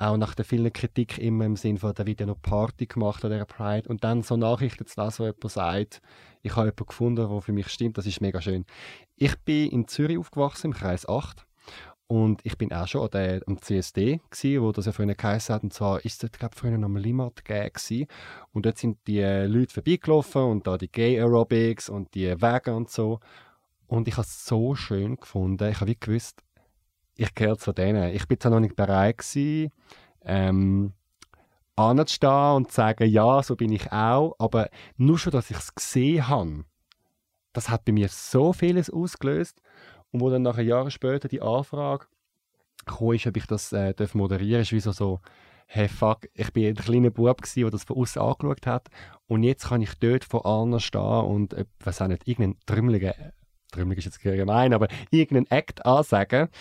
[0.00, 3.24] auch nach der vielen Kritik immer im Sinn von, da wird ja noch Party gemacht
[3.24, 3.88] an dieser Pride.
[3.88, 6.02] Und dann so Nachrichten zu lesen, wo jemand sagt,
[6.42, 8.64] ich habe jemanden gefunden, der für mich stimmt, das ist mega schön.
[9.16, 11.44] Ich bin in Zürich aufgewachsen, im Kreis 8
[12.06, 15.54] und ich bin auch schon an der, am CSD gsi, wo das ja früher geheißen
[15.54, 15.62] hat.
[15.62, 18.08] Und zwar ist das, glaube ich, früher am Limmat gsi.
[18.52, 22.74] Und dort sind die äh, Leute vorbeigelaufen und da die Gay Aerobics und die Wege
[22.74, 23.20] und so.
[23.86, 26.42] Und ich habe es so schön gefunden, ich habe wie gewusst,
[27.20, 28.14] ich gehöre zu denen.
[28.14, 29.72] Ich bin zwar noch nicht bereit gewesen,
[30.24, 30.94] ähm,
[31.76, 35.74] anzustehen und zu sagen, ja, so bin ich auch, aber nur schon, dass ich es
[35.74, 36.64] gesehen habe,
[37.52, 39.60] das hat bei mir so vieles ausgelöst.
[40.12, 42.06] Und wo dann nachher Jahre später die Anfrage
[42.86, 45.20] kam, ist, ob ich das äh, darf moderieren ist wie so,
[45.66, 48.88] hey fuck, ich bin ein kleiner Bub der das von außen angeschaut hat
[49.28, 53.12] und jetzt kann ich dort vor allen stehen und, äh, was auch nicht, irgendeinen trümmeligen,
[53.70, 56.48] trümmelig ist jetzt gemein, aber irgendeinen Act ansagen.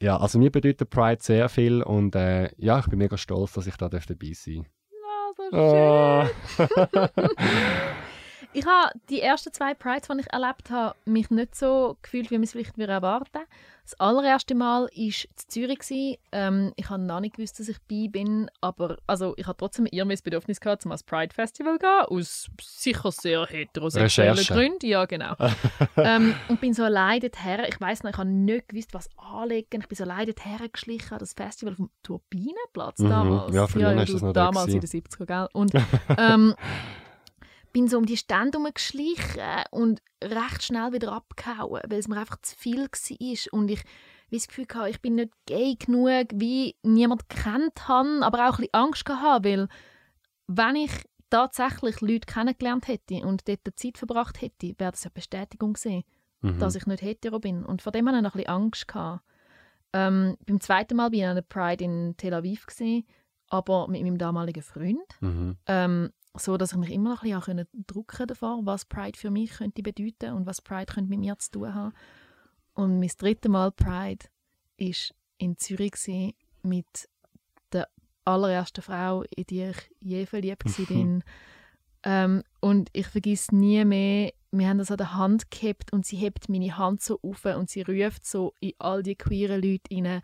[0.00, 3.66] Ja, also mir bedeutet Pride sehr viel und äh, ja, ich bin mega stolz, dass
[3.66, 4.64] ich da darf dabei sein
[5.04, 6.30] Ah, so darf.
[6.58, 6.68] schön.
[8.54, 12.34] Ich habe die ersten zwei Prides, die ich erlebt habe, mich nicht so gefühlt, wie
[12.34, 13.40] man es vielleicht würde erwarten
[13.84, 15.12] Das allererste Mal war in
[15.48, 16.18] Zürich.
[16.32, 19.86] Ähm, ich habe noch nicht gewusst, dass ich bei bin, aber also, ich hatte trotzdem
[19.90, 24.54] eher das Bedürfnis gehabt, zum Pride Festival zu gehen, aus sicher sehr heterosexuellen Recherche.
[24.54, 24.86] Gründen.
[24.86, 25.34] Ja, genau.
[25.98, 27.60] ähm, und bin so allein dorthin.
[27.68, 29.82] Ich weiß noch, ich habe nicht gewusst, was anlegen.
[29.82, 33.10] Ich bin so allein dorthin geschlichen, an das Festival vom Turbinenplatz Mhm.
[33.10, 33.54] damals.
[33.54, 35.04] Ja, früher ist du, das noch da damals in den gewesen.
[35.06, 35.48] 70er, gell?
[35.52, 35.72] Und
[36.18, 36.54] ähm,
[37.78, 42.40] bin so um die Stände herumgeschlichen und recht schnell wieder abgehauen, weil es mir einfach
[42.42, 43.52] zu viel war.
[43.52, 43.82] Und ich
[44.30, 48.54] wie das Gefühl hatte, ich bin nicht gay genug, wie niemand kennt habe, aber auch
[48.58, 49.68] ein bisschen Angst gehabt, weil
[50.48, 50.90] wenn ich
[51.30, 56.02] tatsächlich Leute kennengelernt hätte und dort Zeit verbracht hätte, wäre das eine Bestätigung gewesen,
[56.40, 56.58] Mhm.
[56.58, 57.64] dass ich nicht hetero bin.
[57.64, 58.88] Und vor dem hatte ich noch ein bisschen Angst.
[58.88, 59.24] Gehabt.
[59.92, 63.06] Ähm, beim zweiten Mal war ich an der Pride in Tel Aviv, gewesen,
[63.48, 65.00] aber mit meinem damaligen Freund.
[65.20, 65.56] Mhm.
[65.66, 69.30] Ähm, so dass ich mich immer noch ein bisschen können drucken davor, was Pride für
[69.30, 71.92] mich könnte bedeuten und was Pride könnte mit mir zu tun haben.
[72.74, 74.26] Und mein dritte Mal Pride
[74.76, 75.94] ist in Zürich
[76.62, 77.08] mit
[77.72, 77.88] der
[78.24, 81.24] allerersten Frau, in die ich je verliebt bin.
[82.02, 86.16] ähm, Und ich vergesse nie mehr, wir haben das an der Hand gehabt und sie
[86.16, 90.22] hebt meine Hand so auf und sie ruft so in all die queeren Leute rein,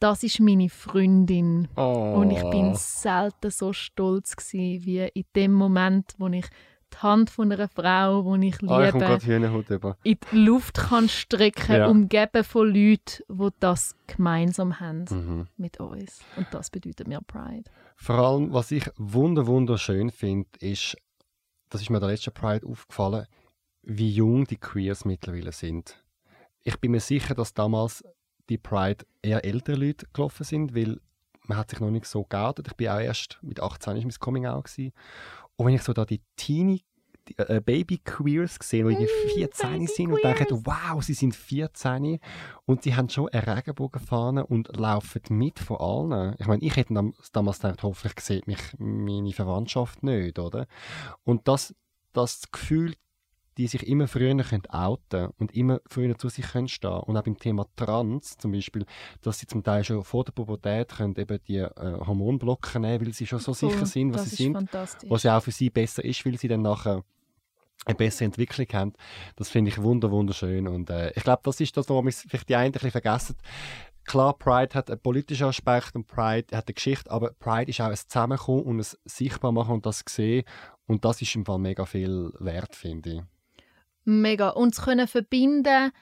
[0.00, 1.68] das ist meine Freundin.
[1.76, 2.14] Oh.
[2.20, 6.46] Und ich bin selten so stolz gewesen, wie in dem Moment, wo ich
[6.92, 9.98] die Hand von einer Frau, die ich liebe, Ah, ich gerade Hühnerhaut über.
[10.04, 11.86] in die Luft kann strecken, Ja.
[11.88, 15.46] umgeben von Leuten, die das gemeinsam haben Mhm.
[15.58, 16.20] mit uns.
[16.36, 17.70] Und das bedeutet mir Pride.
[17.96, 20.96] Vor allem, was ich wunder wunderschön finde, ist,
[21.68, 23.26] das ist mir der letzte Pride aufgefallen,
[23.82, 26.02] wie jung die Queers mittlerweile sind.
[26.62, 28.02] Ich bin mir sicher, dass damals
[28.48, 31.00] die Pride eher ältere Leute gelaufen sind, weil
[31.46, 32.66] man hat sich noch nicht so geoutet.
[32.68, 34.92] Ich bin auch erst mit 18 ist mein Coming Out gewesen.
[35.56, 36.84] Und wenn ich so da die Teenie
[37.28, 41.34] die, äh, Baby Queers gesehen, die irgendwie 14 Baby sind und denken, wow, sie sind
[41.34, 42.18] 14
[42.64, 46.34] und sie haben schon eine Regenbogenfahne und laufen mit von allen.
[46.38, 50.66] Ich meine, ich hätte dam- damals gedacht, hoffentlich sieht mich meine Verwandtschaft nicht, oder?
[51.24, 51.74] Und das,
[52.14, 52.94] das Gefühl,
[53.58, 57.24] die sich immer früher können outen und immer früher zu sich können stehen und auch
[57.24, 58.86] beim Thema Trans zum Beispiel,
[59.20, 63.12] dass sie zum Teil schon vor der Pubertät können eben die äh, Hormonblocker nehmen, weil
[63.12, 64.72] sie schon so sicher sind, was sie sind
[65.08, 67.02] was ja auch für sie besser ist, weil sie dann nachher
[67.84, 68.92] eine bessere Entwicklung haben.
[69.34, 72.48] Das finde ich wunder wunderschön und äh, ich glaube, das ist das, wo wir vielleicht
[72.48, 73.36] die einen ein bisschen vergessen.
[74.04, 77.88] Klar, Pride hat einen politischen Aspekt und Pride hat eine Geschichte, aber Pride ist auch
[77.88, 80.44] ein Zusammenkommen und ein Sichtbarmachen und das sehen
[80.86, 83.37] und das ist im Fall mega viel wert, finde ich.
[84.08, 84.48] Mega.
[84.48, 85.92] Und zu können verbinden,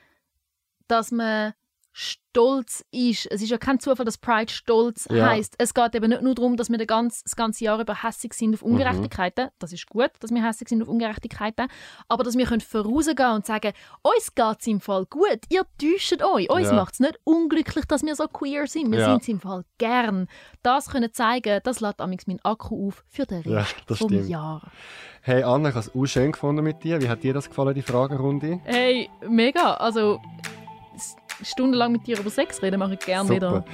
[0.86, 1.54] dass man
[1.98, 3.26] stolz ist.
[3.30, 5.30] Es ist ja kein Zufall, dass Pride stolz Ja.
[5.30, 5.54] heißt.
[5.56, 8.34] Es geht eben nicht nur darum, dass wir den ganz, das ganze Jahr über hässig
[8.34, 9.48] sind auf Ungerechtigkeiten.
[9.58, 11.68] Das ist gut, dass wir hässig sind auf Ungerechtigkeiten.
[12.08, 15.40] Aber dass wir können vorausgehen und sagen, uns geht es im Fall gut.
[15.48, 16.50] Ihr täuscht euch.
[16.50, 16.74] Uns Ja.
[16.74, 18.92] macht es nicht unglücklich, dass wir so queer sind.
[18.92, 19.06] Wir Ja.
[19.12, 20.28] sind es im Fall gern.
[20.62, 24.10] Das können zeigen, das lädt amigs meinen Akku auf für den Ja, Rest das vom
[24.10, 24.28] stimmt.
[24.28, 24.70] Jahr.
[25.22, 27.00] Hey Anna, ich habe es auch schön gefunden mit dir.
[27.00, 28.60] Wie hat dir das gefallen, die Fragerunde?
[28.64, 29.74] Hey, mega.
[29.74, 30.20] Also,
[31.42, 33.64] stundenlang mit dir über Sex reden mache ich gerne wieder.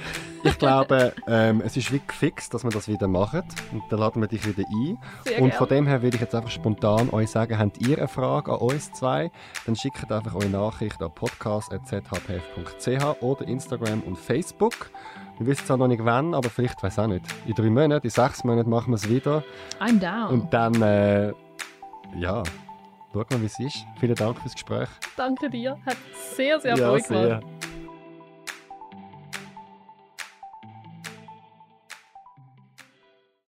[0.43, 3.43] Ich glaube, ähm, es ist wirklich fix, dass wir das wieder machen.
[3.71, 4.97] Und dann laden wir dich wieder ein.
[5.23, 5.57] Sehr und gern.
[5.57, 8.59] von dem her würde ich jetzt einfach spontan euch sagen, habt ihr eine Frage an
[8.59, 9.31] uns zwei,
[9.65, 14.91] dann schickt einfach eure Nachricht an podcast.zhpf.ch oder Instagram und Facebook.
[15.39, 17.25] Wir wissen zwar noch nicht wann, aber vielleicht weiß auch nicht.
[17.47, 19.43] In drei Monaten, in sechs Monaten machen wir es wieder.
[19.79, 20.27] I'm down.
[20.27, 21.33] Und dann, äh,
[22.15, 22.43] ja,
[23.13, 23.85] schauen wir, wie es ist.
[23.99, 24.89] Vielen Dank fürs Gespräch.
[25.15, 25.77] Danke dir.
[25.85, 25.97] Hat
[26.35, 27.07] sehr, sehr ja, Freude
[27.39, 27.45] gemacht.